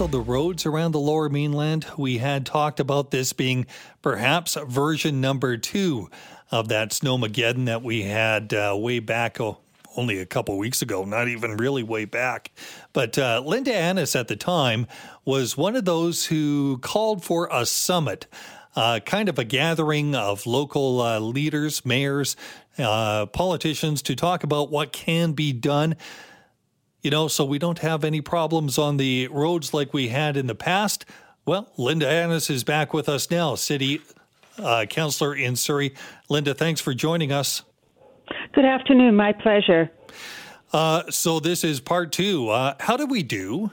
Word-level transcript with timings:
Also, 0.00 0.10
the 0.10 0.18
roads 0.18 0.64
around 0.64 0.92
the 0.92 0.98
lower 0.98 1.28
mainland, 1.28 1.84
we 1.98 2.16
had 2.16 2.46
talked 2.46 2.80
about 2.80 3.10
this 3.10 3.34
being 3.34 3.66
perhaps 4.00 4.56
version 4.66 5.20
number 5.20 5.58
two 5.58 6.08
of 6.50 6.68
that 6.68 6.92
snowmageddon 6.92 7.66
that 7.66 7.82
we 7.82 8.04
had 8.04 8.54
uh, 8.54 8.74
way 8.78 8.98
back 8.98 9.38
oh, 9.42 9.58
only 9.98 10.18
a 10.18 10.24
couple 10.24 10.56
weeks 10.56 10.80
ago, 10.80 11.04
not 11.04 11.28
even 11.28 11.54
really 11.58 11.82
way 11.82 12.06
back. 12.06 12.50
But 12.94 13.18
uh, 13.18 13.42
Linda 13.44 13.74
Annis 13.74 14.16
at 14.16 14.28
the 14.28 14.36
time 14.36 14.86
was 15.26 15.58
one 15.58 15.76
of 15.76 15.84
those 15.84 16.24
who 16.24 16.78
called 16.78 17.22
for 17.22 17.50
a 17.52 17.66
summit. 17.66 18.26
Uh, 18.74 19.00
kind 19.04 19.28
of 19.28 19.38
a 19.38 19.44
gathering 19.44 20.14
of 20.14 20.46
local 20.46 21.02
uh, 21.02 21.18
leaders, 21.18 21.84
mayors, 21.84 22.36
uh, 22.78 23.26
politicians 23.26 24.00
to 24.00 24.16
talk 24.16 24.44
about 24.44 24.70
what 24.70 24.92
can 24.92 25.32
be 25.32 25.52
done 25.52 25.94
you 27.02 27.10
know, 27.10 27.28
so 27.28 27.44
we 27.44 27.58
don't 27.58 27.78
have 27.80 28.04
any 28.04 28.20
problems 28.20 28.78
on 28.78 28.96
the 28.96 29.28
roads 29.28 29.72
like 29.72 29.92
we 29.92 30.08
had 30.08 30.36
in 30.36 30.46
the 30.46 30.54
past. 30.54 31.04
Well, 31.46 31.68
Linda 31.76 32.08
Annis 32.08 32.50
is 32.50 32.64
back 32.64 32.92
with 32.92 33.08
us 33.08 33.30
now, 33.30 33.54
city 33.54 34.02
uh, 34.58 34.86
councilor 34.88 35.34
in 35.34 35.56
Surrey. 35.56 35.94
Linda, 36.28 36.54
thanks 36.54 36.80
for 36.80 36.94
joining 36.94 37.32
us. 37.32 37.62
Good 38.52 38.64
afternoon. 38.64 39.16
My 39.16 39.32
pleasure. 39.32 39.90
Uh, 40.72 41.10
so, 41.10 41.40
this 41.40 41.64
is 41.64 41.80
part 41.80 42.12
two. 42.12 42.48
Uh, 42.48 42.74
how 42.78 42.96
did 42.96 43.10
we 43.10 43.22
do? 43.22 43.72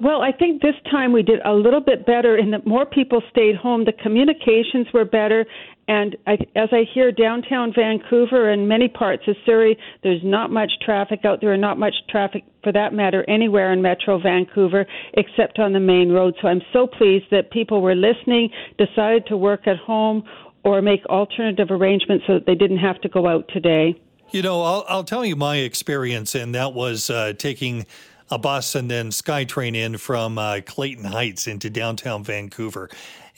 Well, 0.00 0.22
I 0.22 0.32
think 0.32 0.62
this 0.62 0.74
time 0.90 1.12
we 1.12 1.22
did 1.22 1.40
a 1.44 1.52
little 1.52 1.80
bit 1.80 2.04
better 2.04 2.36
in 2.36 2.50
that 2.50 2.66
more 2.66 2.84
people 2.84 3.22
stayed 3.30 3.54
home. 3.56 3.84
The 3.84 3.92
communications 3.92 4.88
were 4.92 5.04
better, 5.04 5.46
and 5.88 6.16
I, 6.26 6.32
as 6.54 6.68
I 6.70 6.84
hear 6.94 7.10
downtown 7.10 7.72
Vancouver 7.74 8.50
and 8.50 8.68
many 8.68 8.88
parts 8.88 9.24
of 9.26 9.34
Surrey, 9.44 9.76
there's 10.02 10.20
not 10.22 10.50
much 10.50 10.70
traffic 10.84 11.24
out 11.24 11.40
there, 11.40 11.52
and 11.52 11.60
not 11.60 11.78
much 11.78 11.94
traffic 12.08 12.44
for 12.62 12.72
that 12.72 12.92
matter 12.92 13.24
anywhere 13.28 13.72
in 13.72 13.82
Metro 13.82 14.20
Vancouver 14.20 14.86
except 15.14 15.58
on 15.58 15.72
the 15.72 15.80
main 15.80 16.10
road. 16.12 16.34
So 16.40 16.48
I'm 16.48 16.62
so 16.72 16.86
pleased 16.86 17.26
that 17.32 17.50
people 17.50 17.82
were 17.82 17.96
listening, 17.96 18.50
decided 18.78 19.26
to 19.26 19.36
work 19.36 19.66
at 19.66 19.76
home, 19.76 20.22
or 20.64 20.80
make 20.80 21.04
alternative 21.06 21.68
arrangements 21.70 22.24
so 22.26 22.34
that 22.34 22.46
they 22.46 22.54
didn't 22.54 22.78
have 22.78 23.00
to 23.00 23.08
go 23.08 23.26
out 23.26 23.48
today. 23.52 24.00
You 24.30 24.42
know, 24.42 24.62
I'll, 24.62 24.84
I'll 24.88 25.04
tell 25.04 25.24
you 25.24 25.34
my 25.34 25.56
experience, 25.56 26.36
and 26.36 26.54
that 26.54 26.72
was 26.72 27.10
uh, 27.10 27.32
taking 27.36 27.86
a 28.30 28.38
bus 28.38 28.74
and 28.74 28.90
then 28.90 29.10
SkyTrain 29.10 29.74
in 29.74 29.98
from 29.98 30.38
uh, 30.38 30.60
Clayton 30.64 31.04
Heights 31.04 31.46
into 31.46 31.68
downtown 31.68 32.24
Vancouver 32.24 32.88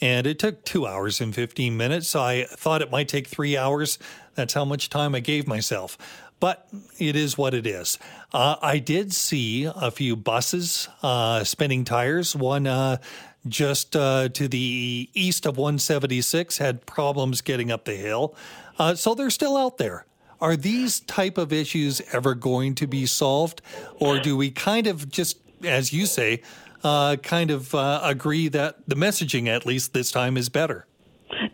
and 0.01 0.27
it 0.27 0.39
took 0.39 0.65
two 0.65 0.87
hours 0.87 1.21
and 1.21 1.35
15 1.35 1.77
minutes. 1.77 2.15
I 2.17 2.45
thought 2.45 2.83
it 2.83 2.91
might 2.91 3.09
take 3.09 3.27
three 3.27 3.57
hours. 3.57 3.99
That's 4.35 4.55
how 4.55 4.65
much 4.65 4.91
time 4.91 5.15
I 5.15 5.21
gave 5.21 5.47
myself. 5.47 5.97
But 6.41 6.69
it 6.99 7.17
is 7.17 7.39
what 7.39 7.55
it 7.55 7.67
is. 7.67 7.99
Uh, 8.33 8.57
I 8.61 8.79
did 8.79 9.13
see 9.15 9.65
a 9.65 9.91
few 9.91 10.17
buses 10.17 10.89
uh, 11.03 11.45
spinning 11.45 11.85
tires. 11.85 12.35
One 12.37 12.67
uh, 12.67 12.99
just 13.47 13.95
uh, 13.95 14.29
to 14.31 14.49
the 14.49 15.09
east 15.15 15.47
of 15.47 15.57
176 15.57 16.59
had 16.59 16.87
problems 16.87 17.41
getting 17.41 17.71
up 17.71 17.85
the 17.85 17.95
hill. 17.95 18.35
Uh, 18.79 18.95
so 18.95 19.15
they're 19.15 19.31
still 19.31 19.57
out 19.57 19.79
there. 19.79 20.07
Are 20.41 20.57
these 20.57 21.01
type 21.01 21.39
of 21.39 21.53
issues 21.53 22.03
ever 22.13 22.35
going 22.35 22.75
to 22.77 22.87
be 22.87 23.07
solved? 23.07 23.63
Or 23.99 24.19
do 24.19 24.37
we 24.37 24.51
kind 24.51 24.87
of 24.87 25.09
just, 25.09 25.39
as 25.63 25.93
you 25.93 26.07
say, 26.07 26.43
uh, 26.85 27.17
kind 27.17 27.51
of 27.51 27.75
uh, 27.75 28.01
agree 28.05 28.49
that 28.49 28.77
the 28.87 28.95
messaging, 28.95 29.49
at 29.49 29.67
least 29.67 29.93
this 29.93 30.13
time, 30.13 30.37
is 30.37 30.49
better. 30.49 30.87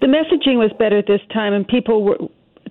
The 0.00 0.06
messaging 0.06 0.56
was 0.56 0.72
better 0.78 1.02
this 1.02 1.20
time, 1.32 1.52
and 1.52 1.66
people 1.66 2.04
were, 2.04 2.18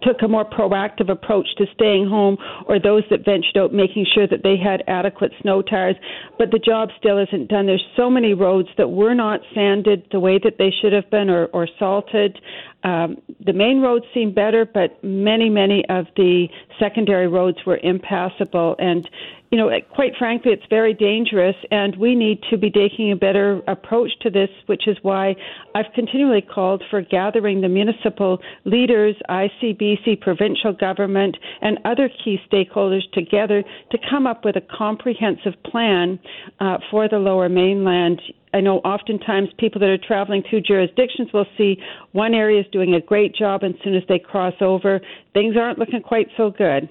took 0.01 0.21
a 0.21 0.27
more 0.27 0.45
proactive 0.45 1.09
approach 1.09 1.47
to 1.57 1.65
staying 1.73 2.07
home 2.07 2.37
or 2.67 2.79
those 2.79 3.03
that 3.09 3.25
ventured 3.25 3.57
out 3.57 3.73
making 3.73 4.05
sure 4.13 4.27
that 4.27 4.43
they 4.43 4.55
had 4.57 4.83
adequate 4.87 5.31
snow 5.41 5.61
tires. 5.61 5.95
But 6.37 6.51
the 6.51 6.59
job 6.59 6.89
still 6.97 7.17
isn't 7.17 7.49
done. 7.49 7.65
There's 7.65 7.85
so 7.97 8.09
many 8.09 8.33
roads 8.33 8.69
that 8.77 8.89
were 8.89 9.13
not 9.13 9.41
sanded 9.53 10.07
the 10.11 10.19
way 10.19 10.39
that 10.43 10.57
they 10.57 10.71
should 10.81 10.93
have 10.93 11.09
been 11.09 11.29
or, 11.29 11.45
or 11.47 11.67
salted. 11.77 12.39
Um, 12.83 13.17
the 13.45 13.53
main 13.53 13.81
roads 13.81 14.05
seem 14.13 14.33
better 14.33 14.65
but 14.65 15.03
many 15.03 15.49
many 15.49 15.83
of 15.89 16.05
the 16.15 16.47
secondary 16.79 17.27
roads 17.27 17.57
were 17.65 17.77
impassable. 17.83 18.75
And 18.79 19.09
you 19.51 19.57
know, 19.57 19.71
quite 19.95 20.13
frankly, 20.19 20.51
it's 20.51 20.65
very 20.69 20.93
dangerous, 20.93 21.55
and 21.71 21.95
we 21.97 22.13
need 22.13 22.39
to 22.51 22.57
be 22.57 22.69
taking 22.69 23.11
a 23.11 23.15
better 23.15 23.61
approach 23.67 24.11
to 24.21 24.29
this, 24.29 24.49
which 24.67 24.87
is 24.87 24.95
why 25.01 25.35
I've 25.73 25.91
continually 25.95 26.41
called 26.41 26.83
for 26.91 27.01
gathering 27.01 27.61
the 27.61 27.67
municipal 27.67 28.39
leaders, 28.65 29.15
ICBC, 29.27 30.21
provincial 30.21 30.73
government, 30.73 31.35
and 31.61 31.79
other 31.83 32.09
key 32.23 32.37
stakeholders 32.51 33.11
together 33.13 33.63
to 33.91 33.97
come 34.07 34.27
up 34.27 34.45
with 34.45 34.55
a 34.55 34.61
comprehensive 34.61 35.53
plan 35.65 36.19
uh, 36.59 36.77
for 36.91 37.09
the 37.09 37.17
lower 37.17 37.49
mainland. 37.49 38.21
I 38.53 38.61
know 38.61 38.77
oftentimes 38.79 39.49
people 39.57 39.79
that 39.81 39.89
are 39.89 39.97
traveling 39.97 40.43
through 40.47 40.61
jurisdictions 40.61 41.29
will 41.33 41.45
see 41.57 41.77
one 42.11 42.35
area 42.35 42.61
is 42.61 42.67
doing 42.71 42.93
a 42.93 43.01
great 43.01 43.33
job, 43.33 43.63
and 43.63 43.73
as 43.73 43.81
soon 43.83 43.95
as 43.95 44.03
they 44.07 44.19
cross 44.19 44.53
over, 44.61 45.01
things 45.33 45.55
aren't 45.57 45.79
looking 45.79 46.01
quite 46.01 46.27
so 46.37 46.51
good. 46.51 46.89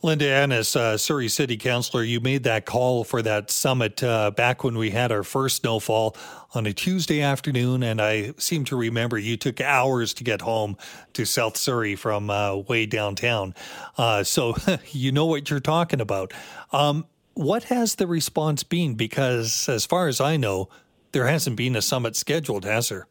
Linda 0.00 0.28
Annis, 0.28 0.76
uh, 0.76 0.96
Surrey 0.96 1.26
City 1.26 1.56
Councilor, 1.56 2.04
you 2.04 2.20
made 2.20 2.44
that 2.44 2.66
call 2.66 3.02
for 3.02 3.20
that 3.22 3.50
summit 3.50 4.00
uh, 4.02 4.30
back 4.30 4.62
when 4.62 4.78
we 4.78 4.90
had 4.90 5.10
our 5.10 5.24
first 5.24 5.56
snowfall 5.56 6.16
on 6.54 6.66
a 6.66 6.72
Tuesday 6.72 7.20
afternoon, 7.20 7.82
and 7.82 8.00
I 8.00 8.32
seem 8.38 8.64
to 8.66 8.76
remember 8.76 9.18
you 9.18 9.36
took 9.36 9.60
hours 9.60 10.14
to 10.14 10.24
get 10.24 10.40
home 10.40 10.76
to 11.14 11.24
South 11.24 11.56
Surrey 11.56 11.96
from 11.96 12.30
uh, 12.30 12.54
way 12.54 12.86
downtown. 12.86 13.56
Uh, 13.96 14.22
so 14.22 14.54
you 14.92 15.10
know 15.10 15.26
what 15.26 15.50
you're 15.50 15.58
talking 15.58 16.00
about. 16.00 16.32
Um, 16.70 17.04
what 17.34 17.64
has 17.64 17.96
the 17.96 18.06
response 18.06 18.62
been? 18.62 18.94
Because 18.94 19.68
as 19.68 19.84
far 19.84 20.06
as 20.06 20.20
I 20.20 20.36
know, 20.36 20.68
there 21.10 21.26
hasn't 21.26 21.56
been 21.56 21.74
a 21.74 21.82
summit 21.82 22.14
scheduled, 22.14 22.64
has 22.64 22.90
there? 22.90 23.08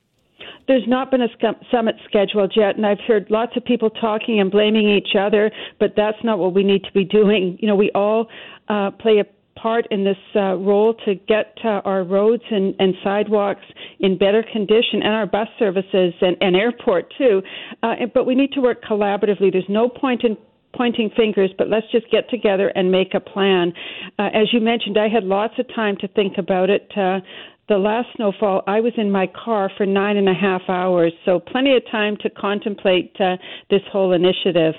There's 0.68 0.88
not 0.88 1.12
been 1.12 1.22
a 1.22 1.28
summit 1.72 1.96
scheduled 2.08 2.54
yet, 2.56 2.76
and 2.76 2.86
I've 2.86 3.00
heard 3.08 3.28
lots 3.30 3.56
of 3.56 3.64
people 3.64 3.90
talking 3.90 4.40
and 4.40 4.52
blaming 4.52 4.90
each 4.90 5.16
other, 5.20 5.52
but 5.80 5.94
that's 5.96 6.18
not 6.24 6.40
what 6.40 6.54
we 6.54 6.64
need 6.64 6.84
to 6.84 6.92
be 6.92 7.06
doing. 7.06 7.58
You 7.62 7.68
know, 7.68 7.76
we 7.76 7.92
all 7.96 8.28
uh, 8.68 8.92
play 8.92 9.20
a 9.20 9.60
part 9.60 9.88
in 9.92 10.04
this 10.04 10.18
uh, 10.36 10.56
role 10.56 10.94
to 11.06 11.16
get 11.16 11.58
uh, 11.64 11.82
our 11.84 12.04
roads 12.04 12.44
and, 12.52 12.76
and 12.80 12.94
sidewalks 13.04 13.66
in 14.00 14.18
better 14.18 14.44
condition 14.44 15.02
and 15.04 15.14
our 15.14 15.26
bus 15.26 15.48
services 15.58 16.14
and, 16.22 16.38
and 16.42 16.56
airport 16.56 17.12
too. 17.18 17.42
Uh, 17.82 17.96
but 18.14 18.26
we 18.26 18.36
need 18.36 18.52
to 18.52 18.62
work 18.62 18.84
collaboratively. 18.84 19.52
There's 19.52 19.66
no 19.68 19.90
point 19.90 20.24
in 20.24 20.38
pointing 20.76 21.10
fingers, 21.16 21.50
but 21.58 21.70
let's 21.70 21.88
just 21.92 22.10
get 22.12 22.30
together 22.30 22.72
and 22.76 22.92
make 22.92 23.14
a 23.16 23.20
plan. 23.20 23.74
Uh, 24.20 24.30
as 24.34 24.48
you 24.54 24.60
mentioned, 24.60 24.98
I 24.98 25.08
had 25.08 25.24
lots 25.24 25.56
of 25.58 25.68
time 25.74 25.98
to 26.02 26.08
think 26.08 26.38
about 26.38 26.70
it. 26.70 26.92
Uh, 26.96 27.20
the 27.68 27.78
last 27.78 28.08
snowfall, 28.16 28.64
I 28.66 28.80
was 28.80 28.94
in 28.98 29.12
my 29.12 29.28
car 29.28 29.70
for 29.76 29.86
nine 29.86 30.18
and 30.18 30.30
a 30.30 30.34
half 30.34 30.62
hours, 30.70 31.12
so 31.26 31.40
plenty 31.40 31.76
of 31.76 31.84
time 31.92 32.16
to 32.22 32.30
contemplate 32.30 33.16
uh, 33.20 33.38
this 33.70 33.82
whole 33.92 34.14
initiative. 34.14 34.74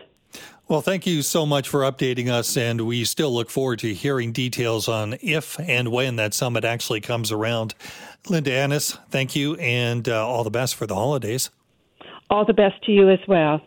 Well, 0.68 0.82
thank 0.82 1.06
you 1.06 1.22
so 1.22 1.46
much 1.46 1.68
for 1.68 1.80
updating 1.80 2.28
us, 2.28 2.56
and 2.56 2.82
we 2.82 3.04
still 3.04 3.32
look 3.32 3.50
forward 3.50 3.78
to 3.80 3.94
hearing 3.94 4.32
details 4.32 4.88
on 4.88 5.16
if 5.22 5.58
and 5.60 5.88
when 5.88 6.16
that 6.16 6.34
summit 6.34 6.64
actually 6.64 7.00
comes 7.00 7.32
around. 7.32 7.74
Linda 8.28 8.52
Annis, 8.52 8.98
thank 9.08 9.34
you, 9.34 9.54
and 9.56 10.08
uh, 10.08 10.26
all 10.26 10.44
the 10.44 10.50
best 10.50 10.74
for 10.74 10.86
the 10.86 10.94
holidays. 10.94 11.50
All 12.30 12.44
the 12.44 12.52
best 12.52 12.82
to 12.84 12.92
you 12.92 13.08
as 13.08 13.20
well. 13.26 13.60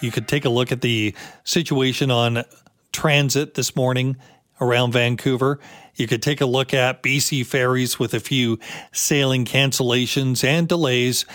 You 0.00 0.10
could 0.12 0.28
take 0.28 0.44
a 0.44 0.50
look 0.50 0.72
at 0.72 0.82
the 0.82 1.14
situation 1.44 2.10
on 2.10 2.44
transit 2.92 3.54
this 3.54 3.74
morning 3.74 4.16
around 4.60 4.92
Vancouver 4.92 5.58
You 5.98 6.06
could 6.06 6.22
take 6.22 6.40
a 6.40 6.46
look 6.46 6.72
at 6.72 7.02
BC 7.02 7.44
ferries 7.44 7.98
with 7.98 8.14
a 8.14 8.20
few 8.20 8.58
sailing 8.92 9.44
cancellations 9.44 10.44
and 10.44 10.68
delays. 10.68 11.26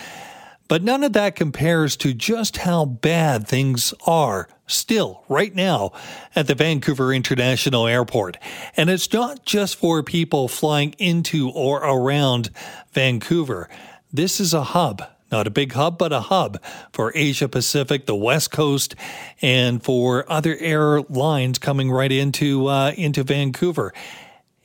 But 0.68 0.82
none 0.82 1.04
of 1.04 1.12
that 1.12 1.36
compares 1.36 1.96
to 1.98 2.14
just 2.14 2.56
how 2.56 2.86
bad 2.86 3.46
things 3.46 3.92
are 4.06 4.48
still 4.66 5.22
right 5.28 5.54
now 5.54 5.92
at 6.34 6.46
the 6.46 6.54
Vancouver 6.54 7.12
International 7.12 7.86
Airport. 7.86 8.38
And 8.74 8.88
it's 8.88 9.12
not 9.12 9.44
just 9.44 9.76
for 9.76 10.02
people 10.02 10.48
flying 10.48 10.94
into 10.98 11.50
or 11.50 11.84
around 11.84 12.48
Vancouver. 12.92 13.68
This 14.10 14.40
is 14.40 14.54
a 14.54 14.64
hub 14.64 15.02
not 15.34 15.48
a 15.48 15.50
big 15.50 15.72
hub, 15.72 15.98
but 15.98 16.12
a 16.12 16.20
hub 16.20 16.62
for 16.92 17.10
Asia 17.12 17.48
Pacific, 17.48 18.06
the 18.06 18.14
West 18.14 18.52
Coast, 18.52 18.94
and 19.42 19.82
for 19.82 20.30
other 20.30 20.56
airlines 20.56 21.58
coming 21.58 21.90
right 21.90 22.12
into 22.12 22.68
uh, 22.68 22.92
into 22.96 23.24
Vancouver. 23.24 23.92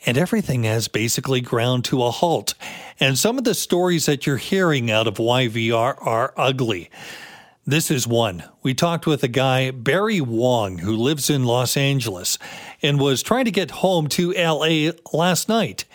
And 0.06 0.18
everything 0.18 0.63
has 0.63 0.88
basically 0.88 1.42
ground 1.42 1.86
to 1.86 2.04
a 2.04 2.12
halt. 2.12 2.54
And 3.00 3.18
some 3.18 3.38
of 3.38 3.44
the 3.44 3.54
stories 3.54 4.06
that 4.06 4.25
you're 4.25 4.38
hearing 4.38 4.90
out 4.90 5.07
of 5.07 5.16
YVR 5.16 5.96
are 6.06 6.34
ugly. 6.38 6.90
This 7.66 7.92
is 7.92 8.07
one. 8.07 8.44
We 8.63 8.74
talked 8.74 9.06
with 9.06 9.24
a 9.24 9.28
guy, 9.28 9.72
Barry 9.72 10.22
Wong, 10.22 10.80
who 10.80 10.96
lives 10.96 11.30
in 11.30 11.44
Los 11.44 11.78
Angeles 11.78 12.40
and 12.81 13.00
was 13.00 13.22
trying 13.22 13.46
to 13.46 13.51
get 13.51 13.72
home 13.72 14.07
to 14.10 14.34
LA 14.34 14.92
last 15.13 15.50
night, 15.50 15.86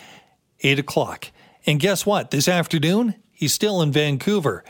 8 0.61 0.79
o'clock. 0.79 1.31
And 1.65 1.79
guess 1.79 2.05
what? 2.05 2.31
This 2.31 2.47
afternoon, 2.47 3.15
He's 3.35 3.53
still 3.53 3.81
in 3.81 3.91
Vancouver. 3.91 4.63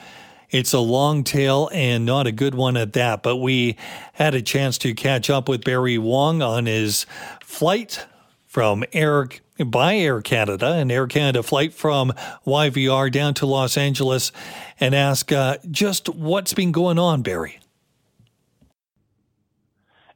It's 0.50 0.74
a 0.74 0.80
long 0.80 1.24
tale 1.24 1.70
and 1.72 2.04
not 2.04 2.26
a 2.26 2.32
good 2.32 2.56
one 2.56 2.78
at 2.78 2.94
that, 2.94 3.22
but 3.22 3.38
we 3.38 3.78
had 4.14 4.34
a 4.34 4.42
chance 4.42 4.80
to 4.80 4.96
catch 4.96 5.30
up 5.30 5.48
with 5.48 5.64
Barry 5.64 6.00
Wong 6.00 6.42
on 6.42 6.66
his 6.66 7.06
flight 7.44 8.06
from 8.56 8.86
Air 8.94 9.28
by 9.66 9.98
Air 9.98 10.22
Canada, 10.22 10.72
an 10.76 10.90
Air 10.90 11.08
Canada 11.08 11.44
flight 11.44 11.74
from 11.74 12.14
YVR 12.48 13.12
down 13.12 13.34
to 13.34 13.46
Los 13.46 13.76
Angeles, 13.76 14.32
and 14.80 14.96
ask 14.96 15.30
uh, 15.30 15.58
just 15.70 16.08
what's 16.08 16.54
been 16.54 16.72
going 16.72 16.98
on, 16.98 17.22
Barry. 17.22 17.60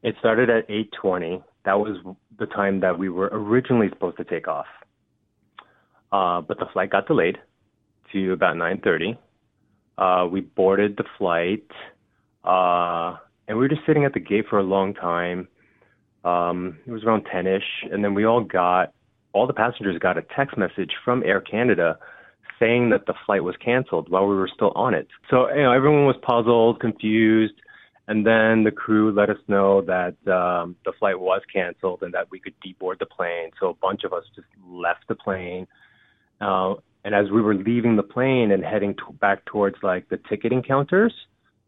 It 0.03 0.15
started 0.19 0.49
at 0.49 0.69
8:20. 0.69 1.43
That 1.65 1.81
was 1.81 1.97
the 2.37 2.45
time 2.45 2.79
that 2.79 2.97
we 2.97 3.09
were 3.09 3.27
originally 3.33 3.89
supposed 3.89 4.15
to 4.15 4.23
take 4.23 4.47
off, 4.47 4.67
uh, 6.13 6.39
but 6.39 6.59
the 6.59 6.67
flight 6.71 6.91
got 6.91 7.07
delayed 7.07 7.39
to 8.13 8.31
about 8.31 8.55
9:30. 8.55 9.17
Uh, 9.97 10.29
we 10.31 10.39
boarded 10.39 10.95
the 10.95 11.03
flight, 11.17 11.69
uh, 12.45 13.17
and 13.49 13.57
we 13.57 13.65
were 13.65 13.67
just 13.67 13.85
sitting 13.85 14.05
at 14.05 14.13
the 14.13 14.21
gate 14.21 14.45
for 14.49 14.59
a 14.59 14.63
long 14.63 14.93
time. 14.93 15.49
Um, 16.23 16.77
it 16.85 16.91
was 16.91 17.03
around 17.03 17.25
10ish, 17.25 17.91
and 17.91 18.03
then 18.03 18.13
we 18.13 18.25
all 18.25 18.43
got 18.43 18.93
all 19.33 19.47
the 19.47 19.53
passengers 19.53 19.97
got 19.99 20.17
a 20.17 20.23
text 20.35 20.57
message 20.57 20.91
from 21.05 21.23
Air 21.23 21.39
Canada 21.39 21.97
saying 22.59 22.89
that 22.89 23.05
the 23.05 23.13
flight 23.25 23.43
was 23.43 23.55
canceled 23.63 24.09
while 24.09 24.27
we 24.27 24.35
were 24.35 24.49
still 24.53 24.71
on 24.75 24.93
it. 24.93 25.07
So 25.29 25.49
you 25.53 25.63
know 25.63 25.71
everyone 25.71 26.05
was 26.05 26.17
puzzled, 26.21 26.79
confused, 26.79 27.53
and 28.07 28.25
then 28.25 28.63
the 28.63 28.71
crew 28.71 29.11
let 29.11 29.29
us 29.29 29.37
know 29.47 29.81
that 29.81 30.15
um, 30.31 30.75
the 30.83 30.91
flight 30.99 31.19
was 31.19 31.41
canceled 31.53 32.01
and 32.01 32.13
that 32.13 32.29
we 32.31 32.39
could 32.39 32.55
deboard 32.65 32.99
the 32.99 33.05
plane. 33.05 33.51
So 33.59 33.69
a 33.69 33.73
bunch 33.75 34.03
of 34.03 34.13
us 34.13 34.23
just 34.35 34.47
left 34.67 35.07
the 35.07 35.15
plane. 35.15 35.67
Uh, 36.41 36.75
and 37.05 37.15
as 37.15 37.31
we 37.31 37.41
were 37.41 37.55
leaving 37.55 37.95
the 37.95 38.03
plane 38.03 38.51
and 38.51 38.63
heading 38.63 38.95
to, 38.95 39.13
back 39.13 39.45
towards 39.45 39.77
like 39.83 40.09
the 40.09 40.19
ticketing 40.27 40.63
counters, 40.63 41.13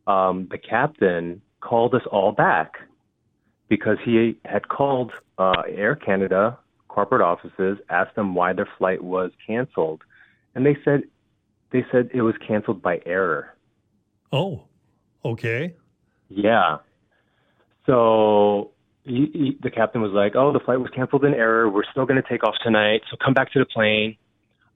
um, 0.07 0.47
the 0.51 0.57
captain 0.57 1.41
called 1.61 1.93
us 1.93 2.01
all 2.11 2.31
back 2.31 2.73
because 3.71 3.97
he 4.03 4.35
had 4.43 4.67
called 4.67 5.13
uh, 5.37 5.63
Air 5.65 5.95
Canada 5.95 6.59
corporate 6.89 7.21
offices, 7.21 7.77
asked 7.89 8.13
them 8.17 8.35
why 8.35 8.51
their 8.51 8.67
flight 8.77 9.01
was 9.01 9.31
canceled, 9.47 10.01
and 10.53 10.65
they 10.65 10.75
said 10.83 11.03
they 11.71 11.85
said 11.89 12.09
it 12.13 12.21
was 12.21 12.35
canceled 12.45 12.81
by 12.81 12.99
error. 13.05 13.55
Oh, 14.33 14.63
okay. 15.23 15.73
Yeah. 16.27 16.79
So 17.85 18.71
he, 19.05 19.31
he, 19.33 19.57
the 19.63 19.71
captain 19.71 20.01
was 20.01 20.11
like, 20.11 20.35
"Oh, 20.35 20.51
the 20.51 20.59
flight 20.59 20.81
was 20.81 20.89
canceled 20.93 21.23
in 21.23 21.33
error. 21.33 21.69
We're 21.69 21.89
still 21.89 22.05
going 22.05 22.21
to 22.21 22.27
take 22.27 22.43
off 22.43 22.55
tonight. 22.61 23.03
So 23.09 23.15
come 23.23 23.33
back 23.33 23.53
to 23.53 23.59
the 23.59 23.65
plane." 23.65 24.17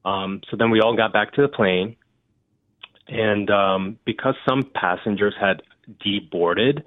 Um, 0.06 0.40
so 0.50 0.56
then 0.56 0.72
we 0.72 0.80
all 0.80 0.96
got 0.96 1.12
back 1.12 1.34
to 1.34 1.42
the 1.42 1.50
plane, 1.50 1.98
and 3.10 3.50
um, 3.50 4.00
because 4.06 4.36
some 4.48 4.64
passengers 4.74 5.34
had 5.38 5.64
deboarded, 6.00 6.84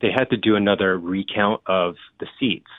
they 0.00 0.08
had 0.14 0.30
to 0.30 0.36
do 0.36 0.56
another 0.56 0.98
recount 0.98 1.60
of 1.66 1.94
the 2.20 2.26
seats. 2.38 2.70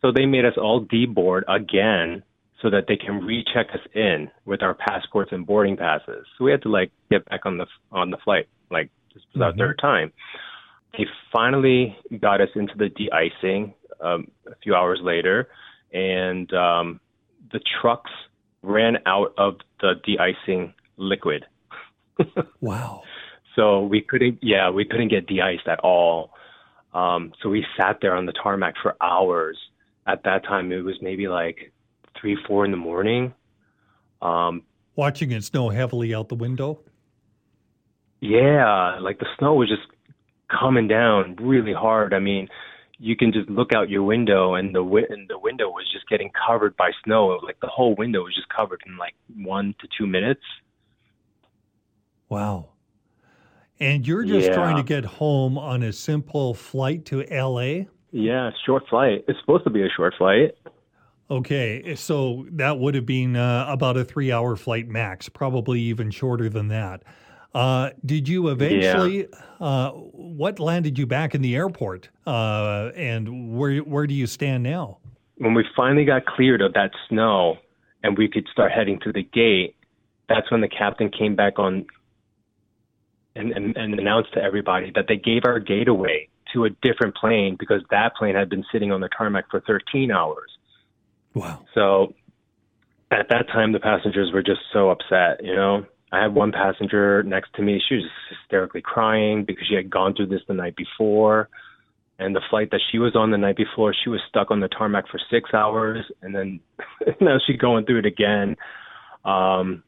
So 0.00 0.12
they 0.12 0.26
made 0.26 0.44
us 0.44 0.54
all 0.56 0.84
deboard 0.84 1.42
again 1.48 2.22
so 2.62 2.70
that 2.70 2.84
they 2.88 2.96
can 2.96 3.24
recheck 3.24 3.68
us 3.72 3.80
in 3.94 4.30
with 4.44 4.62
our 4.62 4.74
passports 4.74 5.30
and 5.32 5.46
boarding 5.46 5.76
passes. 5.76 6.26
So 6.36 6.44
we 6.44 6.50
had 6.50 6.62
to 6.62 6.68
like 6.68 6.90
get 7.10 7.24
back 7.26 7.46
on 7.46 7.58
the 7.58 7.66
on 7.90 8.10
the 8.10 8.18
flight. 8.24 8.48
Like 8.70 8.90
this 9.14 9.22
was 9.34 9.42
our 9.42 9.50
mm-hmm. 9.50 9.58
third 9.58 9.78
time. 9.80 10.12
They 10.96 11.04
finally 11.32 11.96
got 12.20 12.40
us 12.40 12.48
into 12.54 12.74
the 12.76 12.88
de-icing 12.88 13.74
um, 14.00 14.28
a 14.46 14.56
few 14.62 14.74
hours 14.74 14.98
later, 15.02 15.48
and 15.92 16.52
um, 16.52 17.00
the 17.52 17.60
trucks 17.80 18.10
ran 18.62 18.96
out 19.06 19.32
of 19.38 19.58
the 19.80 19.94
de-icing 20.04 20.74
liquid. 20.96 21.44
wow. 22.60 23.02
So 23.56 23.82
we 23.82 24.00
couldn't, 24.00 24.38
yeah, 24.42 24.70
we 24.70 24.84
couldn't 24.84 25.08
get 25.08 25.26
de-iced 25.26 25.68
at 25.68 25.80
all. 25.80 26.32
Um, 26.92 27.32
so 27.42 27.48
we 27.48 27.64
sat 27.78 27.98
there 28.02 28.14
on 28.14 28.26
the 28.26 28.32
tarmac 28.32 28.74
for 28.82 28.96
hours. 29.00 29.58
At 30.06 30.24
that 30.24 30.44
time, 30.44 30.72
it 30.72 30.82
was 30.82 30.96
maybe 31.00 31.28
like 31.28 31.72
three, 32.20 32.36
four 32.46 32.64
in 32.64 32.70
the 32.70 32.76
morning. 32.76 33.32
Um, 34.20 34.62
Watching 34.96 35.30
it 35.30 35.44
snow 35.44 35.68
heavily 35.68 36.14
out 36.14 36.28
the 36.28 36.34
window. 36.34 36.80
Yeah, 38.20 38.98
like 39.00 39.18
the 39.18 39.26
snow 39.38 39.54
was 39.54 39.68
just 39.68 39.82
coming 40.50 40.88
down 40.88 41.36
really 41.40 41.72
hard. 41.72 42.12
I 42.12 42.18
mean, 42.18 42.48
you 42.98 43.16
can 43.16 43.32
just 43.32 43.48
look 43.48 43.72
out 43.72 43.88
your 43.88 44.02
window 44.02 44.54
and 44.54 44.74
the 44.74 44.80
wi- 44.80 45.06
and 45.08 45.26
the 45.28 45.38
window 45.38 45.68
was 45.68 45.86
just 45.90 46.06
getting 46.08 46.30
covered 46.46 46.76
by 46.76 46.90
snow. 47.04 47.32
It, 47.32 47.44
Like 47.44 47.58
the 47.60 47.68
whole 47.68 47.94
window 47.94 48.24
was 48.24 48.34
just 48.34 48.48
covered 48.48 48.82
in 48.86 48.98
like 48.98 49.14
one 49.36 49.74
to 49.80 49.88
two 49.96 50.06
minutes. 50.06 50.42
Wow. 52.28 52.69
And 53.80 54.06
you're 54.06 54.24
just 54.24 54.48
yeah. 54.48 54.54
trying 54.54 54.76
to 54.76 54.82
get 54.82 55.04
home 55.04 55.56
on 55.56 55.82
a 55.82 55.92
simple 55.92 56.52
flight 56.54 57.06
to 57.06 57.24
LA? 57.30 57.86
Yeah, 58.12 58.50
short 58.66 58.84
flight. 58.88 59.24
It's 59.26 59.38
supposed 59.40 59.64
to 59.64 59.70
be 59.70 59.82
a 59.82 59.88
short 59.88 60.14
flight. 60.18 60.52
Okay, 61.30 61.94
so 61.94 62.44
that 62.50 62.78
would 62.78 62.96
have 62.96 63.06
been 63.06 63.36
uh, 63.36 63.64
about 63.68 63.96
a 63.96 64.04
three 64.04 64.32
hour 64.32 64.56
flight 64.56 64.88
max, 64.88 65.28
probably 65.28 65.80
even 65.80 66.10
shorter 66.10 66.48
than 66.48 66.68
that. 66.68 67.04
Uh, 67.54 67.90
did 68.04 68.28
you 68.28 68.48
eventually? 68.48 69.18
Yeah. 69.18 69.66
Uh, 69.66 69.90
what 69.92 70.58
landed 70.58 70.98
you 70.98 71.06
back 71.06 71.34
in 71.34 71.42
the 71.42 71.54
airport, 71.54 72.08
uh, 72.26 72.90
and 72.96 73.56
where 73.56 73.78
where 73.78 74.06
do 74.06 74.14
you 74.14 74.26
stand 74.26 74.64
now? 74.64 74.98
When 75.36 75.54
we 75.54 75.64
finally 75.76 76.04
got 76.04 76.26
cleared 76.26 76.60
of 76.60 76.74
that 76.74 76.90
snow, 77.08 77.58
and 78.02 78.18
we 78.18 78.28
could 78.28 78.46
start 78.50 78.72
heading 78.72 78.98
to 79.00 79.12
the 79.12 79.22
gate, 79.22 79.76
that's 80.28 80.50
when 80.50 80.60
the 80.60 80.68
captain 80.68 81.10
came 81.10 81.36
back 81.36 81.58
on 81.58 81.86
and, 83.36 83.52
and, 83.52 83.76
and 83.76 83.98
announced 83.98 84.32
to 84.34 84.42
everybody 84.42 84.92
that 84.94 85.06
they 85.08 85.16
gave 85.16 85.42
our 85.44 85.58
gate 85.58 85.88
away 85.88 86.28
to 86.52 86.64
a 86.64 86.70
different 86.82 87.14
plane 87.14 87.56
because 87.58 87.82
that 87.90 88.14
plane 88.16 88.34
had 88.34 88.48
been 88.48 88.64
sitting 88.72 88.90
on 88.92 89.00
the 89.00 89.08
tarmac 89.16 89.50
for 89.50 89.60
13 89.60 90.10
hours. 90.10 90.50
Wow. 91.34 91.64
So 91.74 92.14
at 93.10 93.28
that 93.30 93.46
time, 93.48 93.72
the 93.72 93.80
passengers 93.80 94.30
were 94.32 94.42
just 94.42 94.60
so 94.72 94.90
upset, 94.90 95.44
you 95.44 95.54
know. 95.54 95.86
I 96.12 96.22
had 96.22 96.34
one 96.34 96.50
passenger 96.50 97.22
next 97.22 97.54
to 97.54 97.62
me. 97.62 97.80
She 97.88 97.96
was 97.96 98.04
hysterically 98.28 98.82
crying 98.82 99.44
because 99.44 99.64
she 99.68 99.76
had 99.76 99.88
gone 99.88 100.14
through 100.14 100.26
this 100.26 100.40
the 100.48 100.54
night 100.54 100.74
before. 100.74 101.48
And 102.18 102.34
the 102.34 102.42
flight 102.50 102.70
that 102.72 102.80
she 102.90 102.98
was 102.98 103.14
on 103.14 103.30
the 103.30 103.38
night 103.38 103.56
before, 103.56 103.94
she 103.94 104.10
was 104.10 104.20
stuck 104.28 104.50
on 104.50 104.60
the 104.60 104.68
tarmac 104.68 105.08
for 105.08 105.20
six 105.30 105.54
hours, 105.54 106.04
and 106.20 106.34
then 106.34 106.60
now 107.20 107.38
she's 107.46 107.56
going 107.56 107.86
through 107.86 108.00
it 108.00 108.06
again. 108.06 108.56
Um, 109.24 109.82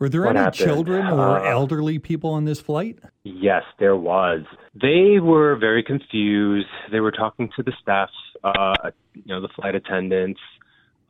Were 0.00 0.08
there 0.08 0.26
any 0.26 0.38
happened? 0.38 0.56
children 0.56 1.06
or 1.06 1.40
uh, 1.40 1.50
elderly 1.50 1.98
people 1.98 2.30
on 2.30 2.46
this 2.46 2.58
flight? 2.58 2.98
Yes, 3.22 3.64
there 3.78 3.96
was. 3.96 4.40
They 4.74 5.20
were 5.20 5.56
very 5.56 5.82
confused. 5.82 6.68
They 6.90 7.00
were 7.00 7.12
talking 7.12 7.50
to 7.54 7.62
the 7.62 7.72
staff, 7.82 8.08
uh, 8.42 8.90
you 9.12 9.26
know, 9.26 9.42
the 9.42 9.50
flight 9.54 9.74
attendants, 9.74 10.40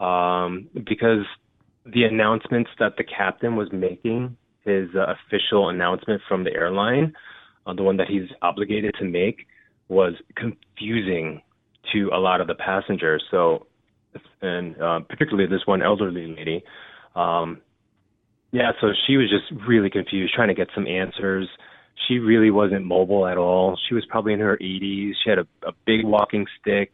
um, 0.00 0.68
because 0.74 1.24
the 1.86 2.02
announcements 2.02 2.70
that 2.80 2.96
the 2.96 3.04
captain 3.04 3.54
was 3.54 3.68
making 3.72 4.36
his 4.64 4.88
uh, 4.96 5.14
official 5.14 5.68
announcement 5.68 6.20
from 6.26 6.42
the 6.42 6.52
airline, 6.52 7.14
uh, 7.66 7.74
the 7.74 7.84
one 7.84 7.96
that 7.96 8.08
he's 8.08 8.28
obligated 8.42 8.92
to 8.98 9.04
make, 9.04 9.46
was 9.88 10.14
confusing 10.34 11.40
to 11.92 12.10
a 12.12 12.18
lot 12.18 12.40
of 12.40 12.48
the 12.48 12.56
passengers. 12.56 13.22
So, 13.30 13.68
and 14.42 14.80
uh, 14.82 15.00
particularly 15.08 15.48
this 15.48 15.64
one 15.64 15.80
elderly 15.80 16.26
lady. 16.26 16.64
Um, 17.14 17.60
yeah, 18.52 18.72
so 18.80 18.88
she 19.06 19.16
was 19.16 19.30
just 19.30 19.62
really 19.66 19.90
confused, 19.90 20.34
trying 20.34 20.48
to 20.48 20.54
get 20.54 20.68
some 20.74 20.86
answers. 20.86 21.48
She 22.08 22.18
really 22.18 22.50
wasn't 22.50 22.84
mobile 22.84 23.26
at 23.26 23.38
all. 23.38 23.78
She 23.88 23.94
was 23.94 24.04
probably 24.06 24.32
in 24.32 24.40
her 24.40 24.56
80s. 24.60 25.12
She 25.22 25.30
had 25.30 25.38
a, 25.38 25.46
a 25.66 25.72
big 25.86 26.04
walking 26.04 26.46
stick. 26.60 26.90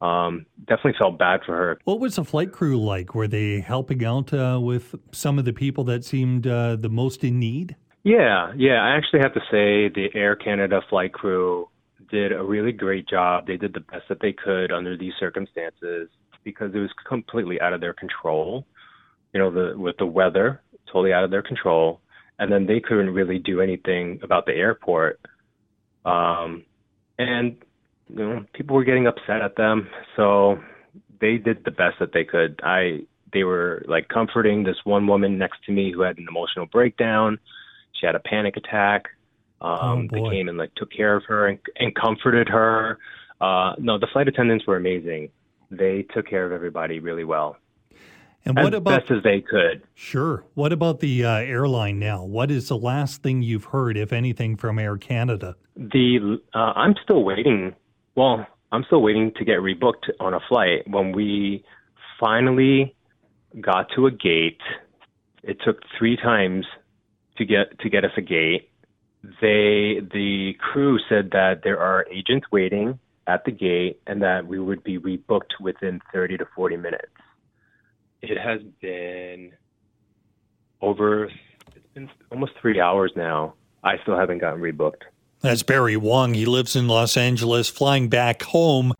Um, 0.00 0.46
definitely 0.60 0.94
felt 0.98 1.18
bad 1.18 1.40
for 1.44 1.54
her. 1.54 1.78
What 1.84 2.00
was 2.00 2.16
the 2.16 2.24
flight 2.24 2.52
crew 2.52 2.82
like? 2.82 3.14
Were 3.14 3.28
they 3.28 3.60
helping 3.60 4.04
out 4.04 4.32
uh, 4.32 4.58
with 4.60 4.94
some 5.12 5.38
of 5.38 5.44
the 5.44 5.52
people 5.52 5.84
that 5.84 6.04
seemed 6.04 6.46
uh, 6.46 6.76
the 6.76 6.88
most 6.88 7.22
in 7.22 7.38
need? 7.38 7.76
Yeah, 8.02 8.52
yeah. 8.56 8.82
I 8.82 8.96
actually 8.96 9.20
have 9.20 9.34
to 9.34 9.40
say 9.50 9.88
the 9.88 10.08
Air 10.14 10.34
Canada 10.34 10.80
flight 10.88 11.12
crew 11.12 11.68
did 12.10 12.32
a 12.32 12.42
really 12.42 12.72
great 12.72 13.06
job. 13.06 13.46
They 13.46 13.58
did 13.58 13.74
the 13.74 13.80
best 13.80 14.08
that 14.08 14.20
they 14.20 14.32
could 14.32 14.72
under 14.72 14.96
these 14.96 15.12
circumstances 15.20 16.08
because 16.42 16.74
it 16.74 16.78
was 16.78 16.90
completely 17.06 17.60
out 17.60 17.74
of 17.74 17.80
their 17.80 17.92
control. 17.92 18.66
You 19.34 19.40
know, 19.40 19.50
the 19.50 19.78
with 19.78 19.96
the 19.98 20.06
weather 20.06 20.62
totally 20.92 21.12
out 21.12 21.24
of 21.24 21.30
their 21.30 21.42
control, 21.42 22.00
and 22.38 22.50
then 22.50 22.66
they 22.66 22.80
couldn't 22.80 23.10
really 23.10 23.38
do 23.38 23.60
anything 23.60 24.20
about 24.22 24.46
the 24.46 24.52
airport. 24.52 25.20
Um, 26.04 26.64
and 27.18 27.56
you 28.08 28.16
know, 28.16 28.44
people 28.52 28.76
were 28.76 28.84
getting 28.84 29.06
upset 29.06 29.42
at 29.42 29.56
them, 29.56 29.88
so 30.16 30.58
they 31.20 31.36
did 31.36 31.64
the 31.64 31.70
best 31.70 31.98
that 32.00 32.12
they 32.12 32.24
could. 32.24 32.60
I 32.62 33.00
they 33.32 33.44
were 33.44 33.84
like 33.86 34.08
comforting 34.08 34.64
this 34.64 34.78
one 34.84 35.06
woman 35.06 35.38
next 35.38 35.64
to 35.66 35.72
me 35.72 35.92
who 35.92 36.00
had 36.00 36.18
an 36.18 36.26
emotional 36.28 36.66
breakdown. 36.66 37.38
She 37.92 38.06
had 38.06 38.14
a 38.14 38.20
panic 38.20 38.56
attack. 38.56 39.04
Um, 39.60 40.08
oh, 40.12 40.16
they 40.16 40.30
came 40.30 40.48
and 40.48 40.56
like 40.56 40.74
took 40.74 40.90
care 40.90 41.16
of 41.16 41.24
her 41.24 41.46
and, 41.46 41.58
and 41.76 41.94
comforted 41.94 42.48
her. 42.48 42.98
Uh, 43.40 43.74
no, 43.78 43.98
the 43.98 44.06
flight 44.12 44.26
attendants 44.26 44.66
were 44.66 44.76
amazing. 44.76 45.30
They 45.70 46.02
took 46.14 46.28
care 46.28 46.46
of 46.46 46.52
everybody 46.52 46.98
really 46.98 47.24
well. 47.24 47.56
And 48.44 48.56
what 48.56 48.72
as 48.72 48.78
about 48.78 49.00
best 49.00 49.10
as 49.10 49.22
they 49.22 49.40
could? 49.40 49.82
Sure. 49.94 50.44
What 50.54 50.72
about 50.72 51.00
the 51.00 51.24
uh, 51.24 51.34
airline 51.36 51.98
now? 51.98 52.24
What 52.24 52.50
is 52.50 52.68
the 52.68 52.76
last 52.76 53.22
thing 53.22 53.42
you've 53.42 53.66
heard, 53.66 53.96
if 53.96 54.12
anything, 54.12 54.56
from 54.56 54.78
Air 54.78 54.96
Canada? 54.96 55.56
The 55.76 56.38
uh, 56.54 56.58
I'm 56.58 56.94
still 57.02 57.22
waiting. 57.22 57.74
Well, 58.14 58.46
I'm 58.72 58.84
still 58.84 59.02
waiting 59.02 59.32
to 59.36 59.44
get 59.44 59.58
rebooked 59.58 60.10
on 60.20 60.34
a 60.34 60.40
flight. 60.48 60.88
When 60.88 61.12
we 61.12 61.64
finally 62.18 62.94
got 63.60 63.88
to 63.96 64.06
a 64.06 64.10
gate, 64.10 64.60
it 65.42 65.58
took 65.64 65.80
three 65.98 66.16
times 66.16 66.66
to 67.36 67.44
get 67.44 67.78
to 67.80 67.90
get 67.90 68.04
us 68.04 68.12
a 68.16 68.22
gate. 68.22 68.70
They 69.22 70.00
the 70.12 70.52
crew 70.58 70.98
said 71.08 71.30
that 71.32 71.60
there 71.62 71.78
are 71.78 72.06
agents 72.10 72.46
waiting 72.50 72.98
at 73.26 73.44
the 73.44 73.50
gate 73.50 74.00
and 74.06 74.22
that 74.22 74.46
we 74.46 74.58
would 74.58 74.82
be 74.82 74.98
rebooked 74.98 75.60
within 75.60 76.00
30 76.12 76.38
to 76.38 76.46
40 76.56 76.76
minutes. 76.76 77.12
It 78.22 78.38
has 78.38 78.60
been 78.80 79.52
over, 80.80 81.24
it's 81.24 81.86
been 81.94 82.10
almost 82.30 82.52
three 82.60 82.80
hours 82.80 83.12
now. 83.16 83.54
I 83.82 83.96
still 84.02 84.16
haven't 84.16 84.38
gotten 84.38 84.60
rebooked. 84.60 85.02
That's 85.40 85.62
Barry 85.62 85.96
Wong. 85.96 86.34
He 86.34 86.44
lives 86.44 86.76
in 86.76 86.86
Los 86.86 87.16
Angeles, 87.16 87.68
flying 87.68 88.08
back 88.08 88.42
home. 88.42 88.92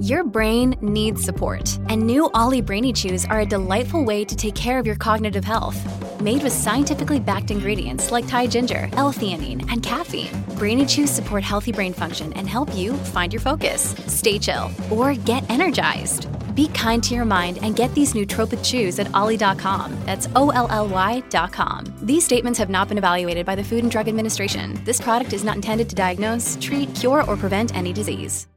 Your 0.00 0.22
brain 0.22 0.76
needs 0.80 1.22
support, 1.24 1.76
and 1.88 2.06
new 2.06 2.30
Olly 2.34 2.60
Brainy 2.60 2.92
Chews 2.92 3.24
are 3.24 3.40
a 3.40 3.46
delightful 3.46 4.04
way 4.04 4.24
to 4.24 4.36
take 4.36 4.54
care 4.54 4.78
of 4.78 4.86
your 4.86 4.94
cognitive 4.94 5.44
health. 5.44 5.76
Made 6.20 6.42
with 6.42 6.52
scientifically 6.52 7.18
backed 7.18 7.50
ingredients 7.50 8.12
like 8.12 8.28
Thai 8.28 8.46
ginger, 8.46 8.88
L-theanine, 8.92 9.68
and 9.72 9.82
caffeine, 9.82 10.30
Brainy 10.56 10.86
Chews 10.86 11.10
support 11.10 11.42
healthy 11.42 11.72
brain 11.72 11.92
function 11.92 12.32
and 12.34 12.48
help 12.48 12.72
you 12.76 12.92
find 12.92 13.32
your 13.32 13.40
focus, 13.40 13.96
stay 14.06 14.38
chill, 14.38 14.70
or 14.90 15.14
get 15.14 15.48
energized. 15.50 16.28
Be 16.58 16.66
kind 16.74 17.00
to 17.04 17.14
your 17.14 17.24
mind 17.24 17.60
and 17.62 17.76
get 17.76 17.94
these 17.94 18.14
nootropic 18.14 18.64
chews 18.64 18.98
at 18.98 19.14
olly.com. 19.14 19.96
That's 20.04 20.26
O 20.34 20.50
L 20.50 20.66
L 20.70 20.88
Y.com. 20.88 21.84
These 22.02 22.24
statements 22.24 22.58
have 22.58 22.68
not 22.68 22.88
been 22.88 22.98
evaluated 22.98 23.46
by 23.46 23.54
the 23.54 23.62
Food 23.62 23.84
and 23.84 23.90
Drug 23.92 24.08
Administration. 24.08 24.76
This 24.84 25.00
product 25.00 25.32
is 25.32 25.44
not 25.44 25.54
intended 25.54 25.88
to 25.90 25.94
diagnose, 25.94 26.58
treat, 26.60 26.92
cure, 26.96 27.22
or 27.30 27.36
prevent 27.36 27.76
any 27.76 27.92
disease. 27.92 28.48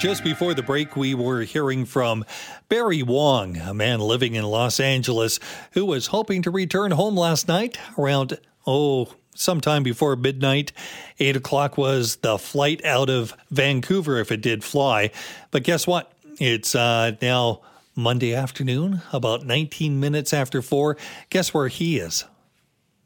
Just 0.00 0.24
before 0.24 0.54
the 0.54 0.62
break, 0.62 0.96
we 0.96 1.12
were 1.14 1.42
hearing 1.42 1.84
from 1.84 2.24
Barry 2.70 3.02
Wong, 3.02 3.58
a 3.58 3.74
man 3.74 4.00
living 4.00 4.36
in 4.36 4.44
Los 4.44 4.80
Angeles 4.80 5.38
who 5.72 5.84
was 5.84 6.06
hoping 6.06 6.40
to 6.40 6.50
return 6.50 6.92
home 6.92 7.14
last 7.14 7.46
night 7.46 7.76
around, 7.98 8.38
oh, 8.66 9.12
sometime 9.38 9.82
before 9.82 10.16
midnight. 10.16 10.72
Eight 11.18 11.36
o'clock 11.36 11.78
was 11.78 12.16
the 12.16 12.38
flight 12.38 12.84
out 12.84 13.08
of 13.08 13.34
Vancouver 13.50 14.18
if 14.18 14.30
it 14.30 14.40
did 14.40 14.64
fly. 14.64 15.10
But 15.50 15.62
guess 15.62 15.86
what? 15.86 16.12
It's 16.38 16.74
uh, 16.74 17.12
now 17.22 17.62
Monday 17.94 18.34
afternoon, 18.34 19.02
about 19.12 19.44
19 19.44 19.98
minutes 19.98 20.32
after 20.32 20.62
four. 20.62 20.96
Guess 21.30 21.54
where 21.54 21.68
he 21.68 21.98
is? 21.98 22.24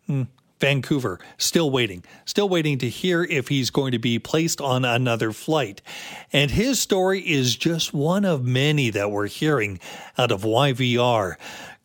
Hmm. 0.07 0.25
Vancouver, 0.63 1.19
still 1.39 1.73
waiting, 1.73 2.05
still 2.25 2.49
waiting 2.49 2.79
to 2.79 2.89
hear 2.89 3.25
if 3.25 3.49
he's 3.49 3.71
going 3.71 3.91
to 3.91 3.99
be 3.99 4.21
placed 4.21 4.61
on 4.61 4.85
another 4.85 5.33
flight. 5.33 5.83
And 6.33 6.53
his 6.53 6.79
story 6.79 7.21
is 7.21 7.57
just 7.57 7.93
one 7.93 8.25
of 8.25 8.45
many 8.45 8.91
that 8.91 9.11
we're 9.11 9.27
hearing 9.27 9.81
out 10.17 10.31
of 10.31 10.43
YVR. 10.43 11.35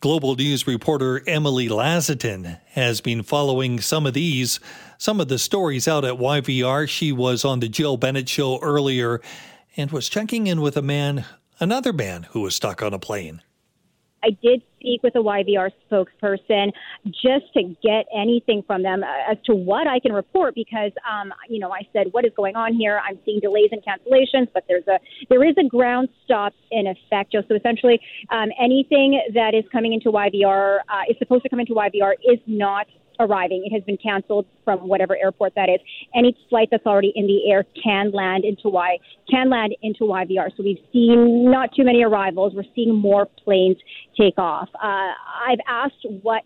Global 0.00 0.36
News 0.36 0.64
reporter 0.64 1.24
Emily 1.26 1.68
Lazatin 1.68 2.60
has 2.66 3.00
been 3.00 3.24
following 3.24 3.80
some 3.80 4.06
of 4.06 4.14
these, 4.14 4.60
some 4.96 5.20
of 5.20 5.26
the 5.26 5.40
stories 5.40 5.88
out 5.88 6.04
at 6.04 6.14
YVR. 6.14 6.88
She 6.88 7.10
was 7.10 7.44
on 7.44 7.58
the 7.58 7.68
Jill 7.68 7.96
Bennett 7.96 8.28
show 8.28 8.60
earlier 8.60 9.20
and 9.76 9.90
was 9.90 10.08
checking 10.08 10.46
in 10.46 10.60
with 10.60 10.76
a 10.76 10.82
man, 10.82 11.24
another 11.58 11.92
man 11.92 12.28
who 12.30 12.42
was 12.42 12.54
stuck 12.54 12.80
on 12.80 12.94
a 12.94 12.98
plane. 13.00 13.42
I 14.22 14.30
did 14.42 14.62
speak 14.78 15.02
with 15.02 15.14
a 15.16 15.18
YVR 15.18 15.70
spokesperson 15.90 16.72
just 17.06 17.52
to 17.54 17.62
get 17.82 18.06
anything 18.14 18.62
from 18.66 18.82
them 18.82 19.02
uh, 19.02 19.32
as 19.32 19.38
to 19.46 19.54
what 19.54 19.86
I 19.86 20.00
can 20.00 20.12
report 20.12 20.54
because, 20.54 20.92
um, 21.08 21.32
you 21.48 21.58
know, 21.58 21.72
I 21.72 21.82
said, 21.92 22.08
what 22.12 22.24
is 22.24 22.32
going 22.36 22.56
on 22.56 22.74
here? 22.74 23.00
I'm 23.06 23.18
seeing 23.24 23.40
delays 23.40 23.70
and 23.72 23.82
cancellations, 23.82 24.48
but 24.52 24.64
there's 24.68 24.86
a 24.86 24.98
there 25.28 25.44
is 25.44 25.54
a 25.58 25.66
ground 25.68 26.08
stop 26.24 26.52
in 26.70 26.86
effect, 26.86 27.32
So 27.32 27.54
essentially, 27.54 28.00
um, 28.30 28.48
anything 28.60 29.20
that 29.34 29.54
is 29.54 29.64
coming 29.72 29.92
into 29.92 30.10
YVR 30.10 30.78
uh, 30.88 31.02
is 31.08 31.16
supposed 31.18 31.42
to 31.44 31.48
come 31.48 31.60
into 31.60 31.74
YVR 31.74 32.14
is 32.24 32.38
not 32.46 32.86
arriving. 33.20 33.64
It 33.64 33.72
has 33.74 33.82
been 33.84 33.96
canceled 33.96 34.46
from 34.64 34.88
whatever 34.88 35.16
airport 35.16 35.54
that 35.54 35.68
is. 35.68 35.80
Any 36.14 36.36
flight 36.48 36.68
that's 36.70 36.86
already 36.86 37.12
in 37.14 37.26
the 37.26 37.50
air 37.50 37.64
can 37.82 38.10
land 38.12 38.44
into 38.44 38.68
Y 38.68 38.98
can 39.30 39.50
land 39.50 39.76
into 39.82 40.04
YVR. 40.04 40.50
So 40.56 40.62
we've 40.62 40.82
seen 40.92 41.50
not 41.50 41.74
too 41.74 41.84
many 41.84 42.02
arrivals. 42.02 42.54
We're 42.54 42.64
seeing 42.74 42.94
more 42.94 43.26
planes 43.26 43.76
take 44.18 44.38
off. 44.38 44.68
Uh, 44.74 45.12
I've 45.46 45.60
asked 45.66 46.06
what 46.22 46.42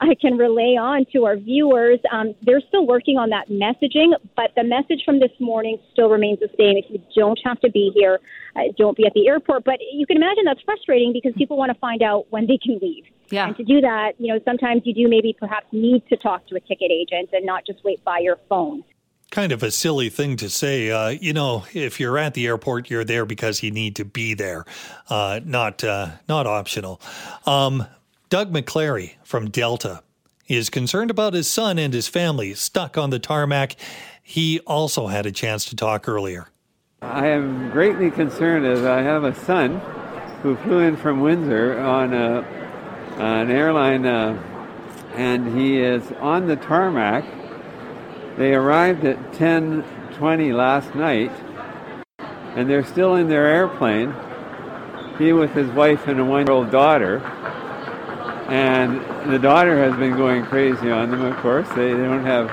I 0.00 0.14
can 0.20 0.36
relay 0.36 0.76
on 0.80 1.04
to 1.12 1.24
our 1.24 1.36
viewers. 1.36 1.98
Um, 2.10 2.34
they're 2.42 2.62
still 2.68 2.86
working 2.86 3.18
on 3.18 3.30
that 3.30 3.48
messaging, 3.48 4.12
but 4.36 4.50
the 4.56 4.64
message 4.64 5.02
from 5.04 5.20
this 5.20 5.32
morning 5.40 5.78
still 5.92 6.08
remains 6.08 6.40
the 6.40 6.48
same. 6.58 6.76
If 6.76 6.86
you 6.88 7.00
don't 7.14 7.38
have 7.44 7.60
to 7.60 7.70
be 7.70 7.90
here, 7.94 8.18
uh, 8.56 8.72
don't 8.78 8.96
be 8.96 9.06
at 9.06 9.12
the 9.14 9.28
airport. 9.28 9.64
But 9.64 9.78
you 9.92 10.06
can 10.06 10.16
imagine 10.16 10.44
that's 10.44 10.62
frustrating 10.62 11.12
because 11.12 11.32
people 11.36 11.56
want 11.56 11.72
to 11.72 11.78
find 11.78 12.02
out 12.02 12.26
when 12.30 12.46
they 12.46 12.58
can 12.58 12.78
leave. 12.80 13.04
Yeah. 13.30 13.48
And 13.48 13.56
to 13.56 13.64
do 13.64 13.80
that, 13.80 14.12
you 14.18 14.32
know, 14.32 14.40
sometimes 14.44 14.82
you 14.84 14.94
do 14.94 15.08
maybe 15.08 15.34
perhaps 15.38 15.66
need 15.72 16.06
to 16.08 16.16
talk 16.16 16.46
to 16.48 16.56
a 16.56 16.60
ticket 16.60 16.90
agent 16.90 17.30
and 17.32 17.44
not 17.44 17.66
just 17.66 17.82
wait 17.84 18.02
by 18.04 18.18
your 18.18 18.38
phone. 18.48 18.84
Kind 19.30 19.50
of 19.50 19.62
a 19.62 19.72
silly 19.72 20.08
thing 20.08 20.36
to 20.36 20.48
say. 20.48 20.90
Uh, 20.90 21.08
you 21.08 21.32
know, 21.32 21.64
if 21.74 21.98
you're 21.98 22.16
at 22.16 22.34
the 22.34 22.46
airport, 22.46 22.88
you're 22.90 23.04
there 23.04 23.26
because 23.26 23.62
you 23.62 23.72
need 23.72 23.96
to 23.96 24.04
be 24.04 24.34
there, 24.34 24.64
uh, 25.10 25.40
not 25.44 25.82
uh, 25.82 26.10
not 26.28 26.46
optional. 26.46 27.00
Um, 27.44 27.86
Doug 28.28 28.52
McClary 28.52 29.14
from 29.24 29.50
Delta 29.50 30.02
is 30.46 30.70
concerned 30.70 31.10
about 31.10 31.34
his 31.34 31.50
son 31.50 31.78
and 31.78 31.92
his 31.92 32.06
family 32.06 32.54
stuck 32.54 32.96
on 32.96 33.10
the 33.10 33.18
tarmac. 33.18 33.74
He 34.22 34.60
also 34.60 35.08
had 35.08 35.26
a 35.26 35.32
chance 35.32 35.64
to 35.66 35.76
talk 35.76 36.08
earlier. 36.08 36.48
I 37.02 37.26
am 37.26 37.70
greatly 37.70 38.10
concerned 38.10 38.64
as 38.64 38.84
I 38.84 39.02
have 39.02 39.24
a 39.24 39.34
son 39.34 39.80
who 40.42 40.56
flew 40.56 40.80
in 40.80 40.96
from 40.96 41.20
Windsor 41.20 41.78
on 41.78 42.14
a, 42.14 42.40
an 43.16 43.50
airline, 43.50 44.04
uh, 44.04 44.42
and 45.14 45.58
he 45.58 45.80
is 45.80 46.02
on 46.20 46.46
the 46.46 46.56
tarmac. 46.56 47.24
They 48.36 48.54
arrived 48.54 49.04
at 49.04 49.32
10:20 49.32 50.52
last 50.52 50.94
night, 50.94 51.32
and 52.54 52.68
they're 52.68 52.84
still 52.84 53.16
in 53.16 53.28
their 53.28 53.46
airplane. 53.46 54.14
He 55.18 55.32
with 55.32 55.52
his 55.52 55.70
wife 55.70 56.06
and 56.08 56.20
a 56.20 56.24
one-year-old 56.24 56.70
daughter, 56.70 57.18
and 58.48 59.00
the 59.32 59.38
daughter 59.38 59.78
has 59.78 59.96
been 59.98 60.16
going 60.16 60.44
crazy 60.44 60.90
on 60.90 61.10
them. 61.10 61.24
Of 61.24 61.36
course, 61.38 61.68
they, 61.70 61.92
they 61.92 62.04
don't 62.04 62.24
have. 62.24 62.48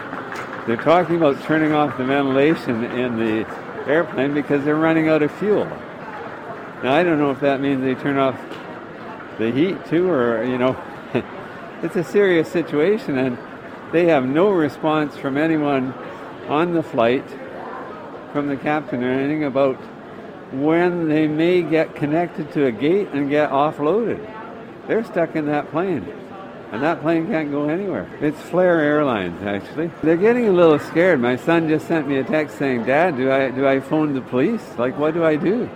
They're 0.65 0.77
talking 0.77 1.17
about 1.17 1.41
turning 1.43 1.74
off 1.74 1.98
the 1.98 2.05
ventilation 2.05 2.86
in 2.86 3.17
the 3.17 3.46
airplane 3.86 4.34
because 4.34 4.63
they're 4.63 4.75
running 4.75 5.10
out 5.10 5.22
of 5.22 5.32
fuel. 5.34 5.65
Now 6.84 6.93
I 6.93 7.03
don't 7.03 7.20
know 7.20 7.32
if 7.32 7.41
that 7.41 7.60
means 7.60 7.82
they 7.82 7.96
turn 7.96 8.17
off 8.17 8.39
the 9.37 9.51
heat 9.51 9.85
too, 9.85 10.09
or 10.09 10.43
you 10.43 10.57
know, 10.57 10.75
it's 11.83 11.95
a 11.95 12.03
serious 12.03 12.51
situation, 12.51 13.17
and 13.17 13.37
they 13.91 14.05
have 14.05 14.25
no 14.25 14.49
response 14.49 15.15
from 15.15 15.37
anyone 15.37 15.93
on 16.47 16.73
the 16.73 16.83
flight, 16.83 17.25
from 18.31 18.47
the 18.47 18.57
captain 18.57 19.03
or 19.03 19.11
anything 19.11 19.43
about 19.43 19.75
when 20.51 21.07
they 21.09 21.27
may 21.27 21.61
get 21.61 21.95
connected 21.95 22.51
to 22.53 22.65
a 22.65 22.71
gate 22.71 23.09
and 23.13 23.29
get 23.29 23.49
offloaded. 23.49 24.19
They're 24.87 25.03
stuck 25.03 25.35
in 25.35 25.45
that 25.47 25.71
plane. 25.71 26.05
and 26.71 26.81
that 26.81 27.01
plane 27.01 27.27
can't 27.27 27.51
go 27.51 27.69
anywhere. 27.69 28.09
It's 28.19 28.39
Flair 28.41 28.79
Airlines, 28.79 29.43
actually. 29.43 29.91
They're 30.01 30.17
getting 30.17 30.47
a 30.47 30.51
little 30.51 30.79
scared. 30.79 31.21
My 31.21 31.35
son 31.35 31.69
just 31.69 31.87
sent 31.87 32.07
me 32.07 32.17
a 32.17 32.23
text 32.23 32.57
saying, 32.57 32.85
"Dad, 32.85 33.15
do 33.15 33.31
I 33.31 33.51
do 33.51 33.67
I 33.67 33.79
phone 33.79 34.13
the 34.15 34.21
police? 34.21 34.63
Like, 34.77 34.97
what 34.97 35.13
do 35.13 35.23
I 35.23 35.35
do?" 35.35 35.69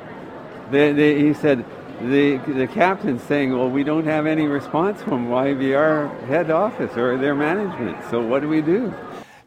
They, 0.71 0.91
they, 0.93 1.19
he 1.19 1.33
said, 1.33 1.63
the 2.01 2.37
the 2.47 2.67
captain's 2.67 3.23
saying, 3.23 3.57
"Well, 3.57 3.69
we 3.69 3.83
don't 3.83 4.05
have 4.05 4.25
any 4.25 4.47
response 4.47 5.01
from 5.01 5.27
YVR 5.27 6.09
head 6.27 6.51
office 6.51 6.95
or 6.97 7.17
their 7.17 7.35
management. 7.35 7.97
So 8.09 8.21
what 8.21 8.41
do 8.41 8.49
we 8.49 8.61
do?" 8.61 8.93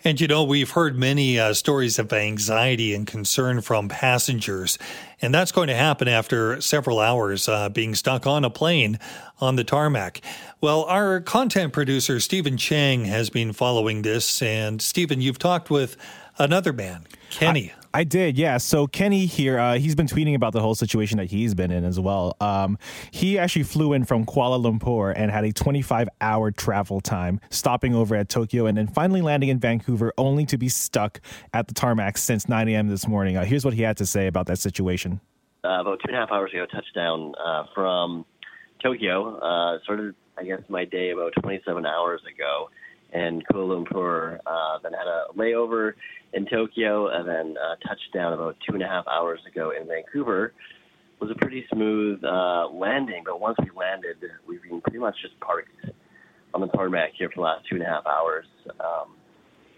And 0.02 0.18
you 0.18 0.26
know, 0.26 0.44
we've 0.44 0.70
heard 0.70 0.96
many 0.96 1.38
uh, 1.38 1.52
stories 1.52 1.98
of 1.98 2.10
anxiety 2.12 2.94
and 2.94 3.06
concern 3.06 3.60
from 3.60 3.88
passengers, 3.88 4.78
and 5.20 5.34
that's 5.34 5.52
going 5.52 5.68
to 5.68 5.74
happen 5.74 6.08
after 6.08 6.60
several 6.60 7.00
hours 7.00 7.48
uh, 7.48 7.68
being 7.68 7.94
stuck 7.94 8.26
on 8.26 8.44
a 8.44 8.50
plane 8.50 8.98
on 9.40 9.56
the 9.56 9.64
tarmac. 9.64 10.22
Well, 10.60 10.84
our 10.84 11.20
content 11.20 11.72
producer, 11.72 12.18
Stephen 12.18 12.56
Chang, 12.56 13.04
has 13.06 13.30
been 13.30 13.52
following 13.52 14.02
this. 14.02 14.40
And 14.40 14.80
Stephen, 14.80 15.20
you've 15.20 15.38
talked 15.38 15.70
with 15.70 15.96
another 16.38 16.72
man, 16.72 17.06
Kenny. 17.30 17.72
I- 17.76 17.79
I 17.92 18.04
did, 18.04 18.38
yeah. 18.38 18.58
So 18.58 18.86
Kenny 18.86 19.26
here, 19.26 19.58
uh, 19.58 19.74
he's 19.74 19.96
been 19.96 20.06
tweeting 20.06 20.36
about 20.36 20.52
the 20.52 20.60
whole 20.60 20.76
situation 20.76 21.18
that 21.18 21.28
he's 21.28 21.54
been 21.54 21.72
in 21.72 21.84
as 21.84 21.98
well. 21.98 22.36
Um, 22.40 22.78
he 23.10 23.36
actually 23.36 23.64
flew 23.64 23.92
in 23.94 24.04
from 24.04 24.24
Kuala 24.26 24.62
Lumpur 24.62 25.12
and 25.16 25.30
had 25.30 25.44
a 25.44 25.52
25 25.52 26.08
hour 26.20 26.52
travel 26.52 27.00
time, 27.00 27.40
stopping 27.50 27.94
over 27.94 28.14
at 28.14 28.28
Tokyo 28.28 28.66
and 28.66 28.78
then 28.78 28.86
finally 28.86 29.22
landing 29.22 29.48
in 29.48 29.58
Vancouver, 29.58 30.12
only 30.18 30.46
to 30.46 30.56
be 30.56 30.68
stuck 30.68 31.20
at 31.52 31.66
the 31.66 31.74
tarmac 31.74 32.16
since 32.16 32.48
9 32.48 32.68
a.m. 32.68 32.88
this 32.88 33.08
morning. 33.08 33.36
Uh, 33.36 33.44
here's 33.44 33.64
what 33.64 33.74
he 33.74 33.82
had 33.82 33.96
to 33.96 34.06
say 34.06 34.28
about 34.28 34.46
that 34.46 34.60
situation. 34.60 35.20
Uh, 35.64 35.80
about 35.80 35.98
two 35.98 36.08
and 36.08 36.16
a 36.16 36.20
half 36.20 36.30
hours 36.30 36.52
ago, 36.52 36.66
touchdown 36.66 37.32
uh, 37.44 37.64
from 37.74 38.24
Tokyo. 38.80 39.36
Uh, 39.38 39.82
started, 39.82 40.14
I 40.38 40.44
guess, 40.44 40.60
my 40.68 40.84
day 40.84 41.10
about 41.10 41.32
27 41.42 41.84
hours 41.84 42.20
ago 42.32 42.70
in 43.12 43.42
Kuala 43.50 43.84
Lumpur. 43.84 44.38
Uh, 44.46 44.78
then 44.82 44.92
had 44.92 45.06
a 45.06 45.24
layover 45.36 45.94
in 46.32 46.46
Tokyo, 46.46 47.08
and 47.08 47.28
then 47.28 47.56
uh, 47.58 47.76
touched 47.86 48.12
down 48.14 48.32
about 48.32 48.56
two 48.66 48.74
and 48.74 48.82
a 48.82 48.86
half 48.86 49.06
hours 49.08 49.40
ago 49.50 49.72
in 49.78 49.86
Vancouver. 49.86 50.46
It 50.46 51.24
was 51.24 51.30
a 51.30 51.38
pretty 51.38 51.64
smooth 51.72 52.24
uh, 52.24 52.68
landing, 52.68 53.22
but 53.24 53.40
once 53.40 53.56
we 53.60 53.70
landed, 53.76 54.16
we've 54.46 54.62
been 54.62 54.80
pretty 54.80 54.98
much 54.98 55.16
just 55.20 55.38
parked 55.40 55.68
on 56.54 56.60
the 56.60 56.68
tarmac 56.68 57.10
here 57.18 57.28
for 57.28 57.36
the 57.36 57.42
last 57.42 57.66
two 57.68 57.76
and 57.76 57.84
a 57.84 57.86
half 57.86 58.06
hours. 58.06 58.46
Um, 58.80 59.16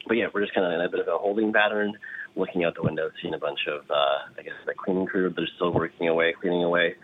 but 0.07 0.15
yeah, 0.17 0.27
we're 0.33 0.43
just 0.43 0.55
kind 0.55 0.67
of 0.67 0.73
in 0.73 0.85
a 0.85 0.89
bit 0.89 1.01
of 1.01 1.09
a 1.09 1.19
holding 1.19 1.53
pattern, 1.53 1.95
looking 2.37 2.65
out 2.65 2.75
the 2.75 2.83
window, 2.83 3.11
seeing 3.21 3.35
a 3.35 3.39
bunch 3.39 3.61
of, 3.69 3.83
uh, 3.91 4.31
I 4.39 4.43
guess, 4.43 4.55
the 4.67 4.75
cleaning 4.75 5.07
crew. 5.07 5.33
They're 5.35 5.49
still 5.57 5.73
working 5.73 6.09
away, 6.09 6.35
cleaning 6.41 6.65
away 6.65 6.95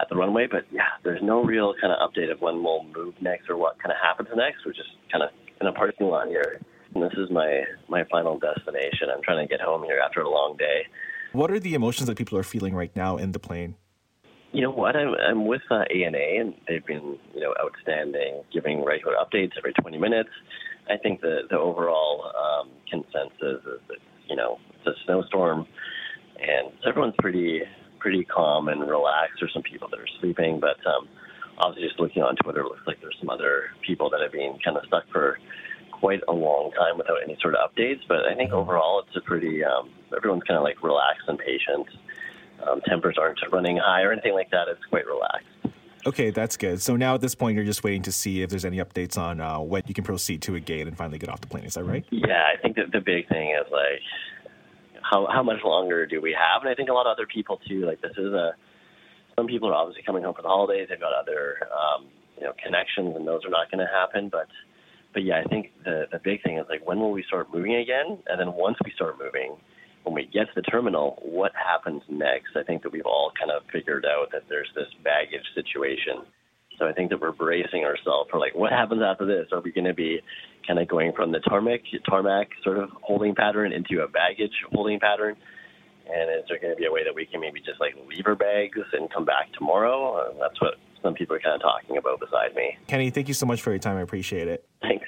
at 0.00 0.08
the 0.08 0.16
runway. 0.16 0.46
But 0.50 0.64
yeah, 0.70 0.88
there's 1.04 1.22
no 1.22 1.44
real 1.44 1.74
kind 1.80 1.92
of 1.92 1.98
update 1.98 2.30
of 2.32 2.40
when 2.40 2.62
we'll 2.62 2.84
move 2.84 3.14
next 3.20 3.48
or 3.48 3.56
what 3.56 3.78
kind 3.78 3.92
of 3.92 3.98
happens 4.02 4.28
next. 4.36 4.64
We're 4.64 4.72
just 4.72 4.90
kind 5.12 5.22
of 5.22 5.30
in 5.60 5.66
a 5.66 5.72
parking 5.72 6.06
lot 6.06 6.28
here. 6.28 6.60
And 6.94 7.02
this 7.02 7.12
is 7.16 7.30
my 7.30 7.62
my 7.88 8.04
final 8.10 8.38
destination. 8.38 9.08
I'm 9.14 9.22
trying 9.22 9.46
to 9.46 9.50
get 9.50 9.60
home 9.60 9.84
here 9.84 10.00
after 10.04 10.20
a 10.20 10.28
long 10.28 10.56
day. 10.56 10.86
What 11.32 11.50
are 11.50 11.60
the 11.60 11.74
emotions 11.74 12.08
that 12.08 12.16
people 12.16 12.36
are 12.38 12.42
feeling 12.42 12.74
right 12.74 12.94
now 12.96 13.16
in 13.16 13.32
the 13.32 13.38
plane? 13.38 13.76
You 14.52 14.62
know 14.62 14.72
what? 14.72 14.96
I'm, 14.96 15.14
I'm 15.14 15.46
with 15.46 15.62
uh, 15.70 15.84
ANA, 15.94 16.18
and 16.18 16.54
they've 16.66 16.84
been 16.84 17.16
you 17.34 17.40
know 17.40 17.54
outstanding, 17.62 18.42
giving 18.52 18.84
regular 18.84 19.14
updates 19.14 19.52
every 19.56 19.72
20 19.74 19.98
minutes. 19.98 20.30
I 20.88 20.96
think 20.96 21.20
the 21.20 21.42
the 21.48 21.58
overall 21.58 22.32
um, 22.36 22.70
consensus 22.90 23.62
is 23.64 23.80
that 23.88 23.98
you 24.28 24.34
know 24.34 24.58
it's 24.78 24.86
a 24.88 25.04
snowstorm, 25.04 25.66
and 26.40 26.72
everyone's 26.84 27.14
pretty 27.20 27.62
pretty 28.00 28.24
calm 28.24 28.66
and 28.68 28.80
relaxed. 28.80 29.36
There's 29.38 29.52
some 29.52 29.62
people 29.62 29.88
that 29.90 30.00
are 30.00 30.08
sleeping, 30.20 30.58
but 30.58 30.84
um, 30.86 31.06
obviously 31.60 31.88
just 31.88 32.00
looking 32.00 32.22
on 32.22 32.36
Twitter, 32.36 32.60
it 32.60 32.64
looks 32.64 32.86
like 32.86 33.00
there's 33.00 33.16
some 33.20 33.30
other 33.30 33.70
people 33.86 34.10
that 34.10 34.20
have 34.20 34.32
been 34.32 34.58
kind 34.64 34.76
of 34.76 34.84
stuck 34.86 35.04
for 35.12 35.38
quite 35.92 36.20
a 36.28 36.32
long 36.32 36.72
time 36.72 36.96
without 36.96 37.18
any 37.22 37.36
sort 37.40 37.54
of 37.54 37.70
updates. 37.70 38.00
But 38.08 38.24
I 38.26 38.34
think 38.34 38.52
overall, 38.52 39.04
it's 39.06 39.16
a 39.16 39.20
pretty 39.20 39.62
um, 39.64 39.90
everyone's 40.16 40.44
kind 40.44 40.56
of 40.56 40.64
like 40.64 40.82
relaxed 40.82 41.28
and 41.28 41.38
patient. 41.38 41.86
Um, 42.66 42.80
tempers 42.86 43.16
aren't 43.18 43.40
running 43.52 43.78
high 43.78 44.02
or 44.02 44.12
anything 44.12 44.34
like 44.34 44.50
that. 44.50 44.68
It's 44.68 44.84
quite 44.86 45.06
relaxed. 45.06 45.46
Okay, 46.06 46.30
that's 46.30 46.56
good. 46.56 46.80
So 46.80 46.96
now 46.96 47.14
at 47.14 47.20
this 47.20 47.34
point, 47.34 47.56
you're 47.56 47.64
just 47.64 47.84
waiting 47.84 48.02
to 48.02 48.12
see 48.12 48.42
if 48.42 48.48
there's 48.48 48.64
any 48.64 48.78
updates 48.78 49.18
on 49.18 49.40
uh, 49.40 49.60
when 49.60 49.82
you 49.86 49.94
can 49.94 50.04
proceed 50.04 50.40
to 50.42 50.54
a 50.54 50.60
gate 50.60 50.86
and 50.86 50.96
finally 50.96 51.18
get 51.18 51.28
off 51.28 51.42
the 51.42 51.46
plane. 51.46 51.64
Is 51.64 51.74
that 51.74 51.84
right? 51.84 52.04
Yeah, 52.10 52.42
I 52.52 52.60
think 52.60 52.76
that 52.76 52.90
the 52.92 53.00
big 53.00 53.28
thing 53.28 53.50
is 53.50 53.70
like 53.70 54.00
how 55.02 55.26
how 55.26 55.42
much 55.42 55.62
longer 55.64 56.06
do 56.06 56.20
we 56.20 56.32
have? 56.32 56.62
And 56.62 56.70
I 56.70 56.74
think 56.74 56.88
a 56.88 56.92
lot 56.92 57.06
of 57.06 57.12
other 57.12 57.26
people 57.26 57.60
too. 57.68 57.84
Like 57.84 58.00
this 58.00 58.12
is 58.16 58.32
a 58.32 58.54
some 59.40 59.46
people 59.46 59.70
are 59.70 59.74
obviously 59.74 60.02
coming 60.04 60.22
home 60.22 60.34
for 60.34 60.42
the 60.42 60.48
holidays. 60.48 60.88
They've 60.90 61.00
got 61.00 61.16
other 61.16 61.56
um, 61.72 62.08
you 62.36 62.44
know 62.44 62.52
connections, 62.62 63.16
and 63.16 63.26
those 63.26 63.40
are 63.46 63.50
not 63.50 63.70
going 63.70 63.80
to 63.80 63.88
happen. 63.88 64.28
But 64.28 64.48
but 65.14 65.24
yeah, 65.24 65.40
I 65.42 65.48
think 65.48 65.72
the 65.82 66.04
the 66.12 66.20
big 66.22 66.42
thing 66.42 66.58
is 66.58 66.66
like 66.68 66.86
when 66.86 67.00
will 67.00 67.12
we 67.12 67.24
start 67.26 67.48
moving 67.52 67.76
again? 67.76 68.20
And 68.26 68.38
then 68.38 68.52
once 68.52 68.76
we 68.84 68.92
start 68.94 69.16
moving, 69.18 69.56
when 70.04 70.14
we 70.14 70.28
get 70.28 70.52
to 70.52 70.54
the 70.54 70.62
terminal, 70.62 71.18
what 71.24 71.52
happens 71.56 72.02
next? 72.10 72.52
I 72.54 72.62
think 72.64 72.82
that 72.82 72.92
we've 72.92 73.06
all 73.06 73.32
kind 73.38 73.50
of 73.50 73.62
figured 73.72 74.04
out 74.04 74.28
that 74.32 74.44
there's 74.50 74.68
this 74.74 74.92
baggage 75.02 75.48
situation. 75.54 76.28
So 76.78 76.86
I 76.86 76.92
think 76.92 77.10
that 77.10 77.20
we're 77.20 77.32
bracing 77.32 77.84
ourselves 77.84 78.28
for 78.30 78.38
like 78.38 78.54
what 78.54 78.72
happens 78.72 79.00
after 79.00 79.24
this? 79.24 79.48
Are 79.52 79.60
we 79.60 79.72
going 79.72 79.88
to 79.88 79.94
be 79.94 80.20
kind 80.66 80.78
of 80.78 80.86
going 80.86 81.12
from 81.16 81.32
the 81.32 81.40
tarmac 81.40 81.80
tarmac 82.08 82.48
sort 82.62 82.76
of 82.76 82.90
holding 83.00 83.34
pattern 83.34 83.72
into 83.72 84.04
a 84.04 84.08
baggage 84.08 84.52
holding 84.72 85.00
pattern? 85.00 85.36
And 86.12 86.30
is 86.30 86.44
there 86.48 86.58
going 86.58 86.72
to 86.72 86.76
be 86.76 86.86
a 86.86 86.92
way 86.92 87.04
that 87.04 87.14
we 87.14 87.26
can 87.26 87.40
maybe 87.40 87.60
just 87.60 87.80
like 87.80 87.94
leave 88.08 88.26
our 88.26 88.34
bags 88.34 88.78
and 88.92 89.10
come 89.12 89.24
back 89.24 89.52
tomorrow? 89.52 90.16
Uh, 90.16 90.32
that's 90.40 90.60
what 90.60 90.74
some 91.02 91.14
people 91.14 91.36
are 91.36 91.40
kind 91.40 91.54
of 91.54 91.62
talking 91.62 91.96
about 91.96 92.20
beside 92.20 92.54
me. 92.54 92.76
Kenny, 92.86 93.10
thank 93.10 93.28
you 93.28 93.34
so 93.34 93.46
much 93.46 93.62
for 93.62 93.70
your 93.70 93.78
time. 93.78 93.96
I 93.96 94.02
appreciate 94.02 94.48
it. 94.48 94.66
Thanks. 94.82 95.06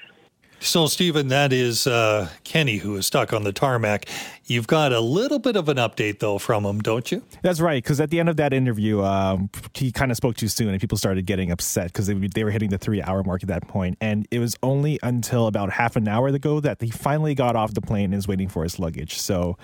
So, 0.63 0.87
Stephen, 0.87 1.27
that 1.29 1.53
is 1.53 1.89
uh, 1.89 2.29
Kenny 2.45 2.77
who 2.77 2.95
is 2.95 3.05
stuck 3.05 3.33
on 3.33 3.43
the 3.43 3.53
tarmac. 3.53 4.07
You've 4.45 4.69
got 4.69 4.93
a 4.93 5.01
little 5.01 5.41
bit 5.41 5.57
of 5.57 5.69
an 5.69 5.77
update, 5.77 6.21
though, 6.21 6.39
from 6.39 6.65
him, 6.65 6.79
don't 6.81 7.11
you? 7.11 7.25
That's 7.43 7.59
right. 7.59 7.83
Because 7.83 8.01
at 8.01 8.11
the 8.11 8.21
end 8.21 8.29
of 8.29 8.37
that 8.37 8.53
interview, 8.53 9.03
um, 9.03 9.51
he 9.75 9.91
kind 9.91 10.13
of 10.13 10.17
spoke 10.17 10.37
too 10.37 10.47
soon 10.47 10.69
and 10.69 10.81
people 10.81 10.97
started 10.97 11.27
getting 11.27 11.51
upset 11.51 11.89
because 11.89 12.07
they, 12.07 12.15
they 12.15 12.45
were 12.45 12.53
hitting 12.53 12.71
the 12.71 12.79
three 12.79 13.03
hour 13.03 13.25
mark 13.25 13.43
at 13.43 13.49
that 13.49 13.67
point. 13.67 13.99
And 14.01 14.29
it 14.31 14.39
was 14.39 14.57
only 14.63 15.01
until 15.03 15.49
about 15.49 15.73
half 15.73 15.97
an 15.97 16.07
hour 16.07 16.29
ago 16.29 16.61
that 16.61 16.81
he 16.81 16.91
finally 16.91 17.35
got 17.35 17.57
off 17.57 17.75
the 17.75 17.83
plane 17.83 18.05
and 18.05 18.15
is 18.15 18.29
waiting 18.29 18.49
for 18.49 18.63
his 18.63 18.79
luggage. 18.79 19.19
So, 19.19 19.59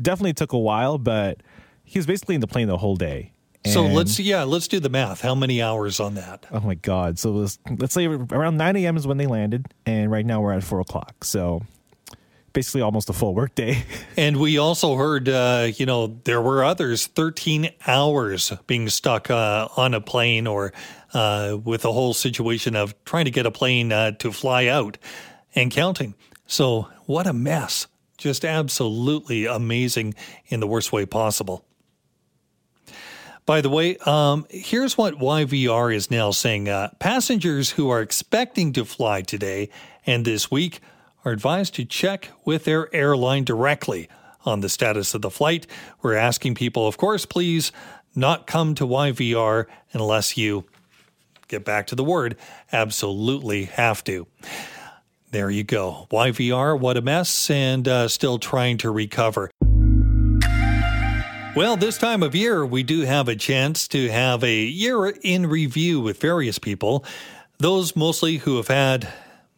definitely 0.00 0.34
took 0.34 0.52
a 0.52 0.58
while, 0.58 0.98
but 0.98 1.42
he 1.84 1.98
was 1.98 2.06
basically 2.06 2.34
in 2.34 2.40
the 2.40 2.46
plane 2.46 2.68
the 2.68 2.78
whole 2.78 2.96
day. 2.96 3.32
So 3.64 3.86
let's 3.86 4.18
yeah, 4.18 4.42
let's 4.42 4.66
do 4.66 4.80
the 4.80 4.88
math. 4.88 5.20
How 5.20 5.36
many 5.36 5.62
hours 5.62 6.00
on 6.00 6.14
that? 6.14 6.46
Oh 6.50 6.58
my 6.60 6.74
God! 6.74 7.18
So 7.20 7.30
was, 7.30 7.60
let's 7.78 7.94
say 7.94 8.06
around 8.06 8.56
9 8.56 8.76
a.m. 8.76 8.96
is 8.96 9.06
when 9.06 9.18
they 9.18 9.28
landed, 9.28 9.72
and 9.86 10.10
right 10.10 10.26
now 10.26 10.40
we're 10.40 10.52
at 10.52 10.64
four 10.64 10.80
o'clock. 10.80 11.24
So 11.24 11.62
basically, 12.52 12.80
almost 12.80 13.08
a 13.08 13.12
full 13.12 13.34
work 13.34 13.54
day. 13.54 13.84
And 14.16 14.36
we 14.36 14.58
also 14.58 14.96
heard, 14.96 15.28
uh, 15.28 15.68
you 15.76 15.86
know, 15.86 16.18
there 16.24 16.42
were 16.42 16.62
others 16.62 17.06
13 17.06 17.70
hours 17.86 18.52
being 18.66 18.88
stuck 18.90 19.30
uh, 19.30 19.68
on 19.76 19.94
a 19.94 20.00
plane 20.02 20.46
or 20.46 20.72
uh, 21.14 21.56
with 21.64 21.82
the 21.82 21.92
whole 21.92 22.12
situation 22.12 22.76
of 22.76 22.94
trying 23.04 23.24
to 23.24 23.30
get 23.30 23.46
a 23.46 23.50
plane 23.50 23.90
uh, 23.90 24.10
to 24.12 24.32
fly 24.32 24.66
out 24.66 24.98
and 25.54 25.70
counting. 25.70 26.14
So, 26.46 26.88
what 27.06 27.26
a 27.26 27.32
mess. 27.32 27.86
Just 28.22 28.44
absolutely 28.44 29.46
amazing 29.46 30.14
in 30.46 30.60
the 30.60 30.66
worst 30.68 30.92
way 30.92 31.04
possible. 31.04 31.64
By 33.46 33.60
the 33.60 33.68
way, 33.68 33.96
um, 34.06 34.46
here's 34.48 34.96
what 34.96 35.18
YVR 35.18 35.92
is 35.92 36.08
now 36.08 36.30
saying. 36.30 36.68
Uh, 36.68 36.90
passengers 37.00 37.70
who 37.70 37.90
are 37.90 38.00
expecting 38.00 38.72
to 38.74 38.84
fly 38.84 39.22
today 39.22 39.70
and 40.06 40.24
this 40.24 40.52
week 40.52 40.78
are 41.24 41.32
advised 41.32 41.74
to 41.74 41.84
check 41.84 42.28
with 42.44 42.64
their 42.64 42.94
airline 42.94 43.42
directly 43.42 44.08
on 44.44 44.60
the 44.60 44.68
status 44.68 45.14
of 45.14 45.22
the 45.22 45.28
flight. 45.28 45.66
We're 46.00 46.14
asking 46.14 46.54
people, 46.54 46.86
of 46.86 46.98
course, 46.98 47.26
please 47.26 47.72
not 48.14 48.46
come 48.46 48.76
to 48.76 48.86
YVR 48.86 49.66
unless 49.92 50.36
you 50.36 50.64
get 51.48 51.64
back 51.64 51.88
to 51.88 51.96
the 51.96 52.04
word 52.04 52.36
absolutely 52.72 53.64
have 53.64 54.04
to. 54.04 54.28
There 55.32 55.48
you 55.48 55.64
go. 55.64 56.06
YVR, 56.10 56.78
what 56.78 56.98
a 56.98 57.00
mess, 57.00 57.48
and 57.48 57.88
uh, 57.88 58.08
still 58.08 58.38
trying 58.38 58.76
to 58.78 58.90
recover. 58.90 59.50
Well, 61.56 61.78
this 61.78 61.96
time 61.96 62.22
of 62.22 62.34
year, 62.34 62.66
we 62.66 62.82
do 62.82 63.00
have 63.00 63.28
a 63.28 63.36
chance 63.36 63.88
to 63.88 64.10
have 64.10 64.44
a 64.44 64.54
year 64.62 65.06
in 65.06 65.46
review 65.46 66.02
with 66.02 66.20
various 66.20 66.58
people. 66.58 67.02
Those 67.56 67.96
mostly 67.96 68.36
who 68.36 68.58
have 68.58 68.68
had 68.68 69.08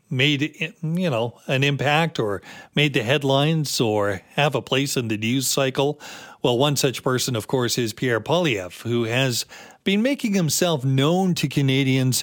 made, 0.09 0.75
you 0.81 1.11
know, 1.11 1.41
an 1.49 1.65
impact 1.65 2.21
or 2.21 2.41
made 2.77 2.95
the 2.95 3.03
headlines 3.03 3.81
or 3.81 4.23
have 4.35 4.55
a 4.55 4.63
place 4.63 4.97
in 4.97 5.09
the 5.09 5.17
news 5.17 5.49
cycle. 5.49 5.99
Well, 6.41 6.57
one 6.57 6.77
such 6.77 7.03
person, 7.03 7.35
of 7.35 7.49
course, 7.49 7.79
is 7.79 7.93
Pierre 7.93 8.21
Poilievre, 8.21 8.83
who 8.83 9.05
has 9.05 9.45
been 9.83 10.03
making 10.03 10.35
himself 10.35 10.85
known 10.85 11.35
to 11.35 11.49
Canadians 11.49 12.23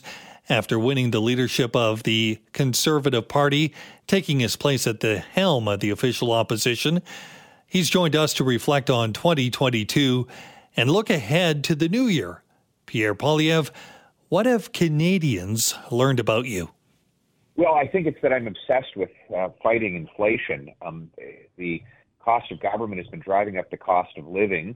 after 0.52 0.78
winning 0.78 1.12
the 1.12 1.22
leadership 1.22 1.76
of 1.78 2.04
the 2.04 2.38
Conservative 2.52 3.28
Party, 3.30 3.74
taking 4.06 4.42
his 4.42 4.58
place 4.58 4.86
at 4.86 5.00
the 5.00 5.20
helm 5.20 5.70
of 5.70 5.80
the 5.80 5.90
official 5.90 6.34
opposition. 6.34 7.02
He's 7.66 7.90
joined 7.90 8.18
us 8.18 8.34
to 8.34 8.44
reflect 8.44 8.90
on 8.90 9.14
2022 9.14 10.28
and 10.76 10.92
look 10.92 11.10
ahead 11.10 11.64
to 11.64 11.76
the 11.76 11.88
new 11.88 12.04
year. 12.04 12.44
Pierre 12.86 13.16
Poilievre, 13.16 13.72
what 14.28 14.46
have 14.46 14.74
Canadians 14.74 15.74
learned 15.90 16.20
about 16.20 16.46
you? 16.46 16.70
Well, 17.56 17.76
I 17.76 17.88
think 17.88 18.06
it's 18.06 18.20
that 18.22 18.34
I'm 18.34 18.48
obsessed 18.48 18.98
with 18.98 19.12
uh, 19.34 19.50
fighting 19.64 19.96
inflation. 19.96 20.70
Um, 20.82 21.10
the 21.56 21.82
cost 22.20 22.52
of 22.52 22.60
government 22.60 23.00
has 23.00 23.08
been 23.08 23.22
driving 23.22 23.58
up 23.58 23.72
the 23.72 23.78
cost 23.78 24.18
of 24.18 24.28
living 24.28 24.76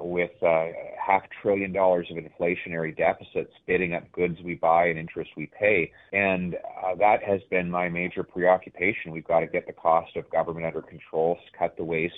with 0.00 0.30
uh, 0.42 0.66
half 1.04 1.22
trillion 1.42 1.72
dollars 1.72 2.06
of 2.10 2.16
inflationary 2.16 2.96
deficits 2.96 3.52
bidding 3.66 3.94
up 3.94 4.10
goods 4.12 4.38
we 4.44 4.54
buy 4.54 4.86
and 4.86 4.98
interest 4.98 5.30
we 5.36 5.50
pay. 5.58 5.90
And 6.12 6.54
uh, 6.54 6.94
that 6.96 7.22
has 7.22 7.40
been 7.50 7.70
my 7.70 7.88
major 7.88 8.22
preoccupation. 8.22 9.12
We've 9.12 9.26
got 9.26 9.40
to 9.40 9.46
get 9.46 9.66
the 9.66 9.72
cost 9.72 10.16
of 10.16 10.30
government 10.30 10.66
under 10.66 10.82
control, 10.82 11.38
cut 11.58 11.76
the 11.76 11.84
waste, 11.84 12.14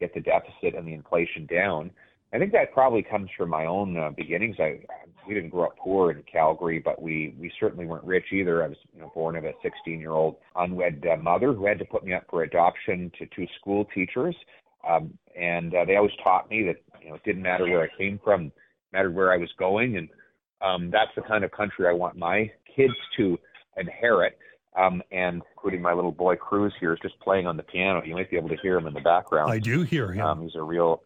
get 0.00 0.14
the 0.14 0.20
deficit 0.20 0.74
and 0.74 0.86
the 0.86 0.94
inflation 0.94 1.46
down. 1.46 1.90
I 2.32 2.38
think 2.38 2.52
that 2.52 2.74
probably 2.74 3.02
comes 3.02 3.30
from 3.36 3.48
my 3.48 3.64
own 3.64 3.96
uh, 3.96 4.10
beginnings. 4.10 4.56
I 4.58 4.80
we 5.26 5.34
didn't 5.34 5.50
grow 5.50 5.64
up 5.64 5.76
poor 5.78 6.10
in 6.10 6.22
Calgary, 6.30 6.78
but 6.78 7.00
we 7.00 7.34
we 7.38 7.50
certainly 7.58 7.86
weren't 7.86 8.04
rich 8.04 8.26
either. 8.32 8.62
I 8.62 8.68
was 8.68 8.76
you 8.94 9.00
know 9.00 9.10
born 9.14 9.36
of 9.36 9.44
a 9.44 9.52
16 9.62 9.98
year 9.98 10.12
old 10.12 10.36
unwed 10.56 11.06
uh, 11.10 11.16
mother 11.16 11.52
who 11.52 11.66
had 11.66 11.78
to 11.78 11.84
put 11.84 12.04
me 12.04 12.12
up 12.12 12.24
for 12.28 12.42
adoption 12.42 13.10
to 13.18 13.26
two 13.34 13.46
school 13.58 13.86
teachers, 13.94 14.36
um, 14.88 15.16
and 15.38 15.74
uh, 15.74 15.84
they 15.86 15.96
always 15.96 16.12
taught 16.22 16.50
me 16.50 16.64
that 16.64 16.76
you 17.02 17.08
know 17.08 17.14
it 17.16 17.24
didn't 17.24 17.42
matter 17.42 17.64
where 17.64 17.82
I 17.82 17.88
came 17.96 18.20
from, 18.22 18.52
mattered 18.92 19.14
where 19.14 19.32
I 19.32 19.36
was 19.36 19.50
going, 19.58 19.96
and 19.96 20.08
um, 20.60 20.90
that's 20.90 21.10
the 21.16 21.22
kind 21.22 21.44
of 21.44 21.50
country 21.52 21.86
I 21.86 21.92
want 21.92 22.16
my 22.16 22.50
kids 22.74 22.94
to 23.16 23.38
inherit. 23.76 24.38
Um, 24.76 25.02
and 25.10 25.42
including 25.56 25.82
my 25.82 25.92
little 25.92 26.12
boy 26.12 26.36
Cruz 26.36 26.72
here 26.78 26.92
is 26.92 27.00
just 27.02 27.18
playing 27.20 27.48
on 27.48 27.56
the 27.56 27.64
piano. 27.64 28.00
You 28.04 28.14
might 28.14 28.30
be 28.30 28.36
able 28.36 28.50
to 28.50 28.56
hear 28.62 28.76
him 28.76 28.86
in 28.86 28.94
the 28.94 29.00
background. 29.00 29.50
I 29.50 29.58
do 29.58 29.82
hear 29.82 30.12
him. 30.12 30.24
Um, 30.24 30.42
he's 30.42 30.54
a 30.54 30.62
real 30.62 31.02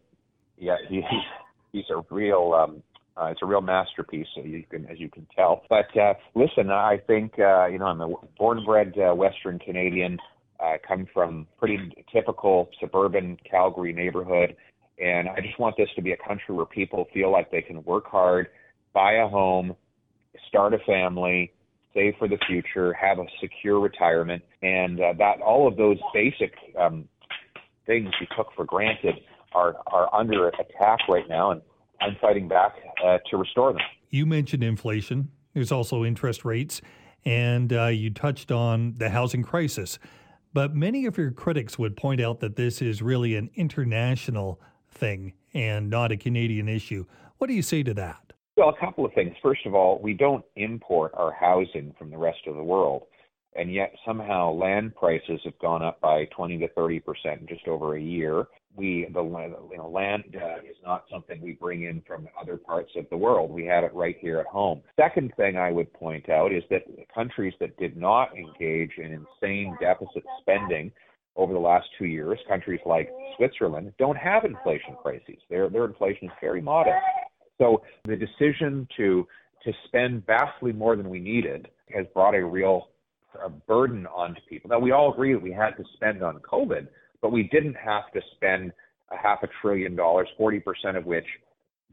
yeah, 0.57 0.77
he, 0.87 1.01
he's 1.71 1.85
a 1.89 2.03
real 2.13 2.53
um, 2.53 2.83
uh, 3.15 3.25
it's 3.25 3.41
a 3.43 3.45
real 3.45 3.61
masterpiece, 3.61 4.27
as 4.39 4.45
you 4.45 4.63
can, 4.69 4.85
as 4.87 4.99
you 4.99 5.09
can 5.09 5.27
tell. 5.35 5.63
But 5.69 5.95
uh, 5.97 6.15
listen, 6.35 6.71
I 6.71 6.97
think 7.05 7.33
uh, 7.37 7.67
you 7.67 7.79
know 7.79 7.85
I'm 7.85 8.01
a 8.01 8.09
born 8.37 8.57
and 8.59 8.65
bred 8.65 8.93
uh, 8.97 9.13
Western 9.13 9.59
Canadian. 9.59 10.17
I 10.59 10.77
come 10.87 11.07
from 11.13 11.47
pretty 11.59 11.77
typical 12.11 12.69
suburban 12.79 13.37
Calgary 13.49 13.93
neighborhood, 13.93 14.55
and 14.99 15.29
I 15.29 15.41
just 15.41 15.59
want 15.59 15.75
this 15.77 15.89
to 15.95 16.01
be 16.01 16.11
a 16.11 16.17
country 16.17 16.55
where 16.55 16.65
people 16.65 17.07
feel 17.13 17.31
like 17.31 17.51
they 17.51 17.61
can 17.61 17.83
work 17.83 18.07
hard, 18.07 18.47
buy 18.93 19.13
a 19.13 19.27
home, 19.27 19.75
start 20.47 20.73
a 20.73 20.79
family, 20.79 21.51
save 21.93 22.13
for 22.17 22.27
the 22.27 22.37
future, 22.47 22.93
have 22.93 23.19
a 23.19 23.25
secure 23.41 23.79
retirement, 23.79 24.43
and 24.61 24.99
uh, 24.99 25.13
that 25.17 25.41
all 25.41 25.67
of 25.67 25.77
those 25.77 25.97
basic 26.13 26.53
um, 26.79 27.07
things 27.85 28.09
you 28.19 28.27
took 28.35 28.47
for 28.55 28.65
granted 28.65 29.15
are 29.53 29.75
are 29.87 30.13
under 30.13 30.47
attack 30.47 30.99
right 31.07 31.27
now, 31.29 31.51
and 31.51 31.61
I'm 32.01 32.15
fighting 32.21 32.47
back 32.47 32.73
uh, 33.03 33.19
to 33.29 33.37
restore 33.37 33.73
them. 33.73 33.81
You 34.09 34.25
mentioned 34.25 34.63
inflation. 34.63 35.29
There's 35.53 35.71
also 35.71 36.03
interest 36.03 36.45
rates, 36.45 36.81
and 37.25 37.71
uh, 37.71 37.87
you 37.87 38.09
touched 38.09 38.51
on 38.51 38.95
the 38.97 39.09
housing 39.09 39.43
crisis. 39.43 39.99
But 40.53 40.75
many 40.75 41.07
of 41.07 41.17
your 41.17 41.31
critics 41.31 41.79
would 41.79 41.97
point 41.97 42.21
out 42.21 42.39
that 42.41 42.55
this 42.55 42.81
is 42.81 43.01
really 43.01 43.35
an 43.35 43.49
international 43.55 44.61
thing 44.93 45.33
and 45.53 45.89
not 45.89 46.11
a 46.11 46.17
Canadian 46.17 46.69
issue. 46.69 47.05
What 47.37 47.47
do 47.47 47.53
you 47.53 47.61
say 47.61 47.83
to 47.83 47.93
that? 47.95 48.33
Well, 48.55 48.69
a 48.69 48.79
couple 48.79 49.05
of 49.05 49.13
things. 49.13 49.35
First 49.41 49.65
of 49.65 49.73
all, 49.73 49.99
we 50.01 50.13
don't 50.13 50.45
import 50.55 51.11
our 51.15 51.31
housing 51.31 51.93
from 51.97 52.11
the 52.11 52.17
rest 52.17 52.39
of 52.47 52.55
the 52.55 52.63
world 52.63 53.03
and 53.55 53.73
yet 53.73 53.93
somehow 54.05 54.51
land 54.51 54.95
prices 54.95 55.39
have 55.43 55.57
gone 55.59 55.81
up 55.81 55.99
by 56.01 56.25
20 56.35 56.57
to 56.59 56.67
30 56.69 56.99
percent 56.99 57.41
in 57.41 57.47
just 57.47 57.67
over 57.67 57.95
a 57.95 58.01
year. 58.01 58.45
We 58.75 59.07
the 59.13 59.21
you 59.21 59.77
know 59.77 59.89
land 59.89 60.35
uh, 60.35 60.57
is 60.59 60.77
not 60.83 61.05
something 61.11 61.41
we 61.41 61.53
bring 61.53 61.83
in 61.83 62.01
from 62.07 62.27
other 62.39 62.57
parts 62.57 62.91
of 62.95 63.05
the 63.09 63.17
world. 63.17 63.51
We 63.51 63.65
have 63.65 63.83
it 63.83 63.93
right 63.93 64.17
here 64.19 64.39
at 64.39 64.47
home. 64.47 64.81
Second 64.99 65.33
thing 65.37 65.57
I 65.57 65.71
would 65.71 65.93
point 65.93 66.29
out 66.29 66.51
is 66.51 66.63
that 66.69 66.83
countries 67.13 67.53
that 67.59 67.77
did 67.77 67.95
not 67.95 68.35
engage 68.35 68.93
in 68.97 69.25
insane 69.41 69.77
deficit 69.79 70.23
spending 70.41 70.91
over 71.35 71.53
the 71.53 71.59
last 71.59 71.87
two 71.97 72.05
years, 72.05 72.39
countries 72.47 72.79
like 72.85 73.09
Switzerland, 73.37 73.93
don't 73.97 74.17
have 74.17 74.45
inflation 74.45 74.95
crises. 75.01 75.37
Their 75.49 75.69
their 75.69 75.85
inflation 75.85 76.27
is 76.27 76.33
very 76.41 76.61
modest. 76.61 76.95
So 77.57 77.81
the 78.05 78.15
decision 78.15 78.87
to 78.97 79.27
to 79.63 79.71
spend 79.87 80.25
vastly 80.25 80.73
more 80.73 80.95
than 80.95 81.09
we 81.09 81.19
needed 81.19 81.69
has 81.93 82.05
brought 82.13 82.35
a 82.35 82.45
real 82.45 82.89
a 83.43 83.49
burden 83.49 84.05
onto 84.07 84.41
people. 84.47 84.69
Now, 84.69 84.79
we 84.79 84.91
all 84.91 85.11
agree 85.11 85.33
that 85.33 85.41
we 85.41 85.51
had 85.51 85.71
to 85.77 85.83
spend 85.95 86.21
on 86.21 86.39
COVID, 86.39 86.87
but 87.21 87.31
we 87.31 87.43
didn't 87.51 87.75
have 87.75 88.11
to 88.13 88.21
spend 88.35 88.71
a 89.11 89.17
half 89.17 89.43
a 89.43 89.47
trillion 89.61 89.95
dollars, 89.95 90.27
40% 90.39 90.61
of 90.97 91.05
which 91.05 91.25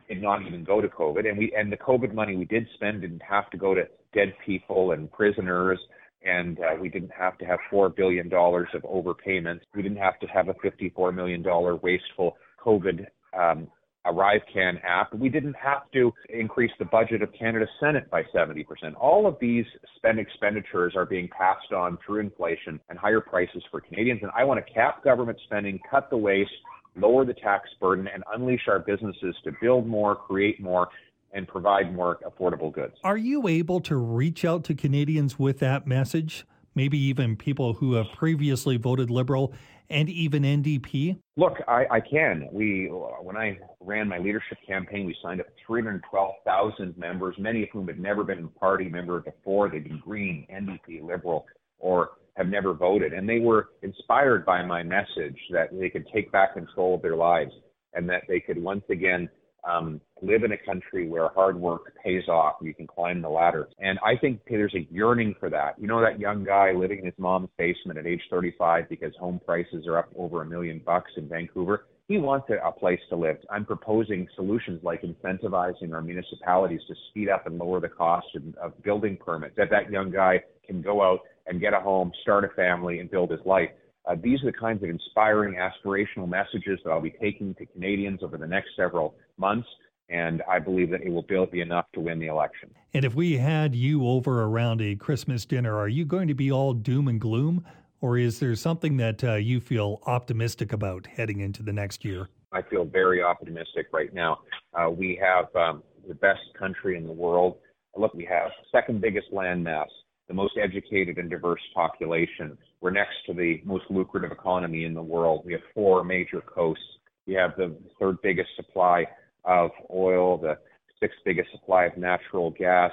did 0.09 0.21
not 0.21 0.43
even 0.47 0.65
go 0.65 0.81
to 0.81 0.89
COVID. 0.89 1.29
And 1.29 1.39
we 1.39 1.53
and 1.57 1.73
the 1.73 1.77
COVID 1.77 2.13
money 2.15 2.37
we 2.37 2.45
did 2.45 2.67
spend 2.75 3.03
didn't 3.03 3.23
have 3.23 3.49
to 3.51 3.57
go 3.57 3.75
to 3.75 3.85
dead 4.13 4.35
people 4.45 4.93
and 4.93 5.11
prisoners. 5.11 5.79
And 6.25 6.59
uh, 6.59 6.81
we 6.81 6.89
didn't 6.89 7.13
have 7.17 7.39
to 7.39 7.45
have 7.47 7.59
four 7.71 7.89
billion 7.89 8.29
dollars 8.29 8.69
of 8.75 8.83
overpayments. 8.83 9.61
We 9.75 9.83
didn't 9.83 9.99
have 9.99 10.19
to 10.21 10.27
have 10.27 10.49
a 10.49 10.55
fifty-four 10.63 11.13
million 11.13 11.43
dollar 11.43 11.77
wasteful 11.77 12.37
COVID 12.65 13.07
um, 13.39 13.69
ArriveCan 14.07 14.83
app. 14.85 15.15
We 15.15 15.29
didn't 15.29 15.57
have 15.57 15.91
to 15.93 16.13
increase 16.29 16.71
the 16.79 16.85
budget 16.87 17.23
of 17.23 17.31
Canada's 17.39 17.69
Senate 17.79 18.11
by 18.11 18.23
70%. 18.35 18.65
All 18.99 19.27
of 19.27 19.37
these 19.41 19.65
spend 19.97 20.19
expenditures 20.19 20.95
are 20.97 21.05
being 21.05 21.29
passed 21.29 21.73
on 21.73 21.99
through 22.05 22.21
inflation 22.21 22.81
and 22.89 22.99
higher 22.99 23.21
prices 23.21 23.63
for 23.71 23.81
Canadians. 23.81 24.21
And 24.23 24.31
I 24.35 24.45
want 24.45 24.65
to 24.65 24.73
cap 24.73 25.05
government 25.05 25.39
spending, 25.45 25.79
cut 25.91 26.09
the 26.09 26.17
waste, 26.17 26.51
lower 26.97 27.25
the 27.25 27.35
tax 27.35 27.69
burden, 27.79 28.09
and 28.13 28.25
unleash 28.35 28.69
our 28.69 28.79
businesses 28.79 29.35
to 29.45 29.53
build 29.61 29.87
more, 29.87 30.17
create 30.17 30.61
more, 30.61 30.89
and 31.33 31.47
provide 31.47 31.95
more 31.95 32.19
affordable 32.27 32.73
goods. 32.73 32.97
Are 33.05 33.17
you 33.17 33.47
able 33.49 33.81
to 33.81 33.97
reach 33.97 34.45
out 34.45 34.65
to 34.65 34.75
Canadians 34.75 35.39
with 35.39 35.59
that 35.61 35.87
message? 35.87 36.47
Maybe 36.75 36.99
even 36.99 37.37
people 37.37 37.75
who 37.75 37.95
have 37.95 38.07
previously 38.17 38.77
voted 38.77 39.11
Liberal 39.11 39.53
and 39.91 40.09
even 40.09 40.45
NDP? 40.45 41.19
Look, 41.37 41.59
I, 41.67 41.87
I 41.91 42.01
can. 42.01 42.49
We 42.53 42.87
when 42.87 43.37
I 43.37 43.59
ran 43.81 44.09
my 44.09 44.19
leadership 44.19 44.59
campaign, 44.67 45.05
we 45.05 45.17
signed 45.23 45.41
up 45.41 45.49
312,000 45.67 46.97
members, 46.97 47.35
many 47.39 47.65
of 47.65 47.69
whom 47.73 47.89
had 47.89 47.99
never 47.99 48.23
been 48.23 48.45
a 48.45 48.59
party 48.59 48.89
member 48.89 49.21
before. 49.21 49.69
They'd 49.69 49.85
been 49.85 49.99
Green, 49.99 50.47
NDP, 50.53 51.03
Liberal, 51.03 51.47
or 51.79 52.11
have 52.37 52.47
never 52.47 52.73
voted, 52.73 53.13
and 53.13 53.29
they 53.29 53.41
were 53.41 53.71
inspired 53.83 54.47
by 54.47 54.65
my 54.65 54.83
message 54.83 55.37
that 55.51 55.69
they 55.73 55.91
could 55.91 56.07
take 56.15 56.31
back 56.31 56.55
control 56.55 56.95
of 56.95 57.03
their 57.03 57.17
lives 57.17 57.51
and 57.93 58.09
that 58.09 58.23
they 58.29 58.39
could 58.39 58.63
once 58.63 58.85
again 58.89 59.29
um, 59.65 60.01
live 60.23 60.43
in 60.45 60.53
a 60.53 60.59
country 60.59 61.09
where 61.09 61.29
hard 61.29 61.57
work 61.59 61.93
pays 62.03 62.29
off. 62.29 62.57
You 62.63 62.75
can 62.75 62.87
climb 62.87 63.23
the 63.23 63.29
ladder. 63.29 63.69
And 63.79 63.99
I 64.05 64.17
think 64.17 64.41
there's 64.49 64.75
a 64.75 64.87
yearning 64.93 65.35
for 65.39 65.51
that. 65.51 65.79
You 65.79 65.87
know, 65.87 66.01
that 66.01 66.21
young 66.21 66.45
guy 66.45 66.73
living 66.73 67.01
in 67.01 67.05
his 67.07 67.15
mom's 67.19 67.49
basement 67.59 67.99
at 67.99 68.07
age 68.07 68.23
35 68.31 68.89
because 68.89 69.13
home 69.19 69.41
prices 69.45 69.87
are 69.87 69.99
up 69.99 70.09
over 70.17 70.43
a 70.43 70.47
million 70.47 70.81
bucks 70.85 71.11
in 71.17 71.29
Vancouver. 71.29 71.87
He 72.09 72.19
wants 72.19 72.49
a, 72.51 72.73
place 72.73 72.99
to 73.11 73.17
live. 73.17 73.37
I'm 73.51 73.65
proposing 73.65 74.27
solutions 74.35 74.81
like 74.83 75.03
incentivizing 75.03 75.93
our 75.93 76.03
municipalities 76.03 76.81
to 76.89 76.95
speed 77.09 77.29
up 77.29 77.47
and 77.47 77.57
lower 77.57 77.81
the 77.81 77.89
cost 77.89 78.27
of, 78.35 78.43
of 78.57 78.83
building 78.83 79.17
permits, 79.17 79.55
that 79.57 79.71
that 79.71 79.93
young 79.93 80.11
guy 80.11 80.43
can 80.67 80.83
go 80.83 81.03
out 81.03 81.21
and 81.47 81.61
get 81.61 81.73
a 81.73 81.79
home, 81.79 82.11
start 82.23 82.45
a 82.45 82.49
family, 82.57 82.99
and 82.99 83.11
build 83.13 83.31
his 83.31 83.41
life. 83.45 83.71
Uh, 84.11 84.17
these 84.21 84.43
are 84.43 84.47
the 84.47 84.59
kinds 84.59 84.83
of 84.83 84.89
inspiring, 84.89 85.55
aspirational 85.55 86.29
messages 86.29 86.81
that 86.83 86.91
I'll 86.91 87.01
be 87.01 87.15
taking 87.21 87.55
to 87.55 87.67
Canadians 87.67 88.25
over 88.25 88.37
the 88.37 88.47
next 88.47 88.71
several 88.77 89.15
months. 89.39 89.69
And 90.09 90.43
I 90.51 90.59
believe 90.59 90.91
that 90.91 91.03
it 91.03 91.11
will 91.11 91.25
be 91.47 91.61
enough 91.61 91.87
to 91.95 92.01
win 92.01 92.19
the 92.19 92.27
election. 92.27 92.71
And 92.93 93.05
if 93.05 93.15
we 93.15 93.37
had 93.37 93.77
you 93.77 94.05
over 94.09 94.43
around 94.43 94.83
a 94.83 94.97
Christmas 94.97 95.45
dinner, 95.45 95.79
are 95.79 95.87
you 95.87 96.05
going 96.05 96.27
to 96.27 96.35
be 96.35 96.51
all 96.51 96.73
doom 96.73 97.07
and 97.07 97.21
gloom? 97.21 97.65
Or 98.01 98.19
is 98.19 98.41
there 98.41 98.57
something 98.57 98.97
that 98.97 99.23
uh, 99.23 99.35
you 99.35 99.61
feel 99.61 100.01
optimistic 100.07 100.73
about 100.73 101.07
heading 101.07 101.39
into 101.39 101.63
the 101.63 101.73
next 101.73 102.05
year? 102.05 102.29
I 102.51 102.63
feel 102.63 102.85
very 102.85 103.23
optimistic 103.23 103.87
right 103.93 104.13
now. 104.13 104.41
Uh, 104.75 104.91
we 104.91 105.21
have 105.23 105.55
um, 105.55 105.85
the 106.09 106.15
best 106.15 106.41
country 106.59 106.97
in 106.97 107.07
the 107.07 107.13
world. 107.13 107.59
Look, 107.97 108.15
we 108.15 108.25
have 108.25 108.51
second 108.73 109.01
biggest 109.01 109.29
land 109.33 109.63
mass 109.63 109.89
the 110.31 110.35
most 110.35 110.57
educated 110.57 111.19
and 111.19 111.29
diverse 111.29 111.61
population. 111.75 112.57
We're 112.81 112.93
next 112.93 113.17
to 113.27 113.35
the 113.35 113.61
most 113.65 113.83
lucrative 113.91 114.31
economy 114.31 114.85
in 114.85 114.95
the 114.95 115.03
world. 115.03 115.43
We 115.45 115.53
have 115.55 115.63
four 115.75 116.05
major 116.05 116.41
coasts. 116.41 116.85
We 117.27 117.35
have 117.35 117.57
the 117.57 117.77
third 117.99 118.19
biggest 118.23 118.49
supply 118.55 119.07
of 119.45 119.71
oil, 119.93 120.39
the 120.39 120.57
sixth 121.01 121.19
biggest 121.25 121.51
supply 121.51 121.87
of 121.87 121.97
natural 121.97 122.53
gas, 122.53 122.93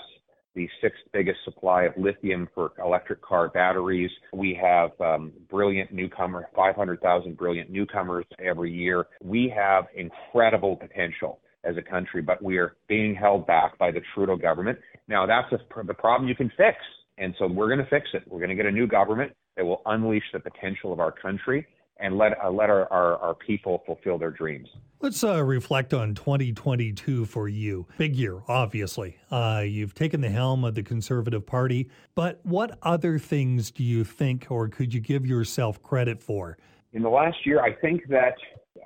the 0.56 0.68
sixth 0.82 1.02
biggest 1.14 1.38
supply 1.46 1.84
of 1.84 1.94
lithium 1.96 2.50
for 2.56 2.72
electric 2.84 3.22
car 3.22 3.50
batteries. 3.50 4.10
We 4.34 4.60
have 4.60 4.90
um, 5.00 5.32
brilliant 5.48 5.94
newcomers, 5.94 6.46
500,000 6.56 7.38
brilliant 7.38 7.70
newcomers 7.70 8.26
every 8.44 8.74
year. 8.74 9.06
We 9.24 9.54
have 9.56 9.86
incredible 9.96 10.76
potential 10.76 11.40
as 11.64 11.76
a 11.78 11.84
country, 11.84 12.24
but 12.24 12.42
we 12.42 12.58
are 12.58 12.78
being 12.88 13.14
held 13.14 13.46
back 13.46 13.78
by 13.78 13.92
the 13.92 14.02
Trudeau 14.16 14.38
government. 14.38 14.80
Now, 15.08 15.28
that's 15.28 15.52
a, 15.52 15.84
the 15.84 15.94
problem 15.94 16.28
you 16.28 16.36
can 16.36 16.50
fix. 16.58 16.78
And 17.18 17.34
so 17.40 17.48
we're 17.48 17.68
going 17.68 17.80
to 17.80 17.90
fix 17.90 18.08
it. 18.14 18.24
We're 18.28 18.40
going 18.40 18.50
to 18.50 18.56
get 18.56 18.66
a 18.66 18.72
new 18.72 18.88
government 18.88 19.34
that 19.56 19.66
will 19.66 19.82
unleash 19.86 20.24
the 20.34 20.40
potential 20.40 20.94
of 20.94 21.00
our 21.00 21.12
country. 21.12 21.66
and 22.00 22.18
let 22.18 22.34
uh, 22.44 22.50
let 22.50 22.70
our, 22.70 22.92
our, 22.92 23.18
our 23.18 23.34
people 23.34 23.84
fulfill 23.86 24.18
their 24.18 24.32
dreams. 24.32 24.68
Let's 25.00 25.24
uh, 25.24 25.44
reflect 25.44 25.94
on 25.94 26.16
2022 26.16 27.26
for 27.26 27.48
you. 27.48 27.86
Big 27.98 28.16
year, 28.16 28.42
obviously. 28.48 29.18
Uh, 29.30 29.64
you've 29.66 29.94
taken 29.94 30.22
the 30.22 30.30
helm 30.30 30.64
of 30.64 30.74
the 30.74 30.82
Conservative 30.84 31.46
Party, 31.46 31.90
but 32.16 32.40
what 32.44 32.78
other 32.82 33.20
things 33.20 33.70
do 33.70 33.84
you 33.84 34.04
think, 34.04 34.48
or 34.50 34.68
could 34.68 34.94
you 34.94 35.00
give 35.00 35.26
yourself 35.26 35.82
credit 35.84 36.22
for? 36.22 36.58
In 36.94 37.04
the 37.04 37.10
last 37.10 37.46
year, 37.46 37.62
I 37.62 37.74
think 37.74 38.08
that 38.10 38.36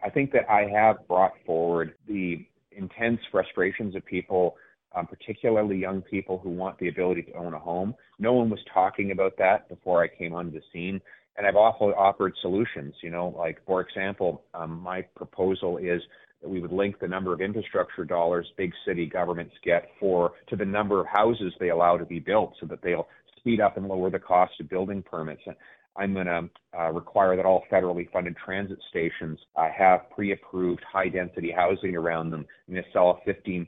I 0.04 0.10
think 0.10 0.32
that 0.32 0.50
I 0.50 0.68
have 0.74 1.08
brought 1.08 1.34
forward 1.46 1.94
the 2.08 2.46
intense 2.72 3.20
frustrations 3.32 3.96
of 3.96 4.06
people, 4.06 4.56
um, 4.96 5.08
particularly 5.08 5.78
young 5.78 6.02
people 6.02 6.38
who 6.38 6.50
want 6.50 6.78
the 6.80 6.90
ability 6.90 7.24
to 7.24 7.34
own 7.34 7.54
a 7.54 7.60
home. 7.60 7.96
No 8.20 8.34
one 8.34 8.50
was 8.50 8.60
talking 8.74 9.12
about 9.12 9.38
that 9.38 9.70
before 9.70 10.04
I 10.04 10.08
came 10.08 10.34
onto 10.34 10.52
the 10.52 10.62
scene 10.74 11.02
and 11.38 11.48
I've 11.48 11.56
also 11.56 11.86
offered 11.98 12.34
solutions. 12.42 12.94
You 13.02 13.10
know, 13.10 13.34
like 13.38 13.58
for 13.66 13.82
example, 13.82 14.44
um, 14.54 14.80
my 14.82 15.02
proposal 15.16 15.78
is 15.78 16.02
that 16.42 16.50
we 16.50 16.60
would 16.60 16.72
link 16.72 17.00
the 17.00 17.08
number 17.08 17.34
of 17.34 17.42
infrastructure 17.42 18.04
dollars 18.04 18.48
big 18.58 18.72
city 18.86 19.06
governments 19.06 19.54
get 19.64 19.90
for 20.00 20.34
to 20.50 20.56
the 20.56 20.66
number 20.66 21.00
of 21.00 21.08
houses 21.08 21.54
they 21.60 21.70
allow 21.70 21.98
to 21.98 22.06
be 22.06 22.20
built, 22.20 22.54
so 22.60 22.66
that 22.68 22.82
they'll 22.82 23.08
speed 23.38 23.60
up 23.60 23.78
and 23.78 23.88
lower 23.88 24.10
the 24.10 24.20
cost 24.20 24.54
of 24.60 24.70
building 24.70 25.02
permits. 25.02 25.42
And 25.46 25.56
I'm 25.96 26.14
going 26.14 26.28
to 26.28 26.50
uh, 26.78 26.92
require 26.92 27.36
that 27.36 27.46
all 27.46 27.64
federally 27.72 28.10
funded 28.12 28.36
transit 28.44 28.80
stations 28.90 29.38
uh, 29.56 29.68
have 29.78 30.10
pre-approved 30.12 30.82
high-density 30.90 31.52
housing 31.56 31.96
around 31.96 32.32
them. 32.32 32.46
I'm 32.68 32.76
going 32.76 32.84
to 32.84 32.92
sell 32.92 33.20
15% 33.28 33.68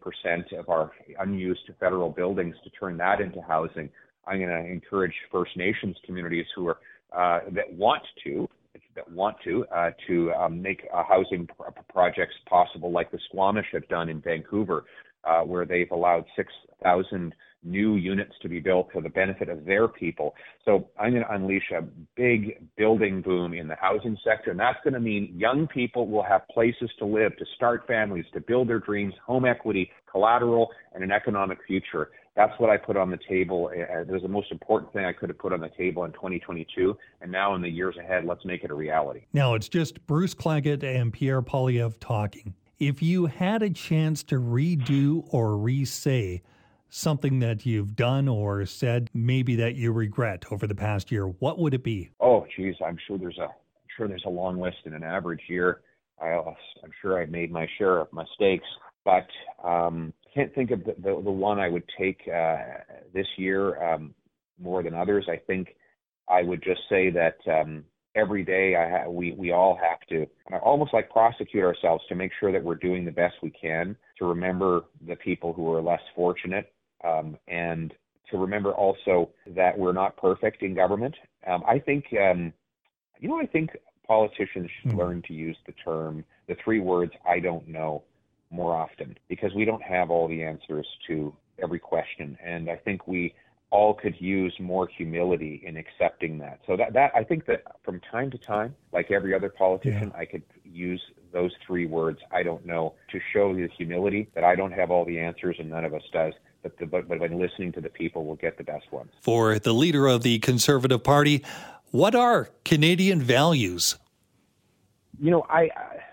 of 0.57 0.69
our 0.69 0.91
unused 1.19 1.69
federal 1.79 2.09
buildings 2.09 2.55
to 2.63 2.69
turn 2.71 2.97
that 2.97 3.19
into 3.19 3.41
housing. 3.41 3.89
I'm 4.25 4.39
going 4.39 4.49
to 4.49 4.71
encourage 4.71 5.13
First 5.31 5.51
Nations 5.57 5.97
communities 6.05 6.45
who 6.55 6.67
are 6.67 6.77
uh, 7.15 7.41
that 7.51 7.71
want 7.73 8.01
to 8.23 8.47
that 8.95 9.11
want 9.11 9.35
to 9.43 9.65
uh, 9.75 9.91
to 10.07 10.31
um, 10.33 10.61
make 10.61 10.87
uh, 10.93 11.03
housing 11.07 11.47
projects 11.89 12.33
possible, 12.49 12.91
like 12.91 13.11
the 13.11 13.19
Squamish 13.29 13.65
have 13.71 13.87
done 13.87 14.09
in 14.09 14.21
Vancouver, 14.21 14.85
uh, 15.23 15.41
where 15.41 15.65
they've 15.65 15.91
allowed 15.91 16.25
6,000 16.35 17.33
new 17.63 17.95
units 17.95 18.33
to 18.41 18.49
be 18.49 18.59
built 18.59 18.89
for 18.91 19.01
the 19.01 19.09
benefit 19.09 19.49
of 19.49 19.65
their 19.65 19.87
people. 19.87 20.35
So 20.65 20.89
I'm 20.99 21.11
going 21.11 21.23
to 21.23 21.33
unleash 21.33 21.71
a 21.71 21.81
big 22.15 22.67
building 22.77 23.21
boom 23.21 23.53
in 23.53 23.67
the 23.67 23.75
housing 23.75 24.17
sector, 24.23 24.51
and 24.51 24.59
that's 24.59 24.79
going 24.83 24.93
to 24.93 24.99
mean 24.99 25.33
young 25.35 25.67
people 25.67 26.07
will 26.07 26.23
have 26.23 26.47
places 26.49 26.89
to 26.99 27.05
live, 27.05 27.35
to 27.37 27.45
start 27.55 27.85
families, 27.87 28.25
to 28.33 28.41
build 28.41 28.69
their 28.69 28.79
dreams, 28.79 29.13
home 29.25 29.45
equity, 29.45 29.91
collateral, 30.09 30.69
and 30.93 31.03
an 31.03 31.11
economic 31.11 31.59
future 31.65 32.09
that's 32.35 32.57
what 32.59 32.69
I 32.69 32.77
put 32.77 32.97
on 32.97 33.11
the 33.11 33.19
table. 33.29 33.69
Uh, 33.73 33.81
uh, 33.81 34.01
it 34.01 34.07
was 34.07 34.21
the 34.21 34.27
most 34.27 34.51
important 34.51 34.91
thing 34.93 35.05
I 35.05 35.13
could 35.13 35.29
have 35.29 35.37
put 35.37 35.53
on 35.53 35.61
the 35.61 35.69
table 35.69 36.03
in 36.05 36.11
2022. 36.13 36.97
And 37.21 37.31
now 37.31 37.55
in 37.55 37.61
the 37.61 37.69
years 37.69 37.95
ahead, 37.97 38.25
let's 38.25 38.43
make 38.45 38.63
it 38.63 38.71
a 38.71 38.73
reality. 38.73 39.25
Now 39.33 39.53
it's 39.53 39.69
just 39.69 40.05
Bruce 40.07 40.33
Claggett 40.33 40.83
and 40.83 41.13
Pierre 41.13 41.41
Poilievre 41.41 41.99
talking. 41.99 42.55
If 42.79 43.01
you 43.01 43.27
had 43.27 43.61
a 43.61 43.69
chance 43.69 44.23
to 44.23 44.35
redo 44.35 45.25
or 45.29 45.55
re 45.57 45.85
say 45.85 46.41
something 46.93 47.39
that 47.39 47.65
you've 47.65 47.95
done 47.95 48.27
or 48.27 48.65
said, 48.65 49.09
maybe 49.13 49.55
that 49.55 49.75
you 49.75 49.91
regret 49.91 50.45
over 50.51 50.67
the 50.67 50.75
past 50.75 51.11
year, 51.11 51.25
what 51.25 51.57
would 51.57 51.73
it 51.73 51.83
be? 51.83 52.11
Oh, 52.19 52.45
geez, 52.55 52.75
I'm 52.85 52.97
sure 53.07 53.17
there's 53.17 53.39
a 53.39 53.45
I'm 53.45 53.97
sure 53.97 54.07
there's 54.07 54.23
a 54.25 54.29
long 54.29 54.59
list 54.59 54.77
in 54.85 54.93
an 54.93 55.03
average 55.03 55.41
year. 55.47 55.81
I, 56.21 56.27
I'm 56.27 56.91
sure 57.01 57.21
I've 57.21 57.29
made 57.29 57.51
my 57.51 57.67
share 57.77 57.99
of 57.99 58.07
mistakes, 58.13 58.65
but 59.05 59.27
um, 59.63 60.13
can't 60.33 60.53
think 60.55 60.71
of 60.71 60.83
the, 60.83 60.95
the, 60.97 61.21
the 61.21 61.31
one 61.31 61.59
I 61.59 61.69
would 61.69 61.83
take 61.97 62.21
uh, 62.27 62.57
this 63.13 63.27
year 63.37 63.81
um, 63.83 64.13
more 64.59 64.81
than 64.81 64.93
others. 64.93 65.27
I 65.29 65.37
think 65.37 65.75
I 66.27 66.41
would 66.41 66.63
just 66.63 66.81
say 66.89 67.11
that 67.11 67.37
um, 67.51 67.83
every 68.15 68.43
day 68.43 68.75
I 68.75 68.89
ha- 68.89 69.09
we 69.09 69.33
we 69.33 69.51
all 69.51 69.75
have 69.75 69.99
to 70.09 70.27
almost 70.63 70.93
like 70.93 71.09
prosecute 71.09 71.63
ourselves 71.63 72.03
to 72.09 72.15
make 72.15 72.31
sure 72.39 72.51
that 72.51 72.63
we're 72.63 72.75
doing 72.75 73.05
the 73.05 73.11
best 73.11 73.35
we 73.41 73.51
can 73.51 73.95
to 74.19 74.25
remember 74.25 74.85
the 75.07 75.15
people 75.15 75.53
who 75.53 75.71
are 75.71 75.81
less 75.81 76.01
fortunate 76.15 76.72
um, 77.03 77.37
and 77.47 77.93
to 78.31 78.37
remember 78.37 78.71
also 78.71 79.29
that 79.47 79.77
we're 79.77 79.93
not 79.93 80.17
perfect 80.17 80.63
in 80.63 80.73
government. 80.73 81.15
Um, 81.45 81.63
I 81.67 81.79
think 81.79 82.05
um, 82.19 82.53
you 83.19 83.29
know 83.29 83.39
I 83.39 83.45
think 83.45 83.71
politicians 84.07 84.69
should 84.81 84.91
mm. 84.91 84.97
learn 84.97 85.21
to 85.27 85.33
use 85.33 85.57
the 85.65 85.73
term 85.73 86.23
the 86.47 86.55
three 86.63 86.79
words 86.79 87.13
I 87.27 87.39
don't 87.39 87.67
know 87.67 88.03
more 88.49 88.75
often 88.75 89.17
because 89.27 89.53
we 89.53 89.65
don't 89.65 89.81
have 89.81 90.09
all 90.11 90.27
the 90.27 90.43
answers 90.43 90.87
to 91.07 91.35
every 91.61 91.79
question. 91.79 92.37
And 92.43 92.69
I 92.69 92.75
think 92.75 93.07
we 93.07 93.33
all 93.71 93.93
could 93.93 94.19
use 94.21 94.53
more 94.59 94.87
humility 94.87 95.63
in 95.65 95.77
accepting 95.77 96.37
that. 96.37 96.59
So 96.67 96.77
that, 96.77 96.93
that 96.93 97.11
I 97.15 97.23
think 97.23 97.47
that 97.47 97.63
from 97.83 97.99
time 97.99 98.29
to 98.31 98.37
time, 98.37 98.75
like 98.91 99.09
every 99.09 99.33
other 99.33 99.49
politician, 99.49 100.11
yeah. 100.13 100.19
I 100.19 100.25
could 100.25 100.43
use 100.63 101.01
those 101.31 101.51
three 101.65 101.87
words, 101.87 102.19
I 102.31 102.43
don't 102.43 102.63
know, 102.65 102.93
to 103.11 103.19
show 103.33 103.53
the 103.53 103.67
humility 103.75 104.29
that 104.35 104.43
I 104.43 104.55
don't 104.55 104.71
have 104.71 104.91
all 104.91 105.05
the 105.05 105.17
answers 105.17 105.55
and 105.57 105.71
none 105.71 105.85
of 105.85 105.95
us 105.95 106.03
does. 106.13 106.33
But, 106.63 106.77
the, 106.77 106.85
but, 106.85 107.07
but 107.07 107.19
when 107.19 107.39
listening 107.39 107.73
to 107.73 107.81
the 107.81 107.89
people, 107.89 108.25
we'll 108.25 108.37
get 108.37 108.57
the 108.57 108.63
best 108.63 108.91
ones. 108.91 109.11
For 109.21 109.59
the 109.59 109.73
leader 109.73 110.07
of 110.07 110.23
the 110.23 110.39
Conservative 110.39 111.03
Party, 111.03 111.43
what 111.91 112.15
are 112.15 112.49
Canadian 112.65 113.21
values? 113.21 113.97
You 115.19 115.29
know, 115.29 115.45
I, 115.49 115.69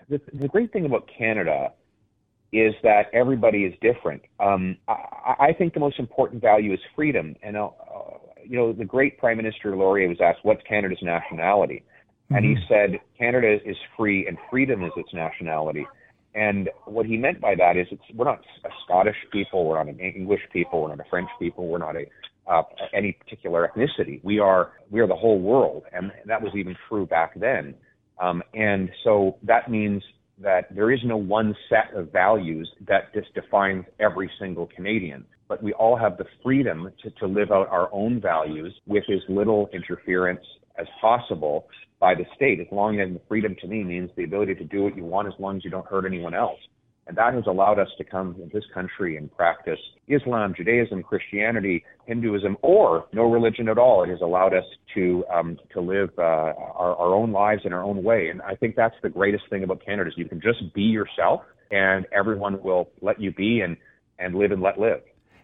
the, 0.09 0.21
the 0.33 0.47
great 0.47 0.71
thing 0.71 0.85
about 0.85 1.09
Canada 1.17 1.71
is 2.51 2.73
that 2.83 3.09
everybody 3.13 3.63
is 3.63 3.73
different. 3.81 4.21
Um, 4.39 4.77
I, 4.87 5.35
I, 5.39 5.53
think 5.53 5.73
the 5.73 5.79
most 5.79 5.99
important 5.99 6.41
value 6.41 6.73
is 6.73 6.79
freedom. 6.95 7.35
And, 7.41 7.55
uh, 7.55 7.69
you 8.43 8.57
know, 8.57 8.73
the 8.73 8.83
great 8.83 9.17
Prime 9.17 9.37
Minister 9.37 9.75
Laurier 9.75 10.09
was 10.09 10.19
asked, 10.21 10.39
what's 10.43 10.61
Canada's 10.67 10.99
nationality? 11.01 11.83
Mm-hmm. 12.25 12.35
And 12.35 12.45
he 12.45 12.55
mm-hmm. 12.55 12.73
said, 12.93 12.99
Canada 13.17 13.57
is 13.65 13.77
free 13.97 14.27
and 14.27 14.37
freedom 14.49 14.83
is 14.83 14.91
its 14.97 15.13
nationality. 15.13 15.87
And 16.33 16.69
what 16.85 17.05
he 17.05 17.17
meant 17.17 17.41
by 17.41 17.55
that 17.55 17.77
is 17.77 17.87
it's, 17.91 18.01
we're 18.15 18.25
not 18.25 18.39
a 18.65 18.69
Scottish 18.85 19.17
people, 19.31 19.65
we're 19.65 19.83
not 19.83 19.93
an 19.93 19.99
English 19.99 20.41
people, 20.53 20.83
we're 20.83 20.89
not 20.89 20.99
a 20.99 21.09
French 21.09 21.29
people, 21.39 21.67
we're 21.67 21.77
not 21.77 21.95
a 21.95 22.05
uh, 22.47 22.63
any 22.93 23.11
particular 23.13 23.69
ethnicity. 23.69 24.23
We 24.23 24.39
are 24.39 24.71
we 24.89 24.99
are 24.99 25.07
the 25.07 25.15
whole 25.15 25.39
world, 25.39 25.83
and 25.93 26.11
that 26.25 26.41
was 26.41 26.51
even 26.55 26.75
true 26.89 27.05
back 27.05 27.39
then. 27.39 27.75
Um, 28.21 28.43
and 28.53 28.89
so 29.03 29.37
that 29.43 29.69
means 29.69 30.03
that 30.39 30.73
there 30.73 30.91
is 30.91 30.99
no 31.05 31.17
one 31.17 31.55
set 31.69 31.95
of 31.95 32.11
values 32.11 32.69
that 32.87 33.13
just 33.13 33.33
defines 33.33 33.85
every 33.99 34.29
single 34.39 34.67
Canadian, 34.75 35.25
but 35.47 35.61
we 35.61 35.73
all 35.73 35.95
have 35.95 36.17
the 36.17 36.25
freedom 36.43 36.91
to, 37.03 37.11
to 37.11 37.27
live 37.27 37.51
out 37.51 37.67
our 37.69 37.89
own 37.93 38.19
values 38.19 38.73
with 38.87 39.03
as 39.11 39.21
little 39.29 39.69
interference 39.73 40.45
as 40.79 40.87
possible 40.99 41.67
by 42.01 42.15
the 42.15 42.25
state, 42.35 42.59
as 42.59 42.67
long 42.71 42.99
as 42.99 43.13
the 43.13 43.21
freedom 43.29 43.55
to 43.61 43.67
me 43.67 43.83
means 43.83 44.09
the 44.17 44.25
ability 44.25 44.55
to 44.55 44.65
do 44.65 44.83
what 44.83 44.97
you 44.97 45.05
want 45.05 45.27
as 45.27 45.35
long 45.39 45.55
as 45.55 45.63
you 45.63 45.69
don't 45.69 45.85
hurt 45.85 46.05
anyone 46.05 46.33
else. 46.33 46.59
And 47.07 47.17
that 47.17 47.33
has 47.33 47.43
allowed 47.47 47.79
us 47.79 47.87
to 47.97 48.03
come 48.03 48.35
to 48.35 48.49
this 48.53 48.63
country 48.73 49.17
and 49.17 49.31
practice 49.35 49.79
Islam, 50.07 50.53
Judaism, 50.55 51.03
Christianity, 51.03 51.83
Hinduism, 52.05 52.57
or 52.61 53.05
no 53.13 53.23
religion 53.23 53.69
at 53.69 53.77
all. 53.77 54.03
It 54.03 54.09
has 54.09 54.21
allowed 54.21 54.53
us 54.53 54.63
to 54.95 55.23
um, 55.33 55.57
to 55.73 55.81
live 55.81 56.09
uh, 56.17 56.21
our, 56.21 56.95
our 56.95 57.13
own 57.13 57.31
lives 57.31 57.61
in 57.65 57.73
our 57.73 57.83
own 57.83 58.03
way. 58.03 58.29
And 58.29 58.41
I 58.41 58.55
think 58.55 58.75
that's 58.75 58.95
the 59.03 59.09
greatest 59.09 59.43
thing 59.49 59.63
about 59.63 59.83
Canada 59.85 60.09
is 60.09 60.13
you 60.17 60.27
can 60.27 60.41
just 60.41 60.73
be 60.73 60.83
yourself, 60.83 61.41
and 61.71 62.05
everyone 62.11 62.61
will 62.61 62.89
let 63.01 63.19
you 63.19 63.31
be 63.31 63.61
and 63.61 63.77
and 64.17 64.35
live 64.35 64.51
and 64.51 64.61
let 64.61 64.79
live. 64.79 65.01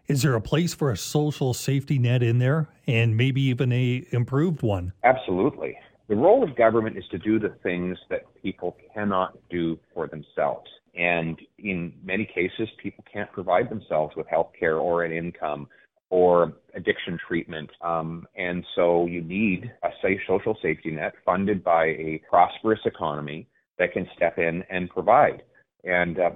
Is 0.08 0.22
there 0.22 0.36
a 0.36 0.41
place 0.41 0.74
for 0.74 0.89
a 0.89 0.96
social 0.96 1.54
safety 1.54 2.00
net 2.00 2.24
in 2.24 2.39
there, 2.39 2.70
and 2.88 3.17
maybe 3.17 3.41
even 3.41 3.74
a 3.74 4.06
improved 4.12 4.62
one? 4.62 4.93
Absolutely. 5.04 5.78
The 6.10 6.15
role 6.15 6.43
of 6.43 6.56
government 6.56 6.98
is 6.98 7.04
to 7.12 7.17
do 7.17 7.38
the 7.38 7.56
things 7.63 7.98
that 8.10 8.22
people 8.41 8.78
cannot 8.93 9.38
do 9.50 9.78
for 9.93 10.08
themselves. 10.08 10.70
And 10.96 11.38
in 11.60 11.93
many 12.04 12.26
cases, 12.26 12.70
people 12.82 13.04
can't 13.12 13.32
provide 13.32 13.70
themselves 13.70 14.15
with 14.15 14.26
health 14.28 14.52
care 14.58 14.78
or 14.78 15.04
an 15.04 15.12
income 15.12 15.67
or 16.10 16.54
addiction 16.74 17.20
treatment. 17.28 17.70
Um, 17.82 18.26
and 18.38 18.63
so 18.76 19.06
you 19.06 19.22
need 19.22 19.72
a 19.84 19.89
safe 20.02 20.20
social 20.28 20.58
safety 20.62 20.91
net 20.91 21.13
funded 21.26 21.63
by 21.63 21.86
a 21.86 22.22
prosperous 22.30 22.80
economy 22.86 23.48
that 23.78 23.91
can 23.91 24.08
step 24.15 24.38
in 24.38 24.63
and 24.70 24.89
provide. 24.89 25.43
And 25.84 26.20
uh, 26.20 26.30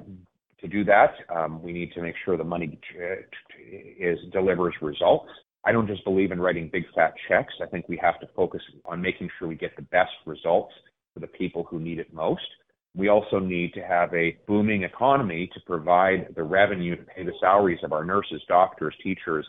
to 0.60 0.67
do 0.67 0.84
that, 0.84 1.13
um, 1.34 1.63
we 1.63 1.71
need 1.71 1.93
to 1.93 2.01
make 2.01 2.15
sure 2.23 2.38
the 2.38 2.43
money 2.43 2.77
is 3.97 4.19
delivers 4.31 4.75
results. 4.81 5.29
I 5.65 5.71
don't 5.71 5.88
just 5.88 6.04
believe 6.04 6.32
in 6.32 6.39
writing 6.39 6.69
big 6.71 6.86
fat 6.95 7.13
checks. 7.28 7.54
I 7.62 7.67
think 7.67 7.88
we 7.88 7.97
have 8.02 8.19
to 8.21 8.28
focus 8.36 8.62
on 8.86 9.02
making 9.02 9.30
sure 9.38 9.47
we 9.47 9.56
get 9.56 9.76
the 9.76 9.84
best 9.84 10.12
results 10.26 10.74
for 11.13 11.19
the 11.19 11.28
people 11.28 11.63
who 11.69 11.80
need 11.80 12.00
it 12.00 12.13
most. 12.13 12.41
We 12.95 13.10
also 13.10 13.39
need 13.39 13.74
to 13.76 13.82
have 13.82 14.13
a 14.13 14.38
booming 14.47 14.84
economy 14.84 15.50
to 15.54 15.60
provide 15.62 16.34
the 16.36 16.43
revenue 16.43 16.95
to 16.95 17.04
pay 17.04 17.24
the 17.24 17.34
salaries 17.39 17.80
of 17.84 17.93
our 17.93 18.04
nurses, 18.04 18.41
doctors, 18.47 18.93
teachers, 19.02 19.45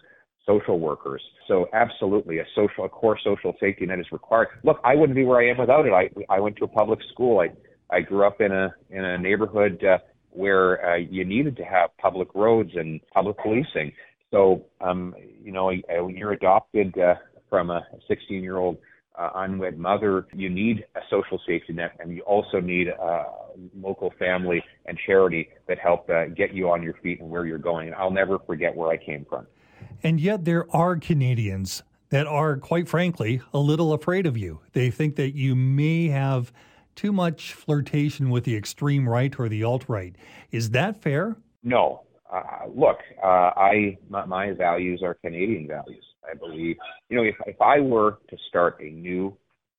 social 0.47 0.79
workers. 0.79 1.23
So 1.49 1.67
absolutely, 1.73 2.39
a 2.39 2.45
social, 2.55 2.85
a 2.85 2.89
core 2.89 3.19
social 3.23 3.55
safety 3.59 3.87
net 3.87 3.99
is 3.99 4.07
required. 4.13 4.49
Look, 4.65 4.81
I 4.85 4.95
wouldn't 4.95 5.17
be 5.17 5.25
where 5.25 5.41
I 5.41 5.51
am 5.51 5.59
without 5.59 5.87
it. 5.87 5.93
I 5.93 6.11
I 6.33 6.41
went 6.41 6.57
to 6.57 6.65
a 6.65 6.69
public 6.69 7.01
school. 7.13 7.41
I 7.41 7.49
I 7.95 8.01
grew 8.01 8.27
up 8.27 8.41
in 8.41 8.53
a 8.53 8.75
in 8.91 9.05
a 9.05 9.19
neighborhood 9.19 9.83
uh, 9.85 9.99
where 10.31 10.95
uh, 10.95 10.97
you 10.97 11.25
needed 11.25 11.57
to 11.57 11.65
have 11.65 11.91
public 11.99 12.29
roads 12.35 12.71
and 12.75 13.01
public 13.13 13.37
policing. 13.39 13.93
So 14.33 14.65
um, 14.81 15.15
you 15.45 15.53
know, 15.53 15.67
when 15.67 16.17
you're 16.17 16.33
adopted 16.33 16.99
uh, 16.99 17.15
from 17.49 17.71
a 17.71 17.87
16 18.09 18.43
year 18.43 18.57
old 18.57 18.79
uh, 19.19 19.31
unwed 19.35 19.79
mother. 19.79 20.27
You 20.33 20.49
need 20.49 20.85
a 20.97 21.01
social 21.11 21.41
safety 21.47 21.73
net, 21.73 21.93
and 22.01 22.15
you 22.15 22.23
also 22.23 22.61
need 22.61 22.89
a 22.89 23.25
local 23.79 24.13
family 24.19 24.63
and 24.87 24.99
charity 25.07 25.49
that 25.69 25.79
help 25.79 26.09
uh, 26.09 26.27
get 26.27 26.55
you 26.55 26.71
on 26.71 26.83
your 26.83 26.95
feet 27.03 27.21
and 27.21 27.31
where 27.31 27.45
you're 27.47 27.59
going. 27.59 27.89
And 27.89 27.97
I'll 27.97 28.11
never 28.11 28.39
forget 28.39 28.75
where 28.75 28.91
I 28.91 28.97
came 28.97 29.27
from. 29.29 29.47
And 30.03 30.21
yet, 30.21 30.45
there 30.45 30.65
are 30.75 30.97
Canadians 30.97 31.83
that 32.11 32.27
are, 32.27 32.57
quite 32.57 32.89
frankly, 32.89 33.41
a 33.53 33.59
little 33.59 33.93
afraid 33.93 34.27
of 34.27 34.37
you. 34.37 34.61
They 34.73 34.91
think 34.91 35.17
that 35.17 35.35
you 35.35 35.55
may 35.55 36.09
have 36.09 36.53
too 36.95 37.13
much 37.13 37.55
flirtation 37.55 38.31
with 38.31 38.45
the 38.45 38.57
extreme 38.57 39.09
right 39.09 39.39
or 39.39 39.49
the 39.49 39.65
alt 39.65 39.85
right. 39.89 40.15
Is 40.51 40.71
that 40.71 41.01
fair? 41.01 41.37
No. 41.63 42.03
Uh, 42.33 42.67
look, 42.75 42.97
uh, 43.23 43.51
I 43.57 43.99
my, 44.09 44.25
my 44.25 44.53
values 44.53 45.03
are 45.05 45.15
Canadian 45.15 45.67
values. 45.67 46.05
I 46.25 46.35
believe, 46.35 46.77
you 47.09 47.17
know, 47.17 47.25
if 47.25 47.35
if 47.47 47.61
I 47.61 47.81
were 47.81 48.19
to 48.31 48.37
start 48.49 48.81
a 48.81 48.91
new 48.91 49.37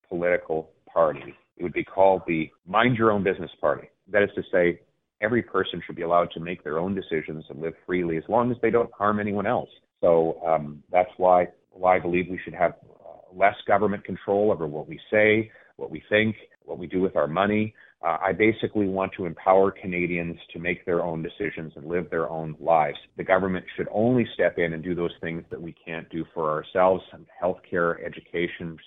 political 0.07 0.69
party, 0.91 1.33
it 1.57 1.63
would 1.63 1.73
be 1.73 1.83
called 1.83 2.21
the 2.27 2.49
Mind 2.67 2.97
Your 2.97 3.11
Own 3.11 3.23
Business 3.23 3.51
Party. 3.59 3.87
That 4.11 4.23
is 4.23 4.29
to 4.35 4.43
say, 4.51 4.81
every 5.21 5.41
person 5.41 5.81
should 5.85 5.95
be 5.95 6.03
allowed 6.03 6.29
to 6.31 6.39
make 6.39 6.63
their 6.63 6.77
own 6.77 6.93
decisions 6.93 7.43
and 7.49 7.61
live 7.61 7.73
freely 7.85 8.17
as 8.17 8.23
long 8.29 8.51
as 8.51 8.57
they 8.61 8.69
don't 8.69 8.91
harm 8.93 9.19
anyone 9.19 9.47
else. 9.47 9.69
So 10.01 10.39
um, 10.45 10.83
that's 10.91 11.09
why, 11.17 11.47
why 11.71 11.95
I 11.95 11.99
believe 11.99 12.25
we 12.29 12.39
should 12.43 12.53
have 12.53 12.73
uh, 12.73 13.35
less 13.35 13.55
government 13.65 14.03
control 14.03 14.51
over 14.51 14.67
what 14.67 14.87
we 14.87 14.99
say, 15.09 15.49
what 15.77 15.89
we 15.89 16.03
think, 16.09 16.35
what 16.65 16.77
we 16.77 16.87
do 16.87 17.01
with 17.01 17.15
our 17.15 17.27
money. 17.27 17.73
Uh, 18.03 18.17
I 18.21 18.33
basically 18.33 18.87
want 18.87 19.13
to 19.17 19.25
empower 19.25 19.71
Canadians 19.71 20.37
to 20.51 20.59
make 20.59 20.85
their 20.85 21.03
own 21.03 21.23
decisions 21.23 21.71
and 21.75 21.85
live 21.85 22.09
their 22.09 22.29
own 22.29 22.55
lives. 22.59 22.97
The 23.15 23.23
government 23.23 23.65
should 23.77 23.87
only 23.91 24.27
step 24.33 24.57
in 24.57 24.73
and 24.73 24.83
do 24.83 24.93
those 24.93 25.13
things 25.21 25.43
that 25.49 25.61
we 25.61 25.73
can't 25.85 26.09
do 26.09 26.25
for 26.33 26.51
ourselves 26.51 27.03
healthcare, 27.41 27.95
education, 28.05 28.77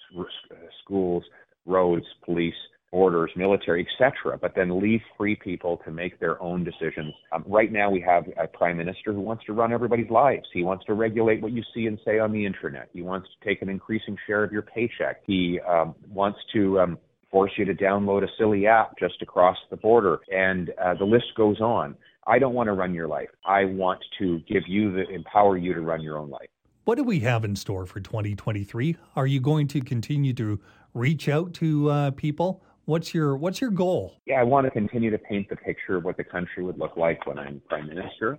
schools, 0.84 1.24
roads, 1.64 2.04
police, 2.24 2.54
borders, 2.92 3.30
military, 3.36 3.86
etc., 3.86 4.38
but 4.40 4.54
then 4.54 4.80
leave 4.80 5.00
free 5.18 5.36
people 5.36 5.78
to 5.84 5.90
make 5.90 6.18
their 6.20 6.40
own 6.40 6.64
decisions. 6.64 7.12
Um, 7.32 7.44
right 7.46 7.72
now, 7.72 7.90
we 7.90 8.00
have 8.00 8.24
a 8.40 8.46
prime 8.46 8.76
minister 8.76 9.12
who 9.12 9.20
wants 9.20 9.44
to 9.46 9.52
run 9.52 9.72
everybody's 9.72 10.10
lives. 10.10 10.46
He 10.52 10.62
wants 10.62 10.84
to 10.86 10.94
regulate 10.94 11.42
what 11.42 11.52
you 11.52 11.62
see 11.74 11.86
and 11.86 11.98
say 12.04 12.18
on 12.18 12.32
the 12.32 12.46
internet. 12.46 12.88
He 12.92 13.02
wants 13.02 13.28
to 13.28 13.48
take 13.48 13.60
an 13.62 13.68
increasing 13.68 14.16
share 14.26 14.44
of 14.44 14.52
your 14.52 14.62
paycheck. 14.62 15.22
He 15.26 15.58
um, 15.68 15.94
wants 16.08 16.38
to 16.54 16.80
um, 16.80 16.98
force 17.36 17.52
you 17.58 17.66
to 17.66 17.74
download 17.74 18.24
a 18.24 18.28
silly 18.38 18.66
app 18.66 18.98
just 18.98 19.20
across 19.20 19.58
the 19.68 19.76
border, 19.76 20.20
and 20.32 20.70
uh, 20.82 20.94
the 20.94 21.04
list 21.04 21.26
goes 21.36 21.60
on. 21.60 21.94
I 22.26 22.38
don't 22.38 22.54
want 22.54 22.68
to 22.68 22.72
run 22.72 22.94
your 22.94 23.08
life. 23.08 23.28
I 23.44 23.66
want 23.66 24.02
to 24.20 24.38
give 24.48 24.62
you 24.66 24.90
the 24.90 25.06
empower 25.10 25.58
you 25.58 25.74
to 25.74 25.82
run 25.82 26.00
your 26.00 26.16
own 26.16 26.30
life. 26.30 26.48
What 26.84 26.94
do 26.94 27.04
we 27.04 27.20
have 27.20 27.44
in 27.44 27.54
store 27.54 27.84
for 27.84 28.00
2023? 28.00 28.96
Are 29.16 29.26
you 29.26 29.40
going 29.40 29.68
to 29.68 29.82
continue 29.82 30.32
to 30.32 30.58
reach 30.94 31.28
out 31.28 31.52
to 31.54 31.90
uh, 31.90 32.10
people? 32.12 32.62
What's 32.86 33.12
your 33.12 33.36
What's 33.36 33.60
your 33.60 33.70
goal? 33.70 34.16
Yeah, 34.24 34.40
I 34.40 34.42
want 34.42 34.64
to 34.64 34.70
continue 34.70 35.10
to 35.10 35.18
paint 35.18 35.50
the 35.50 35.56
picture 35.56 35.96
of 35.96 36.04
what 36.04 36.16
the 36.16 36.24
country 36.24 36.64
would 36.64 36.78
look 36.78 36.96
like 36.96 37.26
when 37.26 37.38
I'm 37.38 37.60
prime 37.68 37.86
minister, 37.86 38.38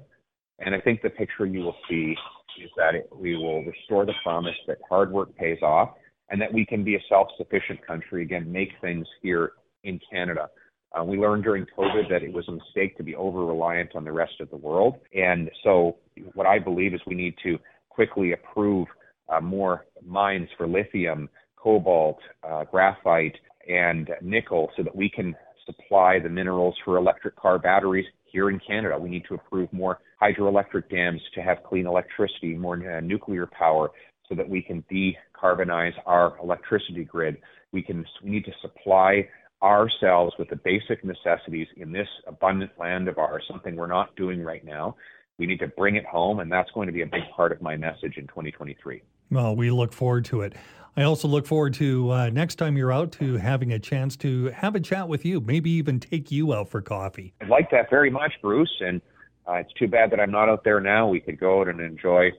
and 0.57 0.73
I 0.73 0.81
think 0.81 1.03
the 1.03 1.11
picture 1.11 1.45
you 1.45 1.59
will 1.59 1.75
see 1.87 2.15
is 2.63 2.71
that 2.77 2.95
it, 2.95 3.09
we 3.15 3.37
will 3.37 3.63
restore 3.63 4.07
the 4.07 4.15
promise 4.23 4.55
that 4.65 4.79
hard 4.89 5.11
work 5.11 5.35
pays 5.35 5.61
off 5.61 5.91
and 6.29 6.41
that 6.41 6.53
we 6.53 6.65
can 6.65 6.83
be 6.83 6.95
a 6.95 6.99
self-sufficient 7.09 7.85
country 7.85 8.23
again, 8.23 8.51
make 8.51 8.69
things 8.81 9.07
here 9.21 9.53
in 9.83 9.99
Canada. 10.11 10.49
Uh, 10.97 11.03
we 11.03 11.17
learned 11.17 11.43
during 11.43 11.65
COVID 11.77 12.09
that 12.09 12.23
it 12.23 12.33
was 12.33 12.47
a 12.47 12.51
mistake 12.51 12.97
to 12.97 13.03
be 13.03 13.15
over 13.15 13.45
reliant 13.45 13.95
on 13.95 14.03
the 14.03 14.11
rest 14.11 14.39
of 14.39 14.49
the 14.49 14.57
world. 14.57 14.95
And 15.13 15.49
so, 15.63 15.97
what 16.33 16.47
I 16.47 16.59
believe 16.59 16.93
is 16.93 17.01
we 17.05 17.15
need 17.15 17.35
to 17.43 17.57
quickly 17.89 18.33
approve 18.33 18.87
uh, 19.29 19.41
more 19.41 19.85
mines 20.05 20.49
for 20.57 20.67
lithium, 20.67 21.29
cobalt, 21.55 22.19
uh, 22.47 22.63
graphite, 22.65 23.35
and 23.67 24.09
nickel 24.21 24.69
so 24.77 24.83
that 24.83 24.95
we 24.95 25.09
can 25.09 25.35
supply 25.65 26.19
the 26.19 26.29
minerals 26.29 26.75
for 26.85 26.97
electric 26.97 27.35
car 27.35 27.59
batteries 27.59 28.05
here 28.25 28.49
in 28.49 28.59
Canada. 28.65 28.97
We 28.97 29.09
need 29.09 29.25
to 29.27 29.35
approve 29.35 29.71
more 29.73 29.99
hydroelectric 30.21 30.89
dams 30.89 31.21
to 31.35 31.41
have 31.41 31.57
clean 31.67 31.85
electricity, 31.85 32.55
more 32.55 32.75
uh, 32.75 33.01
nuclear 33.01 33.45
power, 33.47 33.91
so 34.29 34.35
that 34.35 34.47
we 34.47 34.61
can 34.61 34.83
decarbonize 34.91 35.93
our 36.05 36.37
electricity 36.41 37.03
grid. 37.03 37.37
We 37.71 37.81
can 37.81 38.05
we 38.23 38.31
need 38.31 38.45
to 38.45 38.53
supply 38.61 39.27
ourselves 39.61 40.33
with 40.37 40.49
the 40.49 40.55
basic 40.55 41.03
necessities 41.03 41.67
in 41.77 41.91
this 41.91 42.07
abundant 42.27 42.71
land 42.77 43.07
of 43.07 43.17
ours, 43.17 43.43
something 43.49 43.75
we're 43.75 43.87
not 43.87 44.15
doing 44.15 44.43
right 44.43 44.63
now. 44.63 44.95
We 45.39 45.45
need 45.45 45.59
to 45.59 45.67
bring 45.67 45.95
it 45.95 46.05
home, 46.05 46.39
and 46.39 46.51
that's 46.51 46.69
going 46.71 46.87
to 46.87 46.93
be 46.93 47.01
a 47.01 47.05
big 47.05 47.23
part 47.35 47.51
of 47.51 47.61
my 47.61 47.77
message 47.77 48.17
in 48.17 48.27
2023. 48.27 49.01
Well, 49.29 49.55
we 49.55 49.71
look 49.71 49.93
forward 49.93 50.25
to 50.25 50.41
it. 50.41 50.53
I 50.95 51.03
also 51.03 51.27
look 51.27 51.45
forward 51.45 51.75
to 51.75 52.09
uh, 52.11 52.29
next 52.31 52.55
time 52.55 52.75
you're 52.75 52.91
out 52.91 53.11
to 53.13 53.37
having 53.37 53.71
a 53.71 53.77
chance 53.77 54.15
to 54.17 54.45
have 54.45 54.75
a 54.75 54.79
chat 54.79 55.07
with 55.07 55.25
you, 55.25 55.39
maybe 55.39 55.69
even 55.71 55.99
take 55.99 56.31
you 56.31 56.55
out 56.55 56.69
for 56.69 56.81
coffee. 56.81 57.35
I'd 57.39 57.49
like 57.49 57.69
that 57.69 57.91
very 57.91 58.09
much, 58.09 58.33
Bruce. 58.41 58.73
And 58.79 58.99
uh, 59.47 59.53
it's 59.53 59.71
too 59.73 59.87
bad 59.87 60.09
that 60.11 60.19
I'm 60.19 60.31
not 60.31 60.49
out 60.49 60.63
there 60.63 60.79
now. 60.79 61.07
We 61.07 61.19
could 61.19 61.39
go 61.39 61.61
out 61.61 61.67
and 61.67 61.79
enjoy 61.79 62.31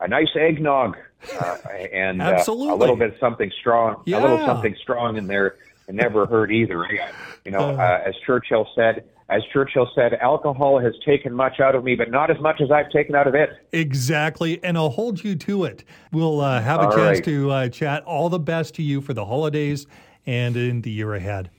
a 0.00 0.08
nice 0.08 0.34
eggnog 0.34 0.96
uh, 1.40 1.56
and 1.92 2.20
uh, 2.20 2.42
a 2.46 2.52
little 2.52 2.96
bit 2.96 3.12
of 3.12 3.18
something 3.18 3.50
strong, 3.60 4.02
yeah. 4.06 4.18
a 4.18 4.22
little 4.22 4.44
something 4.46 4.74
strong 4.80 5.16
in 5.16 5.26
there. 5.26 5.56
It 5.86 5.94
never 5.94 6.26
hurt 6.26 6.50
either. 6.50 6.86
You 7.44 7.50
know, 7.50 7.70
uh, 7.70 7.74
uh, 7.74 8.08
as 8.08 8.14
Churchill 8.24 8.66
said, 8.74 9.04
as 9.28 9.42
Churchill 9.52 9.90
said, 9.94 10.14
alcohol 10.14 10.78
has 10.78 10.94
taken 11.04 11.32
much 11.32 11.60
out 11.60 11.74
of 11.74 11.84
me, 11.84 11.94
but 11.94 12.10
not 12.10 12.30
as 12.30 12.38
much 12.40 12.60
as 12.60 12.70
I've 12.70 12.90
taken 12.90 13.14
out 13.14 13.26
of 13.26 13.34
it. 13.34 13.50
Exactly. 13.72 14.62
And 14.62 14.76
I'll 14.76 14.90
hold 14.90 15.24
you 15.24 15.34
to 15.36 15.64
it. 15.64 15.84
We'll 16.12 16.40
uh, 16.40 16.60
have 16.60 16.80
a 16.80 16.84
All 16.84 16.92
chance 16.92 17.18
right. 17.18 17.24
to 17.24 17.50
uh, 17.50 17.68
chat. 17.68 18.04
All 18.04 18.28
the 18.28 18.38
best 18.38 18.74
to 18.76 18.82
you 18.82 19.00
for 19.00 19.14
the 19.14 19.24
holidays 19.24 19.86
and 20.26 20.56
in 20.56 20.82
the 20.82 20.90
year 20.90 21.14
ahead. 21.14 21.50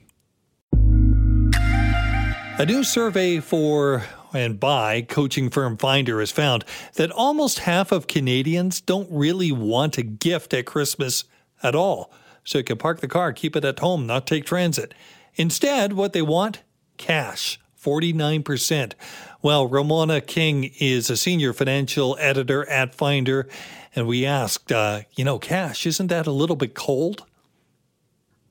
A 2.57 2.65
new 2.65 2.83
survey 2.83 3.39
for 3.39 4.03
and 4.35 4.59
by 4.59 5.01
coaching 5.01 5.49
firm 5.49 5.77
Finder 5.77 6.19
has 6.19 6.31
found 6.31 6.65
that 6.95 7.11
almost 7.11 7.59
half 7.59 7.91
of 7.91 8.07
Canadians 8.07 8.81
don't 8.81 9.09
really 9.11 9.51
want 9.51 9.97
a 9.97 10.03
gift 10.03 10.53
at 10.53 10.65
Christmas 10.65 11.23
at 11.63 11.75
all. 11.75 12.11
So 12.43 12.59
you 12.59 12.63
can 12.63 12.77
park 12.77 13.01
the 13.01 13.07
car, 13.07 13.33
keep 13.33 13.55
it 13.55 13.65
at 13.65 13.79
home, 13.79 14.05
not 14.05 14.27
take 14.27 14.45
transit. 14.45 14.93
Instead, 15.35 15.93
what 15.93 16.13
they 16.13 16.21
want? 16.21 16.61
Cash. 16.97 17.59
49%. 17.81 18.93
Well, 19.41 19.67
Romana 19.67 20.19
King 20.21 20.71
is 20.79 21.09
a 21.09 21.17
senior 21.17 21.53
financial 21.53 22.17
editor 22.19 22.67
at 22.67 22.95
Finder, 22.95 23.47
and 23.95 24.07
we 24.07 24.25
asked, 24.25 24.71
uh, 24.71 25.01
you 25.15 25.23
know, 25.23 25.37
cash, 25.37 25.85
isn't 25.85 26.07
that 26.07 26.25
a 26.25 26.31
little 26.31 26.55
bit 26.55 26.73
cold? 26.73 27.25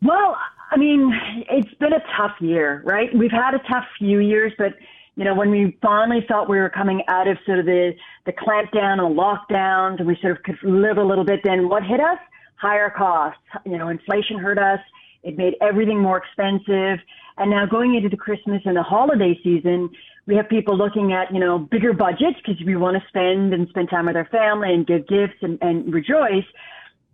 Well, 0.02 0.36
I 0.70 0.76
mean, 0.76 1.12
it's 1.50 1.74
been 1.74 1.92
a 1.92 2.02
tough 2.16 2.40
year, 2.40 2.80
right? 2.84 3.08
We've 3.16 3.32
had 3.32 3.54
a 3.54 3.60
tough 3.70 3.86
few 3.98 4.20
years, 4.20 4.52
but 4.56 4.74
you 5.16 5.24
know, 5.24 5.34
when 5.34 5.50
we 5.50 5.76
finally 5.80 6.24
thought 6.26 6.48
we 6.48 6.58
were 6.58 6.70
coming 6.70 7.02
out 7.08 7.28
of 7.28 7.38
sort 7.46 7.60
of 7.60 7.66
the 7.66 7.92
the 8.26 8.32
clampdown 8.32 9.00
and 9.00 9.16
lockdowns, 9.16 9.98
and 9.98 10.06
we 10.06 10.16
sort 10.20 10.36
of 10.36 10.42
could 10.42 10.56
live 10.62 10.96
a 10.96 11.04
little 11.04 11.24
bit, 11.24 11.40
then 11.44 11.68
what 11.68 11.82
hit 11.84 12.00
us? 12.00 12.18
Higher 12.56 12.90
costs. 12.90 13.40
You 13.64 13.78
know, 13.78 13.88
inflation 13.88 14.38
hurt 14.38 14.58
us. 14.58 14.80
It 15.22 15.36
made 15.38 15.54
everything 15.60 16.00
more 16.00 16.18
expensive. 16.18 16.98
And 17.36 17.50
now 17.50 17.66
going 17.66 17.94
into 17.94 18.08
the 18.08 18.16
Christmas 18.16 18.62
and 18.64 18.76
the 18.76 18.82
holiday 18.82 19.38
season, 19.42 19.90
we 20.26 20.36
have 20.36 20.48
people 20.48 20.76
looking 20.76 21.12
at, 21.12 21.32
you 21.32 21.40
know, 21.40 21.58
bigger 21.58 21.92
budgets 21.92 22.38
because 22.44 22.62
we 22.64 22.76
want 22.76 22.96
to 22.96 23.08
spend 23.08 23.52
and 23.52 23.68
spend 23.68 23.90
time 23.90 24.06
with 24.06 24.16
our 24.16 24.26
family 24.26 24.72
and 24.72 24.86
give 24.86 25.06
gifts 25.06 25.38
and, 25.42 25.58
and 25.60 25.92
rejoice. 25.92 26.44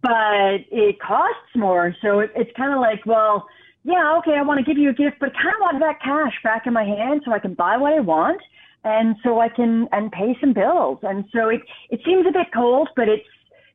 But 0.02 0.66
it 0.70 1.00
costs 1.00 1.54
more. 1.54 1.94
So 2.02 2.20
it, 2.20 2.30
it's 2.34 2.50
kind 2.56 2.72
of 2.72 2.80
like, 2.80 3.04
well, 3.06 3.46
yeah, 3.84 4.16
okay, 4.18 4.34
I 4.36 4.42
want 4.42 4.58
to 4.58 4.64
give 4.64 4.78
you 4.78 4.90
a 4.90 4.94
gift, 4.94 5.16
but 5.20 5.30
I 5.30 5.42
kind 5.42 5.54
of 5.54 5.60
want 5.60 5.80
that 5.80 6.00
cash 6.02 6.34
back 6.44 6.66
in 6.66 6.72
my 6.72 6.84
hand 6.84 7.22
so 7.24 7.32
I 7.32 7.38
can 7.38 7.54
buy 7.54 7.76
what 7.76 7.92
I 7.92 8.00
want 8.00 8.40
and 8.84 9.16
so 9.22 9.40
I 9.40 9.48
can 9.48 9.88
and 9.92 10.10
pay 10.12 10.36
some 10.40 10.52
bills. 10.52 10.98
And 11.02 11.24
so 11.32 11.48
it 11.48 11.62
it 11.90 12.00
seems 12.04 12.26
a 12.26 12.32
bit 12.32 12.48
cold, 12.54 12.88
but 12.96 13.08
it's 13.08 13.26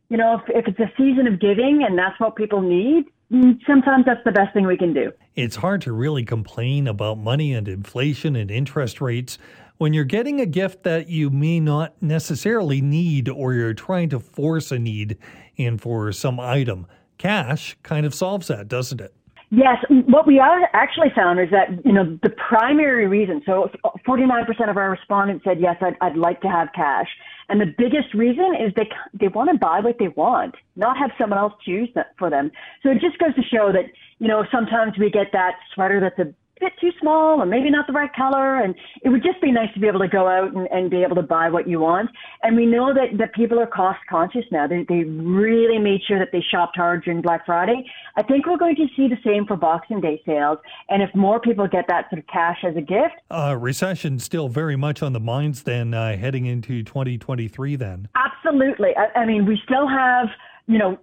you 0.10 0.18
know 0.18 0.39
if, 0.39 0.65
if 0.65 0.68
it's 0.68 0.80
a 0.80 0.91
season 0.98 1.28
of 1.28 1.39
giving 1.39 1.84
and 1.88 1.98
that's 1.98 2.20
what 2.20 2.36
people 2.36 2.62
need, 2.62 3.06
mm, 3.32 3.60
sometimes 3.65 4.06
that's 4.06 4.24
the 4.26 4.32
best 4.32 4.54
thing 4.54 4.68
we 4.68 4.78
can 4.78 4.94
do. 4.94 5.12
It's 5.36 5.56
hard 5.56 5.82
to 5.82 5.91
really 5.91 6.24
complain 6.24 6.88
about 6.88 7.18
money 7.18 7.54
and 7.54 7.68
inflation 7.68 8.36
and 8.36 8.52
interest 8.52 9.02
rates 9.02 9.38
when 9.78 9.94
you're 9.94 10.06
getting 10.06 10.39
a 10.39 10.46
gift 10.46 10.84
that 10.84 11.10
you 11.10 11.30
may 11.30 11.60
not 11.60 12.02
necessarily 12.02 12.80
need 12.80 13.28
or 13.28 13.54
you're 13.54 13.74
trying 13.74 14.10
to 14.10 14.20
force 14.20 14.72
a 14.72 14.80
need 14.80 15.18
in 15.58 15.78
for 15.78 16.12
some 16.12 16.39
item. 16.39 16.88
Cash 17.18 17.76
kind 17.84 18.06
of 18.06 18.13
solves 18.13 18.48
that, 18.48 18.68
doesn't 18.68 19.02
it? 19.02 19.13
Yes, 19.51 19.77
what 20.08 20.25
we 20.25 20.39
actually 20.39 21.10
found 21.15 21.39
is 21.39 21.49
that 21.51 21.85
you 21.85 21.93
know 21.93 22.17
the 22.23 22.31
primary 22.31 23.08
reason. 23.08 23.41
So, 23.46 23.69
49% 24.08 24.27
uh, 24.60 24.69
of 24.69 24.77
our 24.77 24.89
respondents 24.89 25.46
said 25.46 25.60
yes, 25.60 25.75
I'd, 25.81 25.96
I'd 26.02 26.17
like 26.17 26.41
to 26.41 26.48
have 26.48 26.69
cash, 26.75 27.08
and 27.48 27.62
the 27.62 27.73
biggest 27.77 28.13
reason 28.15 28.56
is 28.60 28.73
they 28.75 28.89
they 29.13 29.27
want 29.27 29.52
to 29.52 29.58
buy 29.58 29.81
what 29.81 29.98
they 30.00 30.08
want, 30.10 30.56
not 30.75 30.98
have 30.98 31.12
someone 31.17 31.37
else 31.37 31.54
choose 31.63 31.89
that 31.93 32.15
for 32.17 32.29
them. 32.29 32.52
So 32.81 32.89
it 32.89 33.00
just 33.02 33.19
goes 33.19 33.35
to 33.35 33.43
show 33.43 33.71
that 33.71 33.85
you 34.17 34.27
know 34.27 34.46
sometimes 34.52 34.98
we 34.98 35.12
get 35.12 35.27
that 35.33 35.54
sweater 35.73 36.00
that's 36.00 36.17
a 36.19 36.33
bit 36.60 36.73
too 36.79 36.91
small 36.99 37.41
or 37.41 37.45
maybe 37.45 37.69
not 37.69 37.87
the 37.87 37.93
right 37.93 38.13
color. 38.13 38.62
And 38.62 38.75
it 39.03 39.10
would 39.10 39.23
just 39.23 39.41
be 39.41 39.51
nice 39.51 39.73
to 39.73 39.79
be 39.79 39.87
able 39.87 39.99
to 39.99 40.08
go 40.08 40.27
out 40.27 40.53
and, 40.53 40.67
and 40.71 40.89
be 40.89 41.03
able 41.03 41.15
to 41.15 41.21
buy 41.21 41.49
what 41.49 41.67
you 41.67 41.79
want. 41.79 42.10
And 42.43 42.56
we 42.56 42.65
know 42.65 42.93
that, 42.93 43.17
that 43.17 43.33
people 43.33 43.60
are 43.60 43.67
cost 43.67 43.99
conscious 44.10 44.45
now. 44.51 44.67
They, 44.67 44.85
they 44.87 45.03
really 45.03 45.79
made 45.79 46.01
sure 46.08 46.19
that 46.19 46.29
they 46.31 46.43
shopped 46.51 46.77
hard 46.77 47.03
during 47.03 47.21
Black 47.21 47.45
Friday. 47.45 47.85
I 48.15 48.23
think 48.23 48.45
we're 48.45 48.58
going 48.58 48.75
to 48.77 48.87
see 48.95 49.08
the 49.08 49.17
same 49.23 49.45
for 49.45 49.56
Boxing 49.56 50.01
Day 50.01 50.21
sales. 50.25 50.60
And 50.89 51.01
if 51.01 51.13
more 51.15 51.39
people 51.39 51.67
get 51.67 51.85
that 51.87 52.10
sort 52.10 52.19
of 52.19 52.27
cash 52.27 52.58
as 52.63 52.75
a 52.75 52.81
gift. 52.81 53.15
Uh, 53.29 53.56
recession 53.60 54.19
still 54.19 54.47
very 54.47 54.75
much 54.75 55.01
on 55.01 55.13
the 55.13 55.19
minds 55.19 55.63
then 55.63 55.93
uh, 55.93 56.15
heading 56.17 56.45
into 56.45 56.83
2023 56.83 57.75
then. 57.75 58.08
Absolutely. 58.15 58.91
I, 58.95 59.19
I 59.19 59.25
mean, 59.25 59.45
we 59.45 59.60
still 59.63 59.87
have, 59.87 60.27
you 60.67 60.77
know, 60.77 60.97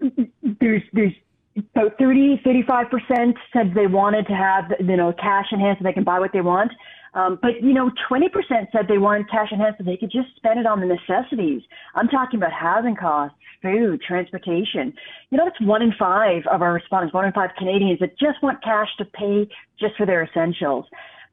there's, 0.61 0.83
there's, 0.93 1.13
about 1.57 1.99
30, 1.99 2.41
35% 2.45 3.35
said 3.53 3.73
they 3.75 3.87
wanted 3.87 4.27
to 4.27 4.33
have, 4.33 4.65
you 4.81 4.97
know, 4.97 5.13
cash 5.13 5.47
in 5.53 5.61
hand 5.61 5.77
so 5.79 5.85
they 5.85 5.93
can 5.93 6.05
buy 6.05 6.19
what 6.19 6.33
they 6.33 6.41
want. 6.41 6.73
Um, 7.15 7.39
but, 7.43 7.63
you 7.63 7.75
know, 7.75 7.91
20% 8.11 8.31
said 8.73 8.89
they 8.89 8.97
wanted 8.97 9.31
cash 9.31 9.49
in 9.53 9.59
hand 9.59 9.75
so 9.77 9.85
they 9.85 9.99
could 9.99 10.11
just 10.11 10.35
spend 10.37 10.59
it 10.59 10.67
on 10.67 10.81
the 10.81 10.87
necessities. 10.87 11.61
I'm 11.95 12.09
talking 12.09 12.39
about 12.39 12.53
housing 12.53 12.97
costs, 12.97 13.37
food, 13.61 14.01
transportation. 14.01 14.95
You 15.29 15.39
know, 15.39 15.45
that's 15.45 15.61
one 15.61 15.83
in 15.83 15.93
five 15.99 16.43
of 16.51 16.63
our 16.63 16.73
respondents, 16.73 17.13
one 17.13 17.27
in 17.27 17.33
five 17.33 17.51
Canadians 17.59 18.01
that 18.01 18.19
just 18.19 18.43
want 18.43 18.63
cash 18.65 18.89
to 18.97 19.05
pay 19.05 19.47
just 19.79 19.95
for 19.97 20.07
their 20.07 20.25
essentials. 20.25 20.87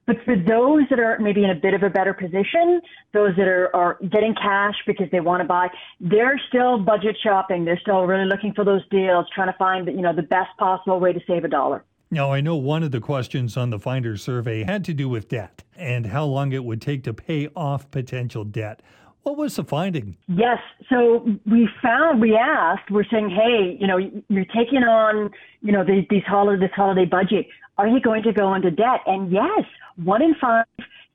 But 0.10 0.26
for 0.26 0.36
those 0.36 0.90
that 0.90 1.00
are 1.00 1.20
maybe 1.20 1.44
in 1.44 1.52
a 1.52 1.56
bit 1.56 1.76
of 1.76 1.84
a 1.84 1.90
better 1.92 2.16
position, 2.16 2.82
those 3.14 3.36
that 3.36 3.48
are, 3.48 3.70
are 3.76 4.00
getting 4.10 4.34
cash 4.34 4.74
because 4.88 5.06
they 5.12 5.20
want 5.20 5.42
to 5.42 5.48
buy, 5.48 5.68
they're 6.00 6.42
still 6.48 6.80
budget 6.80 7.16
shopping. 7.24 7.64
They're 7.64 7.80
still 7.80 8.08
really 8.08 8.26
looking 8.26 8.52
for 8.56 8.66
those 8.66 8.82
deals, 8.90 9.28
trying 9.36 9.52
to 9.52 9.58
find 9.60 9.86
you 9.86 10.02
know 10.02 10.12
the 10.12 10.24
best 10.24 10.50
possible 10.58 11.00
way 11.00 11.14
to 11.14 11.20
save 11.28 11.44
a 11.44 11.48
dollar. 11.48 11.86
Now, 12.10 12.34
I 12.34 12.42
know 12.42 12.56
one 12.56 12.82
of 12.82 12.90
the 12.90 13.00
questions 13.00 13.56
on 13.56 13.70
the 13.70 13.78
Finder 13.78 14.18
survey 14.18 14.64
had 14.64 14.84
to 14.86 14.96
do 14.96 15.08
with 15.08 15.30
debt 15.30 15.64
and 15.76 16.08
how 16.08 16.26
long 16.26 16.54
it 16.54 16.64
would 16.64 16.82
take 16.82 17.04
to 17.04 17.14
pay 17.14 17.48
off 17.56 17.92
potential 17.92 18.44
debt. 18.44 18.82
What 19.22 19.38
was 19.38 19.58
the 19.58 19.64
finding? 19.64 20.18
Yes. 20.28 20.58
So 20.90 21.28
we 21.46 21.70
found, 21.84 22.20
we 22.20 22.36
asked, 22.36 22.90
we're 22.90 23.04
saying, 23.12 23.30
hey, 23.30 23.78
you 23.80 23.86
know, 23.86 24.00
you're 24.28 24.46
taking 24.46 24.80
on, 24.80 25.30
you 25.62 25.72
know, 25.72 25.84
these, 25.84 26.06
these 26.10 26.24
holiday, 26.26 26.66
this 26.66 26.74
holiday 26.76 27.06
budget. 27.06 27.46
Are 27.80 27.88
you 27.88 28.02
going 28.02 28.24
to 28.24 28.34
go 28.34 28.54
into 28.56 28.72
debt? 28.72 29.00
And 29.06 29.32
yes, 29.32 29.64
one 29.96 30.22
in 30.22 30.36
five 30.36 30.66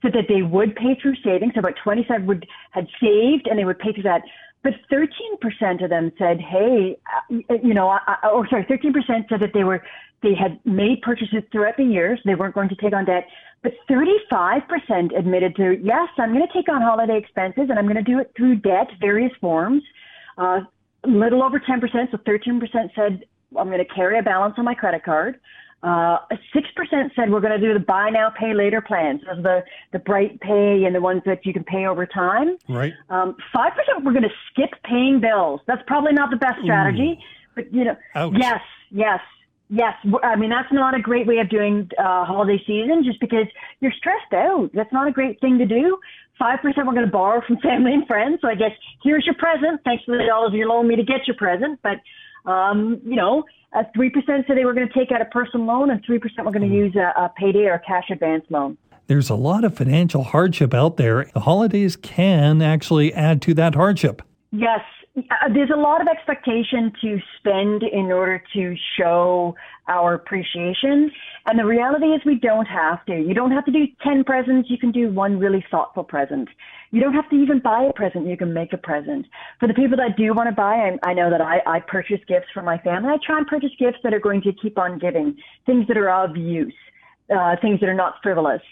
said 0.01 0.15
that 0.15 0.29
they 0.31 0.41
would 0.41 0.75
pay 0.75 0.99
through 1.01 1.17
savings. 1.23 1.53
So 1.55 1.61
About 1.61 1.75
27 1.85 2.27
would 2.27 2.47
had 2.71 2.89
saved 2.99 3.47
and 3.47 3.59
they 3.59 3.67
would 3.67 3.79
pay 3.79 3.93
through 3.93 4.05
that. 4.05 4.23
But 4.63 4.73
13% 4.91 5.85
of 5.85 5.91
them 5.91 6.11
said, 6.17 6.41
"Hey, 6.41 6.97
uh, 7.31 7.55
you 7.63 7.75
know," 7.75 7.99
or 8.33 8.49
sorry, 8.49 8.65
13% 8.65 9.29
said 9.29 9.41
that 9.41 9.53
they 9.53 9.63
were 9.63 9.85
they 10.23 10.35
had 10.35 10.59
made 10.65 11.03
purchases 11.03 11.43
throughout 11.53 11.77
the 11.77 11.85
years. 11.85 12.19
They 12.25 12.35
weren't 12.35 12.55
going 12.55 12.71
to 12.71 12.77
take 12.77 12.95
on 12.95 13.05
debt. 13.05 13.29
But 13.63 13.75
35% 13.91 15.15
admitted 15.15 15.55
to, 15.57 15.79
yes, 15.83 16.09
I'm 16.17 16.33
going 16.33 16.47
to 16.47 16.53
take 16.53 16.71
on 16.71 16.81
holiday 16.81 17.19
expenses 17.19 17.69
and 17.69 17.79
I'm 17.79 17.85
going 17.85 18.03
to 18.03 18.11
do 18.11 18.19
it 18.21 18.33
through 18.35 18.57
debt, 18.57 18.89
various 19.01 19.33
forms. 19.39 19.83
Uh, 20.39 20.61
little 21.07 21.43
over 21.43 21.61
10%, 21.61 22.11
so 22.11 22.17
13% 22.17 22.95
said 22.95 23.25
I'm 23.59 23.69
going 23.69 23.85
to 23.85 23.95
carry 23.95 24.19
a 24.19 24.23
balance 24.23 24.55
on 24.57 24.65
my 24.65 24.75
credit 24.75 25.05
card. 25.05 25.39
Uh, 25.85 26.17
6% 26.55 27.15
said 27.15 27.31
we're 27.31 27.41
going 27.41 27.61
to 27.61 27.61
do 27.61 27.75
the 27.75 27.79
buy 27.79 28.09
now, 28.09 28.31
pay 28.31 28.55
later 28.55 28.81
plans. 28.81 29.21
Are 29.29 29.37
the, 29.37 29.63
the 29.93 29.99
bright 29.99 30.41
pay 30.41 30.85
and 30.85 30.95
the 30.95 31.01
ones 31.01 31.21
that 31.27 31.45
you 31.45 31.53
can 31.53 31.63
pay 31.63 31.85
over 31.85 32.07
time. 32.07 32.57
Right. 32.71 32.95
Um, 33.11 33.37
5% 33.55 33.71
we're 34.03 34.13
going 34.13 34.23
to 34.23 34.31
skip 34.51 34.71
paying 34.85 35.21
bills. 35.21 35.61
That's 35.67 35.83
probably 35.87 36.15
not 36.15 36.31
the 36.31 36.37
best 36.37 36.63
strategy, 36.63 37.19
Ooh. 37.19 37.53
but 37.55 37.73
you 37.73 37.85
know, 37.85 37.97
Ouch. 38.15 38.33
yes, 38.35 38.61
yes, 38.91 39.21
yes. 39.69 39.93
I 40.23 40.37
mean, 40.37 40.49
that's 40.49 40.73
not 40.73 40.95
a 40.95 41.03
great 41.03 41.27
way 41.27 41.37
of 41.39 41.51
doing 41.51 41.91
uh, 41.99 42.25
holiday 42.25 42.63
season 42.67 43.05
just 43.05 43.21
because 43.21 43.47
you're 43.81 43.93
stressed 43.93 44.33
out. 44.33 44.71
That's 44.73 44.93
not 44.93 45.07
a 45.07 45.13
great 45.13 45.39
thing 45.43 45.59
to 45.59 45.67
do. 45.67 45.99
5% 46.41 46.63
we're 46.63 46.85
going 46.85 47.05
to 47.05 47.07
borrow 47.07 47.43
from 47.47 47.59
family 47.63 47.93
and 47.93 48.07
friends. 48.07 48.39
So 48.41 48.49
I 48.49 48.55
guess 48.55 48.73
here's 49.03 49.27
your 49.27 49.35
present. 49.35 49.83
Thanks 49.85 50.05
for 50.05 50.17
the 50.17 50.25
dollars 50.25 50.53
you 50.55 50.67
loaned 50.67 50.89
me 50.89 50.97
to 50.97 51.05
get 51.05 51.27
your 51.27 51.37
present. 51.37 51.81
But, 51.83 51.99
um, 52.45 53.01
you 53.05 53.17
know, 53.17 53.45
uh, 53.75 53.83
3% 53.97 54.13
said 54.47 54.57
they 54.57 54.65
were 54.65 54.75
going 54.75 54.87
to 54.87 54.95
take 54.95 55.11
out 55.11 55.21
a 55.21 55.27
personal 55.27 55.67
loan, 55.67 55.91
and 55.91 56.05
3% 56.05 56.21
were 56.45 56.53
going 56.53 56.69
to 56.69 56.69
mm. 56.69 56.87
use 56.87 56.97
a, 56.97 57.13
a 57.21 57.33
payday 57.37 57.67
or 57.67 57.83
cash 57.87 58.05
advance 58.11 58.45
loan. 58.51 58.77
There's 59.07 59.29
a 59.29 59.35
lot 59.35 59.65
of 59.65 59.77
financial 59.77 60.23
hardship 60.23 60.73
out 60.73 60.97
there. 60.97 61.31
The 61.35 61.41
holidays 61.41 61.97
can 61.97 62.63
actually 62.63 63.13
add 63.13 63.43
to 63.43 63.55
that 63.55 63.75
hardship. 63.75 64.23
Yes, 64.51 64.81
there's 65.53 65.71
a 65.73 65.79
lot 65.79 66.01
of 66.01 66.09
expectation 66.09 66.93
to 67.01 67.19
spend 67.39 67.85
in 67.85 68.11
order 68.11 68.43
to 68.53 68.75
show 68.99 69.55
our 69.87 70.15
appreciation. 70.15 71.11
And 71.47 71.59
the 71.59 71.65
reality 71.65 72.07
is 72.07 72.21
we 72.27 72.35
don't 72.37 72.67
have 72.67 73.05
to. 73.07 73.15
You 73.15 73.33
don't 73.33 73.53
have 73.53 73.65
to 73.67 73.71
do 73.71 73.87
10 74.03 74.25
presents. 74.25 74.69
You 74.71 74.79
can 74.79 74.91
do 74.91 75.13
one 75.13 75.39
really 75.39 75.65
thoughtful 75.71 76.03
present. 76.03 76.49
You 76.91 77.01
don't 77.01 77.15
have 77.15 77.29
to 77.31 77.37
even 77.37 77.61
buy 77.61 77.85
a 77.85 77.93
present. 77.93 78.27
You 78.27 78.37
can 78.37 78.53
make 78.53 78.73
a 78.73 78.79
present. 78.79 79.27
For 79.61 79.69
the 79.69 79.75
people 79.75 79.97
that 79.99 80.17
do 80.17 80.35
want 80.35 80.49
to 80.49 80.55
buy, 80.55 80.75
I, 81.05 81.11
I 81.11 81.15
know 81.15 81.31
that 81.31 81.41
I, 81.41 81.59
I 81.67 81.81
purchase 81.81 82.21
gifts 82.27 82.47
for 82.53 82.63
my 82.63 82.79
family. 82.79 83.11
I 83.11 83.19
try 83.25 83.39
and 83.39 83.47
purchase 83.47 83.71
gifts 83.79 83.99
that 84.03 84.13
are 84.13 84.21
going 84.21 84.43
to 84.43 84.53
keep 84.53 84.79
on 84.79 84.99
giving, 84.99 85.37
things 85.65 85.87
that 85.87 85.97
are 85.97 86.11
of 86.11 86.37
use, 86.37 86.75
uh, 87.35 87.55
things 87.63 87.79
that 87.81 87.89
are 87.89 87.95
not 87.95 88.15
frivolous. 88.23 88.63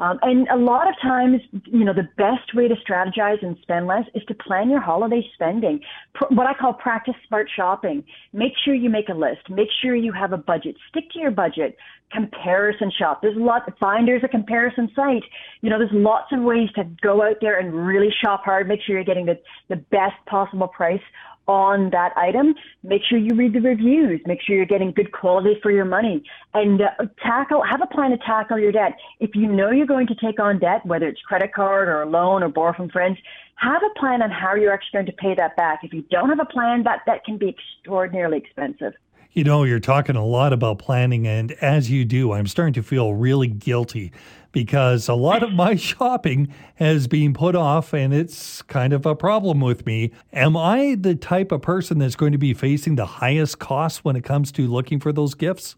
Um, 0.00 0.18
and 0.22 0.48
a 0.48 0.56
lot 0.56 0.88
of 0.88 0.94
times, 1.02 1.42
you 1.66 1.84
know, 1.84 1.92
the 1.92 2.08
best 2.16 2.54
way 2.54 2.68
to 2.68 2.74
strategize 2.76 3.42
and 3.42 3.54
spend 3.60 3.86
less 3.86 4.04
is 4.14 4.22
to 4.28 4.34
plan 4.34 4.70
your 4.70 4.80
holiday 4.80 5.22
spending. 5.34 5.80
Pr- 6.14 6.34
what 6.34 6.46
I 6.46 6.54
call 6.54 6.72
practice 6.72 7.14
smart 7.28 7.48
shopping. 7.54 8.02
Make 8.32 8.52
sure 8.64 8.74
you 8.74 8.88
make 8.88 9.10
a 9.10 9.14
list. 9.14 9.50
Make 9.50 9.68
sure 9.82 9.94
you 9.94 10.12
have 10.12 10.32
a 10.32 10.38
budget. 10.38 10.76
Stick 10.88 11.10
to 11.12 11.18
your 11.18 11.30
budget. 11.30 11.76
Comparison 12.12 12.90
shop. 12.98 13.20
There's 13.20 13.36
a 13.36 13.40
lot. 13.40 13.70
Finder's 13.78 14.22
a 14.24 14.28
comparison 14.28 14.90
site. 14.96 15.22
You 15.60 15.68
know, 15.68 15.78
there's 15.78 15.90
lots 15.92 16.32
of 16.32 16.40
ways 16.40 16.70
to 16.76 16.84
go 17.02 17.22
out 17.22 17.36
there 17.42 17.60
and 17.60 17.74
really 17.74 18.08
shop 18.24 18.42
hard. 18.42 18.68
Make 18.68 18.80
sure 18.84 18.96
you're 18.96 19.04
getting 19.04 19.26
the 19.26 19.38
the 19.68 19.76
best 19.76 20.16
possible 20.26 20.66
price 20.66 21.02
on 21.48 21.90
that 21.90 22.16
item, 22.16 22.54
make 22.82 23.02
sure 23.08 23.18
you 23.18 23.34
read 23.34 23.52
the 23.52 23.60
reviews, 23.60 24.20
make 24.26 24.40
sure 24.42 24.54
you're 24.56 24.66
getting 24.66 24.92
good 24.92 25.12
quality 25.12 25.56
for 25.62 25.70
your 25.70 25.84
money, 25.84 26.22
and 26.54 26.82
uh, 26.82 26.90
tackle, 27.22 27.62
have 27.62 27.82
a 27.82 27.86
plan 27.86 28.10
to 28.10 28.18
tackle 28.18 28.58
your 28.58 28.72
debt. 28.72 28.92
If 29.18 29.34
you 29.34 29.46
know 29.46 29.70
you're 29.70 29.86
going 29.86 30.06
to 30.06 30.14
take 30.14 30.38
on 30.38 30.58
debt, 30.58 30.84
whether 30.86 31.08
it's 31.08 31.20
credit 31.22 31.52
card 31.52 31.88
or 31.88 32.02
a 32.02 32.06
loan 32.06 32.42
or 32.42 32.48
borrow 32.48 32.72
from 32.72 32.88
friends, 32.88 33.18
have 33.56 33.82
a 33.82 33.98
plan 33.98 34.22
on 34.22 34.30
how 34.30 34.54
you're 34.54 34.72
actually 34.72 34.98
going 34.98 35.06
to 35.06 35.12
pay 35.12 35.34
that 35.34 35.56
back. 35.56 35.80
If 35.82 35.92
you 35.92 36.02
don't 36.10 36.28
have 36.28 36.40
a 36.40 36.44
plan, 36.46 36.84
that, 36.84 37.00
that 37.06 37.24
can 37.24 37.36
be 37.36 37.48
extraordinarily 37.48 38.38
expensive. 38.38 38.94
You 39.32 39.44
know, 39.44 39.62
you're 39.62 39.78
talking 39.78 40.16
a 40.16 40.24
lot 40.24 40.52
about 40.52 40.80
planning, 40.80 41.24
and 41.24 41.52
as 41.60 41.88
you 41.88 42.04
do, 42.04 42.32
I'm 42.32 42.48
starting 42.48 42.74
to 42.74 42.82
feel 42.82 43.14
really 43.14 43.46
guilty 43.46 44.10
because 44.50 45.06
a 45.06 45.14
lot 45.14 45.44
of 45.44 45.52
my 45.52 45.76
shopping 45.76 46.52
has 46.74 47.06
been 47.06 47.32
put 47.32 47.54
off 47.54 47.92
and 47.92 48.12
it's 48.12 48.60
kind 48.62 48.92
of 48.92 49.06
a 49.06 49.14
problem 49.14 49.60
with 49.60 49.86
me. 49.86 50.10
Am 50.32 50.56
I 50.56 50.96
the 50.98 51.14
type 51.14 51.52
of 51.52 51.62
person 51.62 51.98
that's 51.98 52.16
going 52.16 52.32
to 52.32 52.38
be 52.38 52.54
facing 52.54 52.96
the 52.96 53.06
highest 53.06 53.60
costs 53.60 54.04
when 54.04 54.16
it 54.16 54.24
comes 54.24 54.50
to 54.50 54.66
looking 54.66 54.98
for 54.98 55.12
those 55.12 55.34
gifts? 55.34 55.76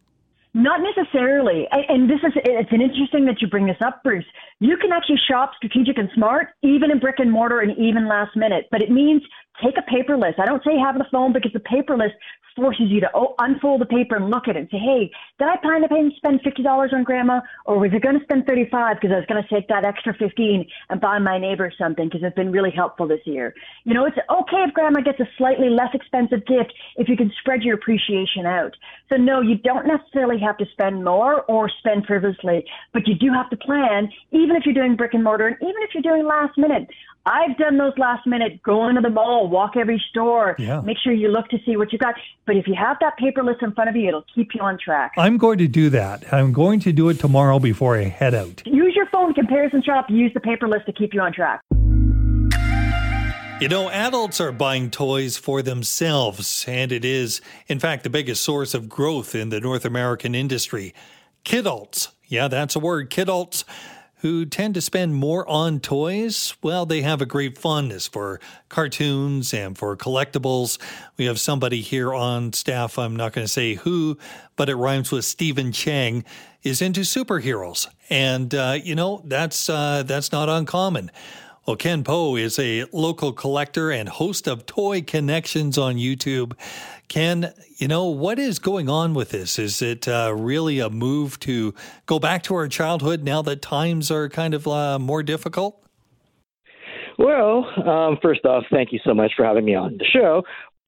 Not 0.54 0.80
necessarily. 0.80 1.66
And 1.70 2.08
this 2.08 2.20
is, 2.26 2.32
it's 2.36 2.72
an 2.72 2.80
interesting 2.80 3.26
that 3.26 3.42
you 3.42 3.48
bring 3.48 3.66
this 3.66 3.76
up, 3.84 4.02
Bruce. 4.02 4.24
You 4.60 4.76
can 4.76 4.92
actually 4.92 5.20
shop 5.28 5.52
strategic 5.56 5.98
and 5.98 6.10
smart, 6.14 6.48
even 6.62 6.90
in 6.90 6.98
brick 6.98 7.16
and 7.18 7.30
mortar 7.30 7.60
and 7.60 7.76
even 7.78 8.06
last 8.06 8.36
minute, 8.36 8.68
but 8.70 8.82
it 8.82 8.90
means 8.90 9.22
take 9.62 9.76
a 9.76 9.82
paper 9.82 10.16
list. 10.16 10.38
I 10.38 10.46
don't 10.46 10.62
say 10.64 10.78
have 10.78 10.98
the 10.98 11.06
phone 11.10 11.32
because 11.32 11.52
the 11.52 11.60
paper 11.60 11.96
list 11.96 12.14
forces 12.56 12.86
you 12.88 13.00
to 13.00 13.10
oh, 13.14 13.34
unfold 13.38 13.80
the 13.80 13.86
paper 13.86 14.16
and 14.16 14.30
look 14.30 14.48
at 14.48 14.56
it 14.56 14.60
and 14.60 14.68
say, 14.70 14.78
hey, 14.78 15.10
did 15.38 15.48
I 15.48 15.56
plan 15.56 15.82
to 15.82 15.88
pay 15.88 15.98
and 15.98 16.12
spend 16.16 16.40
fifty 16.42 16.62
dollars 16.62 16.92
on 16.94 17.02
grandma, 17.02 17.40
or 17.66 17.78
was 17.78 17.90
it 17.92 18.02
going 18.02 18.18
to 18.18 18.24
spend 18.24 18.46
thirty 18.46 18.68
five 18.70 18.96
because 18.96 19.12
I 19.12 19.18
was 19.18 19.26
going 19.26 19.42
to 19.42 19.48
take 19.48 19.68
that 19.68 19.84
extra 19.84 20.14
fifteen 20.14 20.66
and 20.90 21.00
buy 21.00 21.18
my 21.18 21.38
neighbor 21.38 21.72
something 21.78 22.08
because 22.08 22.20
it's 22.22 22.36
been 22.36 22.52
really 22.52 22.70
helpful 22.70 23.06
this 23.06 23.24
year. 23.24 23.54
You 23.84 23.94
know, 23.94 24.04
it's 24.04 24.18
okay 24.30 24.64
if 24.68 24.74
grandma 24.74 25.00
gets 25.00 25.20
a 25.20 25.28
slightly 25.38 25.70
less 25.70 25.90
expensive 25.94 26.44
gift 26.46 26.72
if 26.96 27.08
you 27.08 27.16
can 27.16 27.32
spread 27.40 27.62
your 27.62 27.74
appreciation 27.74 28.46
out. 28.46 28.76
So 29.08 29.16
no, 29.16 29.40
you 29.40 29.56
don't 29.56 29.86
necessarily 29.86 30.40
have 30.40 30.56
to 30.58 30.66
spend 30.72 31.04
more 31.04 31.42
or 31.42 31.70
spend 31.78 32.06
frivolously, 32.06 32.64
but 32.92 33.06
you 33.06 33.14
do 33.14 33.32
have 33.32 33.50
to 33.50 33.56
plan, 33.56 34.10
even 34.30 34.56
if 34.56 34.64
you're 34.64 34.74
doing 34.74 34.96
brick 34.96 35.14
and 35.14 35.24
mortar 35.24 35.48
and 35.48 35.56
even 35.60 35.82
if 35.82 35.90
you're 35.94 36.02
doing 36.02 36.26
last 36.26 36.56
minute. 36.58 36.88
I've 37.24 37.56
done 37.56 37.78
those 37.78 37.92
last 37.98 38.26
minute, 38.26 38.60
go 38.64 38.88
into 38.88 39.00
the 39.00 39.08
mall, 39.08 39.48
walk 39.48 39.76
every 39.76 40.02
store, 40.10 40.56
yeah. 40.58 40.80
make 40.80 40.98
sure 40.98 41.12
you 41.12 41.28
look 41.28 41.48
to 41.50 41.58
see 41.64 41.76
what 41.76 41.92
you 41.92 41.98
got. 41.98 42.16
But 42.46 42.56
if 42.56 42.66
you 42.66 42.74
have 42.74 42.96
that 43.00 43.16
paper 43.16 43.44
list 43.44 43.62
in 43.62 43.72
front 43.72 43.88
of 43.88 43.94
you, 43.94 44.08
it'll 44.08 44.24
keep 44.34 44.54
you 44.54 44.60
on 44.60 44.76
track. 44.76 45.12
I'm 45.16 45.38
going 45.38 45.58
to 45.58 45.68
do 45.68 45.88
that. 45.90 46.32
I'm 46.32 46.52
going 46.52 46.80
to 46.80 46.92
do 46.92 47.08
it 47.10 47.20
tomorrow 47.20 47.60
before 47.60 47.96
I 47.96 48.04
head 48.04 48.34
out. 48.34 48.66
Use 48.66 48.96
your 48.96 49.06
phone 49.06 49.34
comparison 49.34 49.82
shop, 49.82 50.06
use 50.10 50.34
the 50.34 50.40
paper 50.40 50.66
list 50.66 50.86
to 50.86 50.92
keep 50.92 51.14
you 51.14 51.20
on 51.20 51.32
track. 51.32 51.60
You 53.60 53.68
know, 53.68 53.88
adults 53.90 54.40
are 54.40 54.50
buying 54.50 54.90
toys 54.90 55.36
for 55.36 55.62
themselves, 55.62 56.64
and 56.66 56.90
it 56.90 57.04
is, 57.04 57.40
in 57.68 57.78
fact, 57.78 58.02
the 58.02 58.10
biggest 58.10 58.42
source 58.42 58.74
of 58.74 58.88
growth 58.88 59.36
in 59.36 59.50
the 59.50 59.60
North 59.60 59.84
American 59.84 60.34
industry. 60.34 60.92
Kidults, 61.44 62.08
yeah, 62.26 62.48
that's 62.48 62.74
a 62.74 62.80
word, 62.80 63.10
kidults 63.10 63.62
who 64.22 64.46
tend 64.46 64.72
to 64.72 64.80
spend 64.80 65.16
more 65.16 65.46
on 65.48 65.80
toys, 65.80 66.54
well, 66.62 66.86
they 66.86 67.02
have 67.02 67.20
a 67.20 67.26
great 67.26 67.58
fondness 67.58 68.06
for 68.06 68.40
cartoons 68.68 69.52
and 69.52 69.76
for 69.76 69.96
collectibles. 69.96 70.78
We 71.16 71.24
have 71.24 71.40
somebody 71.40 71.80
here 71.80 72.14
on 72.14 72.52
staff, 72.52 73.00
I'm 73.00 73.16
not 73.16 73.32
going 73.32 73.44
to 73.44 73.52
say 73.52 73.74
who, 73.74 74.16
but 74.54 74.68
it 74.68 74.76
rhymes 74.76 75.10
with 75.10 75.24
Stephen 75.24 75.72
Chang, 75.72 76.24
is 76.62 76.80
into 76.80 77.00
superheroes. 77.00 77.88
And, 78.08 78.54
uh, 78.54 78.78
you 78.80 78.94
know, 78.94 79.22
that's, 79.24 79.68
uh, 79.68 80.04
that's 80.04 80.30
not 80.30 80.48
uncommon. 80.48 81.10
Well, 81.66 81.76
Ken 81.76 82.04
Po 82.04 82.36
is 82.36 82.60
a 82.60 82.86
local 82.92 83.32
collector 83.32 83.90
and 83.90 84.08
host 84.08 84.46
of 84.46 84.66
Toy 84.66 85.00
Kennections 85.00 85.82
on 85.82 85.96
YouTube. 85.96 86.54
Ken, 87.12 87.52
you 87.76 87.88
know, 87.88 88.06
what 88.06 88.38
is 88.38 88.58
going 88.58 88.88
on 88.88 89.12
with 89.12 89.28
this? 89.28 89.58
Is 89.58 89.82
it 89.82 90.08
uh, 90.08 90.32
really 90.34 90.78
a 90.78 90.88
move 90.88 91.38
to 91.40 91.74
go 92.06 92.18
back 92.18 92.42
to 92.44 92.54
our 92.54 92.68
childhood 92.68 93.22
now 93.22 93.42
that 93.42 93.60
times 93.60 94.10
are 94.10 94.30
kind 94.30 94.54
of 94.54 94.66
uh, 94.66 94.98
more 94.98 95.22
difficult? 95.22 95.84
Well, 97.18 97.66
um, 97.86 98.16
first 98.22 98.46
off, 98.46 98.64
thank 98.72 98.92
you 98.92 98.98
so 99.04 99.12
much 99.12 99.32
for 99.36 99.44
having 99.44 99.66
me 99.66 99.74
on 99.74 99.98
the 99.98 100.06
show. 100.06 100.42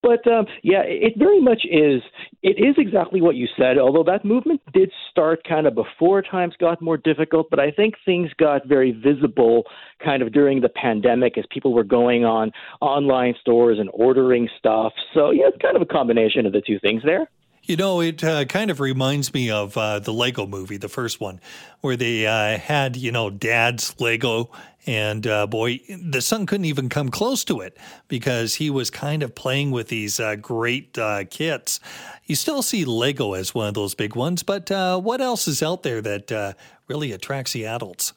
But 0.04 0.30
um, 0.30 0.44
yeah, 0.62 0.82
it 0.84 1.14
very 1.16 1.40
much 1.40 1.62
is. 1.64 2.02
It 2.42 2.58
is 2.58 2.74
exactly 2.76 3.22
what 3.22 3.36
you 3.36 3.48
said. 3.56 3.78
Although 3.78 4.04
that 4.04 4.22
movement 4.22 4.60
did 4.74 4.92
start 5.10 5.40
kind 5.48 5.66
of 5.66 5.74
before 5.74 6.20
times 6.20 6.52
got 6.60 6.82
more 6.82 6.98
difficult, 6.98 7.48
but 7.48 7.58
I 7.58 7.70
think 7.70 7.94
things 8.04 8.30
got 8.38 8.68
very 8.68 8.92
visible 8.92 9.62
kind 10.04 10.22
of 10.22 10.30
during 10.30 10.60
the 10.60 10.68
pandemic 10.68 11.38
as 11.38 11.44
people 11.50 11.72
were 11.72 11.84
going 11.84 12.26
on 12.26 12.52
online 12.82 13.34
stores 13.40 13.78
and 13.80 13.88
ordering 13.94 14.46
stuff. 14.58 14.92
So 15.14 15.30
yeah, 15.30 15.44
it's 15.48 15.62
kind 15.62 15.74
of 15.74 15.80
a 15.80 15.86
combination 15.86 16.44
of 16.44 16.52
the 16.52 16.60
two 16.60 16.78
things 16.80 17.02
there. 17.02 17.26
You 17.66 17.76
know, 17.76 18.02
it 18.02 18.22
uh, 18.22 18.44
kind 18.44 18.70
of 18.70 18.78
reminds 18.78 19.32
me 19.32 19.50
of 19.50 19.74
uh, 19.78 19.98
the 19.98 20.12
Lego 20.12 20.46
movie, 20.46 20.76
the 20.76 20.88
first 20.90 21.18
one, 21.18 21.40
where 21.80 21.96
they 21.96 22.26
uh, 22.26 22.58
had, 22.58 22.94
you 22.94 23.10
know, 23.10 23.30
dad's 23.30 23.98
Lego. 23.98 24.50
And 24.84 25.26
uh, 25.26 25.46
boy, 25.46 25.80
the 25.88 26.20
son 26.20 26.44
couldn't 26.44 26.66
even 26.66 26.90
come 26.90 27.08
close 27.08 27.42
to 27.44 27.60
it 27.60 27.78
because 28.06 28.56
he 28.56 28.68
was 28.68 28.90
kind 28.90 29.22
of 29.22 29.34
playing 29.34 29.70
with 29.70 29.88
these 29.88 30.20
uh, 30.20 30.36
great 30.36 30.98
uh, 30.98 31.24
kits. 31.24 31.80
You 32.26 32.34
still 32.34 32.60
see 32.60 32.84
Lego 32.84 33.32
as 33.32 33.54
one 33.54 33.68
of 33.68 33.74
those 33.74 33.94
big 33.94 34.14
ones, 34.14 34.42
but 34.42 34.68
what 35.02 35.22
else 35.22 35.48
is 35.48 35.62
out 35.62 35.84
there 35.84 36.02
that 36.02 36.56
really 36.86 37.12
attracts 37.12 37.54
the 37.54 37.64
adults? 37.64 38.12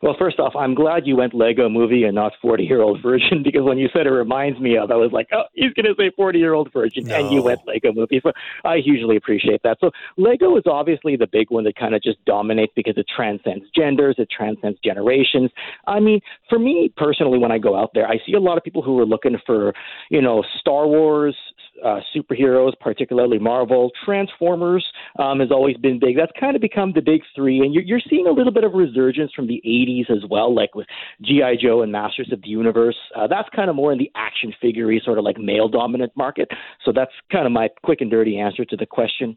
Well, 0.00 0.16
first 0.18 0.38
off, 0.38 0.54
I'm 0.56 0.74
glad 0.74 1.06
you 1.06 1.16
went 1.16 1.34
Lego 1.34 1.68
movie 1.68 2.04
and 2.04 2.14
not 2.14 2.32
40 2.40 2.64
year 2.64 2.82
old 2.82 3.02
virgin 3.02 3.42
because 3.44 3.62
when 3.62 3.78
you 3.78 3.88
said 3.92 4.06
it 4.06 4.10
reminds 4.10 4.58
me 4.60 4.76
of, 4.76 4.90
I 4.90 4.96
was 4.96 5.12
like, 5.12 5.28
oh, 5.32 5.44
he's 5.54 5.72
going 5.74 5.86
to 5.86 5.94
say 5.98 6.10
40 6.16 6.38
year 6.38 6.54
old 6.54 6.72
virgin, 6.72 7.04
no. 7.04 7.16
and 7.16 7.32
you 7.32 7.42
went 7.42 7.60
Lego 7.66 7.92
movie. 7.92 8.20
So 8.22 8.32
I 8.64 8.78
hugely 8.78 9.16
appreciate 9.16 9.62
that. 9.64 9.78
So 9.80 9.90
Lego 10.16 10.56
is 10.56 10.64
obviously 10.66 11.16
the 11.16 11.26
big 11.26 11.50
one 11.50 11.64
that 11.64 11.76
kind 11.76 11.94
of 11.94 12.02
just 12.02 12.24
dominates 12.24 12.72
because 12.74 12.94
it 12.96 13.06
transcends 13.14 13.64
genders, 13.74 14.16
it 14.18 14.28
transcends 14.30 14.78
generations. 14.80 15.50
I 15.86 16.00
mean, 16.00 16.20
for 16.48 16.58
me 16.58 16.92
personally, 16.96 17.38
when 17.38 17.52
I 17.52 17.58
go 17.58 17.76
out 17.76 17.90
there, 17.94 18.06
I 18.06 18.18
see 18.24 18.34
a 18.34 18.40
lot 18.40 18.56
of 18.56 18.64
people 18.64 18.82
who 18.82 18.98
are 19.00 19.06
looking 19.06 19.36
for, 19.44 19.72
you 20.10 20.22
know, 20.22 20.44
Star 20.60 20.86
Wars, 20.86 21.36
uh, 21.84 22.00
superheroes, 22.14 22.72
particularly 22.80 23.38
Marvel. 23.38 23.90
Transformers 24.04 24.86
um, 25.18 25.40
has 25.40 25.50
always 25.50 25.76
been 25.76 25.98
big. 25.98 26.16
That's 26.16 26.32
kind 26.38 26.54
of 26.56 26.62
become 26.62 26.92
the 26.94 27.00
big 27.00 27.22
three, 27.34 27.60
and 27.60 27.74
you're, 27.74 27.82
you're 27.82 28.00
seeing 28.08 28.26
a 28.26 28.30
little 28.30 28.52
bit 28.52 28.64
of 28.64 28.74
resurgence 28.74 29.32
from 29.34 29.46
the 29.46 29.60
80s 29.66 30.10
as 30.10 30.28
well, 30.28 30.54
like 30.54 30.74
with 30.74 30.86
GI 31.22 31.58
Joe 31.60 31.82
and 31.82 31.90
Masters 31.90 32.30
of 32.32 32.42
the 32.42 32.48
Universe. 32.48 32.96
Uh, 33.16 33.26
that's 33.26 33.48
kind 33.54 33.68
of 33.68 33.76
more 33.76 33.92
in 33.92 33.98
the 33.98 34.10
action 34.14 34.52
figure 34.60 34.92
sort 35.00 35.18
of 35.18 35.24
like 35.24 35.38
male 35.38 35.68
dominant 35.68 36.12
market. 36.16 36.48
So 36.84 36.92
that's 36.92 37.12
kind 37.30 37.46
of 37.46 37.52
my 37.52 37.68
quick 37.82 38.00
and 38.00 38.10
dirty 38.10 38.38
answer 38.38 38.64
to 38.64 38.76
the 38.76 38.86
question. 38.86 39.36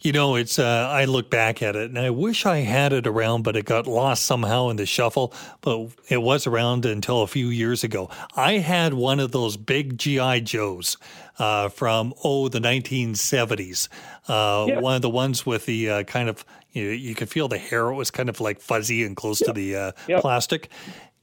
You 0.00 0.12
know, 0.12 0.36
it's 0.36 0.58
uh, 0.58 0.88
I 0.90 1.04
look 1.04 1.28
back 1.30 1.62
at 1.62 1.74
it 1.76 1.90
and 1.90 1.98
I 1.98 2.10
wish 2.10 2.46
I 2.46 2.58
had 2.58 2.92
it 2.92 3.06
around, 3.06 3.42
but 3.42 3.56
it 3.56 3.64
got 3.64 3.86
lost 3.86 4.24
somehow 4.24 4.68
in 4.68 4.76
the 4.76 4.86
shuffle. 4.86 5.34
But 5.60 5.90
it 6.08 6.22
was 6.22 6.46
around 6.46 6.86
until 6.86 7.22
a 7.22 7.26
few 7.26 7.48
years 7.48 7.82
ago. 7.82 8.08
I 8.34 8.54
had 8.54 8.94
one 8.94 9.20
of 9.20 9.32
those 9.32 9.56
big 9.56 9.98
GI 9.98 10.42
Joes 10.42 10.96
uh, 11.38 11.68
from 11.68 12.14
oh 12.24 12.48
the 12.48 12.60
1970s. 12.60 13.88
Uh, 14.28 14.66
yeah. 14.68 14.80
One 14.80 14.96
of 14.96 15.02
the 15.02 15.10
ones 15.10 15.44
with 15.44 15.66
the 15.66 15.90
uh, 15.90 16.02
kind 16.04 16.28
of 16.28 16.44
you, 16.72 16.86
know, 16.86 16.92
you 16.92 17.14
could 17.14 17.28
feel 17.28 17.48
the 17.48 17.58
hair. 17.58 17.88
It 17.88 17.94
was 17.94 18.10
kind 18.10 18.28
of 18.28 18.40
like 18.40 18.60
fuzzy 18.60 19.04
and 19.04 19.16
close 19.16 19.38
to 19.40 19.52
the 19.52 19.76
uh, 19.76 19.92
plastic 20.20 20.70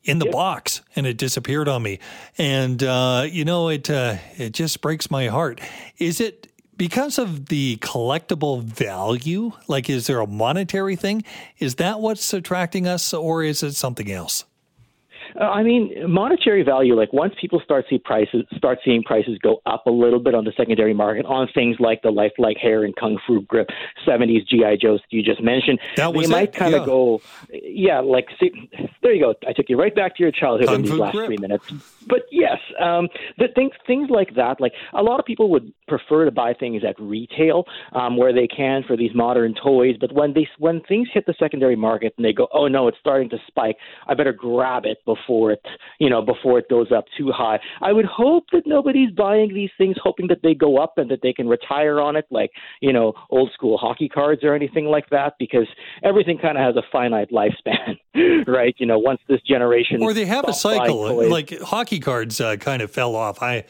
in 0.03 0.19
the 0.19 0.25
box 0.25 0.81
and 0.95 1.05
it 1.05 1.17
disappeared 1.17 1.67
on 1.67 1.81
me. 1.81 1.99
And, 2.37 2.83
uh, 2.83 3.25
you 3.29 3.45
know, 3.45 3.69
it, 3.69 3.89
uh, 3.89 4.17
it 4.37 4.51
just 4.51 4.81
breaks 4.81 5.09
my 5.09 5.27
heart. 5.27 5.61
Is 5.97 6.19
it 6.19 6.49
because 6.78 7.17
of 7.17 7.47
the 7.47 7.78
collectible 7.78 8.63
value? 8.63 9.51
Like, 9.67 9.89
is 9.89 10.07
there 10.07 10.19
a 10.19 10.28
monetary 10.28 10.95
thing? 10.95 11.24
Is 11.59 11.76
that 11.76 11.99
what's 11.99 12.34
attracting 12.34 12.88
us, 12.88 13.13
or 13.13 13.43
is 13.43 13.63
it 13.63 13.74
something 13.74 14.11
else? 14.11 14.45
Uh, 15.39 15.45
I 15.45 15.63
mean, 15.63 15.93
monetary 16.09 16.63
value. 16.63 16.95
Like 16.95 17.11
once 17.13 17.34
people 17.39 17.61
start 17.63 17.86
see 17.89 17.97
prices, 17.97 18.43
start 18.55 18.79
seeing 18.84 19.03
prices 19.03 19.38
go 19.41 19.61
up 19.65 19.86
a 19.86 19.91
little 19.91 20.19
bit 20.19 20.36
on 20.36 20.45
the 20.45 20.53
secondary 20.55 20.93
market 20.93 21.25
on 21.25 21.47
things 21.53 21.77
like 21.79 22.01
the 22.01 22.11
lifelike 22.11 22.57
hair 22.57 22.84
and 22.84 22.95
kung 22.95 23.17
fu 23.25 23.41
grip, 23.41 23.69
'70s 24.07 24.47
GI 24.47 24.77
Joes 24.81 25.01
you 25.09 25.23
just 25.23 25.41
mentioned. 25.41 25.79
That 25.95 26.13
was 26.13 26.27
they 26.27 26.31
might 26.31 26.53
kind 26.53 26.75
of 26.75 26.81
yeah. 26.81 26.86
go, 26.86 27.21
yeah, 27.51 27.99
like 27.99 28.27
see, 28.39 28.51
there 29.01 29.13
you 29.13 29.21
go. 29.21 29.34
I 29.47 29.53
took 29.53 29.69
you 29.69 29.77
right 29.77 29.93
back 29.93 30.15
to 30.17 30.23
your 30.23 30.31
childhood 30.31 30.67
kung 30.67 30.75
in 30.75 30.81
these 30.84 30.93
last 30.93 31.13
grip. 31.13 31.27
three 31.27 31.38
minutes. 31.38 31.65
But 32.07 32.21
yes, 32.31 32.59
um, 32.79 33.07
the 33.38 33.47
things 33.55 33.73
things 33.88 34.09
like 34.09 34.36
that. 34.36 34.61
Like 34.61 34.73
a 34.93 35.01
lot 35.01 35.19
of 35.19 35.25
people 35.25 35.49
would 35.51 35.73
prefer 35.88 36.25
to 36.25 36.31
buy 36.31 36.53
things 36.53 36.84
at 36.88 36.99
retail 36.99 37.65
um, 37.93 38.17
where 38.17 38.34
they 38.34 38.47
can 38.47 38.84
for 38.84 38.95
these 38.95 39.11
modern 39.15 39.55
toys. 39.55 39.95
But 39.99 40.13
when 40.13 40.34
they 40.34 40.47
when 40.59 40.81
things 40.81 41.07
hit 41.13 41.25
the 41.25 41.34
secondary 41.39 41.75
market 41.75 42.13
and 42.17 42.25
they 42.25 42.34
go, 42.34 42.47
oh 42.53 42.67
no, 42.67 42.88
it's 42.88 42.97
starting 42.99 43.29
to 43.29 43.38
spike. 43.47 43.77
I 44.07 44.13
better 44.13 44.34
grab 44.34 44.86
it 44.86 44.99
before 45.05 45.22
it, 45.28 45.61
you 45.99 46.09
know, 46.09 46.21
before 46.21 46.59
it 46.59 46.69
goes 46.69 46.91
up 46.91 47.05
too 47.17 47.32
high. 47.32 47.59
I 47.82 47.91
would 47.91 48.05
hope 48.05 48.45
that 48.51 48.63
nobody's 48.65 49.11
buying 49.11 49.53
these 49.53 49.71
things 49.78 49.95
hoping 50.01 50.28
that 50.28 50.39
they 50.43 50.53
go 50.53 50.78
up 50.78 50.93
and 50.97 51.09
that 51.11 51.19
they 51.21 51.34
can 51.34 51.47
retire 51.47 51.99
on 51.99 52.15
it, 52.15 52.26
like 52.30 52.51
you 52.82 52.93
know, 52.93 53.13
old 53.30 53.51
school 53.53 53.78
hockey 53.78 54.09
cards 54.09 54.43
or 54.43 54.53
anything 54.53 54.86
like 54.86 55.09
that, 55.09 55.34
because 55.39 55.67
everything 56.03 56.38
kind 56.38 56.57
of 56.57 56.63
has 56.63 56.76
a 56.76 56.84
finite 56.91 57.30
lifespan, 57.32 57.97
right? 58.47 58.76
You 58.78 58.86
know, 58.86 58.99
once 58.99 59.19
this 59.28 59.41
generation 59.41 60.01
or 60.01 60.13
they 60.13 60.26
have 60.26 60.47
a 60.47 60.53
cycle, 60.53 61.30
like 61.30 61.59
hockey 61.61 61.99
cards 61.99 62.39
uh, 62.39 62.57
kind 62.57 62.82
of 62.82 62.91
fell 62.91 63.15
off. 63.15 63.41
I 63.41 63.65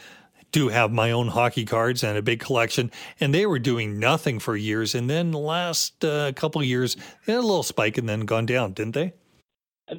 do 0.54 0.70
have 0.70 0.92
my 0.92 1.12
own 1.12 1.28
hockey 1.28 1.66
cards 1.66 2.04
and 2.04 2.18
a 2.18 2.22
big 2.22 2.40
collection, 2.40 2.92
and 3.20 3.34
they 3.34 3.46
were 3.46 3.60
doing 3.60 4.00
nothing 4.00 4.40
for 4.40 4.56
years. 4.56 4.96
And 4.96 5.10
then 5.10 5.32
the 5.32 5.40
last 5.40 6.06
uh, 6.06 6.32
couple 6.34 6.62
of 6.62 6.68
years, 6.68 6.96
they 7.26 7.34
had 7.34 7.40
a 7.40 7.42
little 7.42 7.64
spike 7.64 7.98
and 7.98 8.08
then 8.08 8.22
gone 8.22 8.46
down, 8.46 8.72
didn't 8.72 8.94
they? 8.94 9.14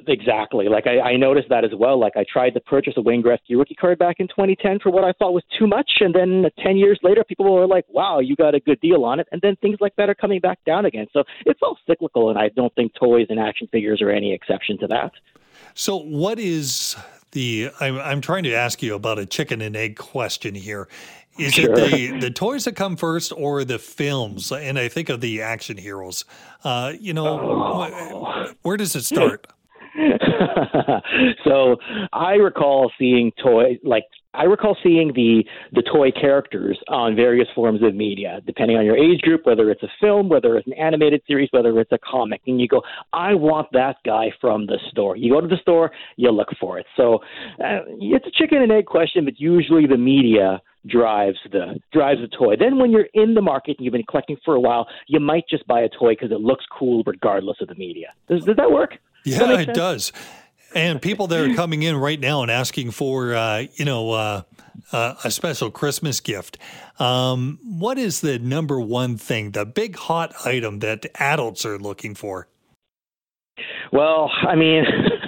Exactly. 0.07 0.67
Like 0.67 0.87
I, 0.87 1.11
I 1.11 1.15
noticed 1.15 1.49
that 1.49 1.63
as 1.63 1.71
well. 1.77 1.99
Like 1.99 2.13
I 2.15 2.25
tried 2.31 2.51
to 2.51 2.59
purchase 2.59 2.93
a 2.97 3.01
Wayne 3.01 3.21
Gretzky 3.21 3.55
rookie 3.55 3.75
card 3.75 3.99
back 3.99 4.15
in 4.19 4.27
2010 4.27 4.79
for 4.79 4.89
what 4.91 5.03
I 5.03 5.11
thought 5.13 5.33
was 5.33 5.43
too 5.57 5.67
much, 5.67 5.89
and 5.99 6.13
then 6.13 6.45
10 6.63 6.77
years 6.77 6.99
later, 7.03 7.23
people 7.23 7.53
were 7.53 7.67
like, 7.67 7.85
"Wow, 7.89 8.19
you 8.19 8.35
got 8.35 8.55
a 8.55 8.59
good 8.59 8.79
deal 8.81 9.05
on 9.05 9.19
it." 9.19 9.27
And 9.31 9.41
then 9.41 9.55
things 9.57 9.77
like 9.79 9.95
that 9.97 10.09
are 10.09 10.15
coming 10.15 10.39
back 10.39 10.57
down 10.65 10.85
again. 10.85 11.05
So 11.13 11.23
it's 11.45 11.59
all 11.61 11.77
cyclical, 11.85 12.29
and 12.29 12.39
I 12.39 12.49
don't 12.49 12.73
think 12.73 12.93
toys 12.95 13.27
and 13.29 13.39
action 13.39 13.67
figures 13.71 14.01
are 14.01 14.09
any 14.09 14.33
exception 14.33 14.79
to 14.79 14.87
that. 14.87 15.11
So, 15.75 15.97
what 15.97 16.39
is 16.39 16.95
the? 17.31 17.69
I'm, 17.79 17.99
I'm 17.99 18.21
trying 18.21 18.43
to 18.45 18.53
ask 18.53 18.81
you 18.81 18.95
about 18.95 19.19
a 19.19 19.25
chicken 19.25 19.61
and 19.61 19.75
egg 19.75 19.97
question 19.97 20.55
here. 20.55 20.87
Is 21.37 21.53
sure. 21.53 21.77
it 21.77 21.91
the, 21.91 22.19
the 22.19 22.31
toys 22.31 22.63
that 22.63 22.75
come 22.75 22.95
first 22.95 23.33
or 23.35 23.65
the 23.65 23.77
films? 23.77 24.51
And 24.51 24.79
I 24.79 24.87
think 24.87 25.09
of 25.09 25.19
the 25.19 25.41
action 25.41 25.75
heroes. 25.77 26.23
Uh, 26.63 26.93
you 26.97 27.13
know, 27.13 27.39
oh. 27.39 28.53
where 28.61 28.77
does 28.77 28.95
it 28.95 29.03
start? 29.03 29.47
so 31.45 31.77
I 32.11 32.33
recall 32.33 32.91
seeing 32.99 33.31
toy 33.41 33.77
like 33.83 34.03
I 34.33 34.43
recall 34.43 34.77
seeing 34.83 35.13
the 35.13 35.43
the 35.71 35.81
toy 35.81 36.11
characters 36.11 36.77
on 36.89 37.15
various 37.15 37.47
forms 37.55 37.81
of 37.81 37.95
media, 37.95 38.41
depending 38.45 38.77
on 38.77 38.85
your 38.85 38.97
age 38.97 39.21
group, 39.21 39.45
whether 39.45 39.69
it's 39.71 39.83
a 39.83 39.89
film, 40.01 40.27
whether 40.29 40.57
it's 40.57 40.67
an 40.67 40.73
animated 40.73 41.21
series, 41.27 41.49
whether 41.51 41.79
it's 41.79 41.91
a 41.91 41.99
comic, 41.99 42.41
and 42.47 42.59
you 42.59 42.67
go, 42.67 42.81
I 43.13 43.33
want 43.33 43.69
that 43.71 43.97
guy 44.05 44.31
from 44.41 44.65
the 44.65 44.79
store. 44.91 45.15
You 45.15 45.31
go 45.31 45.41
to 45.41 45.47
the 45.47 45.57
store, 45.61 45.91
you 46.17 46.29
look 46.31 46.49
for 46.59 46.77
it. 46.77 46.85
So 46.97 47.19
uh, 47.63 47.85
it's 47.99 48.27
a 48.27 48.31
chicken 48.31 48.61
and 48.61 48.71
egg 48.71 48.85
question, 48.85 49.23
but 49.25 49.39
usually 49.39 49.87
the 49.87 49.97
media 49.97 50.61
drives 50.87 51.37
the 51.51 51.79
drives 51.93 52.19
the 52.19 52.27
toy. 52.27 52.55
Then 52.57 52.77
when 52.77 52.91
you're 52.91 53.07
in 53.13 53.33
the 53.33 53.41
market 53.41 53.77
and 53.77 53.85
you've 53.85 53.93
been 53.93 54.03
collecting 54.09 54.37
for 54.43 54.55
a 54.55 54.59
while, 54.59 54.87
you 55.07 55.19
might 55.19 55.47
just 55.49 55.65
buy 55.67 55.81
a 55.81 55.89
toy 55.89 56.11
because 56.13 56.31
it 56.31 56.41
looks 56.41 56.65
cool 56.77 57.03
regardless 57.05 57.57
of 57.61 57.69
the 57.69 57.75
media. 57.75 58.07
Does, 58.27 58.43
does 58.43 58.57
that 58.57 58.71
work? 58.71 58.97
Yeah, 59.25 59.59
it 59.59 59.73
does. 59.73 60.13
And 60.73 61.01
people 61.01 61.27
that 61.27 61.39
are 61.39 61.53
coming 61.55 61.83
in 61.83 61.95
right 61.95 62.19
now 62.19 62.41
and 62.41 62.51
asking 62.51 62.91
for, 62.91 63.33
uh, 63.33 63.65
you 63.75 63.85
know, 63.85 64.11
uh, 64.11 64.41
uh, 64.91 65.15
a 65.23 65.31
special 65.31 65.71
Christmas 65.71 66.19
gift. 66.19 66.57
Um, 66.99 67.59
what 67.63 67.97
is 67.97 68.21
the 68.21 68.39
number 68.39 68.79
one 68.79 69.17
thing, 69.17 69.51
the 69.51 69.65
big 69.65 69.95
hot 69.95 70.33
item 70.45 70.79
that 70.79 71.05
adults 71.15 71.65
are 71.65 71.79
looking 71.79 72.13
for? 72.13 72.47
Well, 73.91 74.29
I 74.47 74.55
mean, 74.55 74.85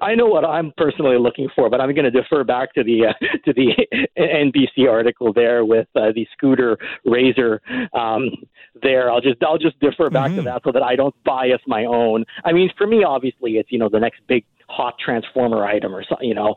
I 0.00 0.14
know 0.14 0.26
what 0.26 0.44
I'm 0.44 0.72
personally 0.76 1.18
looking 1.18 1.48
for, 1.54 1.70
but 1.70 1.80
I'm 1.80 1.94
going 1.94 2.04
to 2.04 2.10
defer 2.10 2.44
back 2.44 2.74
to 2.74 2.84
the 2.84 3.06
uh, 3.06 3.12
to 3.44 3.52
the 3.52 3.86
NBC 4.18 4.88
article 4.90 5.32
there 5.32 5.64
with 5.64 5.88
uh, 5.94 6.12
the 6.14 6.26
scooter 6.32 6.78
razor. 7.04 7.60
Um, 7.92 8.30
there, 8.82 9.10
I'll 9.10 9.20
just 9.20 9.42
I'll 9.42 9.58
just 9.58 9.78
defer 9.80 10.10
back 10.10 10.28
mm-hmm. 10.28 10.38
to 10.38 10.42
that 10.42 10.62
so 10.64 10.72
that 10.72 10.82
I 10.82 10.96
don't 10.96 11.14
bias 11.24 11.60
my 11.66 11.84
own. 11.84 12.24
I 12.44 12.52
mean, 12.52 12.70
for 12.76 12.86
me, 12.86 13.04
obviously, 13.04 13.52
it's 13.52 13.70
you 13.70 13.78
know 13.78 13.88
the 13.88 14.00
next 14.00 14.20
big 14.28 14.44
hot 14.68 14.94
transformer 14.98 15.64
item 15.64 15.94
or 15.94 16.04
something, 16.04 16.28
you 16.28 16.34
know, 16.34 16.54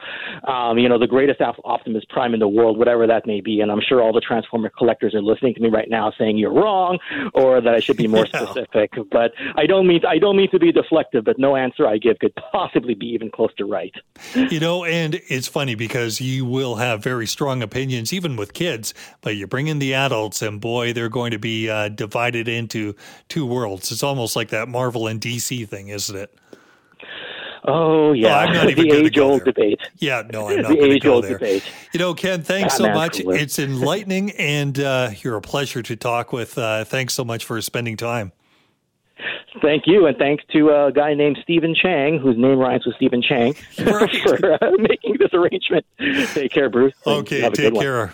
um, 0.48 0.78
you 0.78 0.90
know, 0.90 1.00
the 1.00 1.08
greatest 1.08 1.42
Optimus 1.42 2.04
Prime 2.10 2.34
in 2.34 2.40
the 2.40 2.48
world, 2.48 2.78
whatever 2.78 3.08
that 3.08 3.28
may 3.28 3.42
be. 3.42 3.62
And 3.62 3.72
I'm 3.72 3.82
sure 3.82 4.02
all 4.02 4.14
the 4.14 4.22
transformer 4.22 4.70
collectors 4.70 5.14
are 5.14 5.22
listening 5.22 5.54
to 5.56 5.62
me 5.62 5.70
right 5.70 5.90
now 5.90 6.12
saying 6.18 6.38
you're 6.38 6.54
wrong 6.54 7.00
or 7.34 7.62
that 7.62 7.74
I 7.74 7.80
should 7.80 7.98
be 7.98 8.08
more 8.08 8.26
specific. 8.34 8.92
But 9.12 9.34
I 9.56 9.66
don't 9.66 9.88
mean 9.88 10.02
I 10.08 10.18
don't 10.18 10.38
mean 10.38 10.50
to 10.52 10.60
be 10.60 10.72
deflective, 10.72 11.26
but 11.26 11.38
no 11.38 11.56
answer 11.56 11.88
I 11.88 11.98
give 11.98 12.20
could 12.20 12.34
possibly 12.52 12.94
be 12.94 13.08
even 13.08 13.30
close 13.30 13.54
to 13.56 13.66
right. 13.66 13.94
You 14.36 14.60
know, 14.60 14.84
and 14.84 15.20
it's 15.30 15.48
funny 15.48 15.76
because 15.76 16.22
you 16.22 16.46
will 16.46 16.76
have 16.76 17.04
very 17.04 17.28
strong 17.28 17.62
opinions 17.62 18.14
even 18.14 18.36
with 18.36 18.54
kids, 18.54 18.94
but 19.22 19.36
you 19.36 19.48
bring 19.48 19.68
in 19.68 19.80
the 19.80 19.94
adults, 19.94 20.42
and 20.42 20.60
boy, 20.60 20.94
they're 20.94 21.10
going 21.10 21.32
to 21.32 21.40
be 21.40 21.70
uh, 21.70 21.90
divided 21.90 22.48
into 22.48 22.96
two 23.30 23.46
worlds. 23.46 23.92
It's 23.92 24.04
almost 24.04 24.36
like 24.36 24.50
that 24.50 24.68
Marvel 24.68 25.08
and 25.08 25.20
DC 25.20 25.68
thing, 25.68 25.90
isn't 25.90 26.16
it? 26.16 26.34
Oh 27.68 28.14
yeah, 28.14 28.40
I'm 28.40 28.54
not 28.54 28.70
even 28.70 28.88
the 28.90 28.96
age-old 28.96 29.44
debate. 29.44 29.82
Yeah, 29.98 30.24
no, 30.32 30.48
I'm 30.48 30.62
not 30.62 30.70
the 30.70 30.84
age-old 30.84 31.26
debate. 31.26 31.64
You 31.92 32.00
know, 32.00 32.14
Ken, 32.14 32.42
thanks 32.42 32.76
so 32.76 32.92
much. 32.94 33.20
It's 33.20 33.60
enlightening, 33.60 34.32
and 34.32 34.80
uh, 34.80 35.12
you're 35.22 35.36
a 35.36 35.42
pleasure 35.42 35.84
to 35.84 35.96
talk 35.98 36.32
with. 36.32 36.58
Uh, 36.58 36.86
thanks 36.86 37.14
so 37.14 37.26
much 37.26 37.44
for 37.44 37.62
spending 37.62 37.98
time. 37.98 38.32
Thank 39.62 39.84
you, 39.86 40.06
and 40.06 40.16
thanks 40.18 40.44
to 40.54 40.70
a 40.70 40.92
guy 40.94 41.14
named 41.14 41.40
Stephen 41.42 41.76
Chang, 41.76 42.20
whose 42.20 42.38
name 42.38 42.58
rhymes 42.58 42.86
with 42.86 42.96
Stephen 42.96 43.22
Chang, 43.22 43.56
right. 43.80 44.16
for 44.22 44.54
uh, 44.54 44.72
making 44.78 45.18
this 45.20 45.34
arrangement. 45.34 45.86
Take 46.34 46.52
care, 46.52 46.70
Bruce. 46.70 46.94
Okay, 47.06 47.50
take 47.50 47.74
care. 47.74 48.14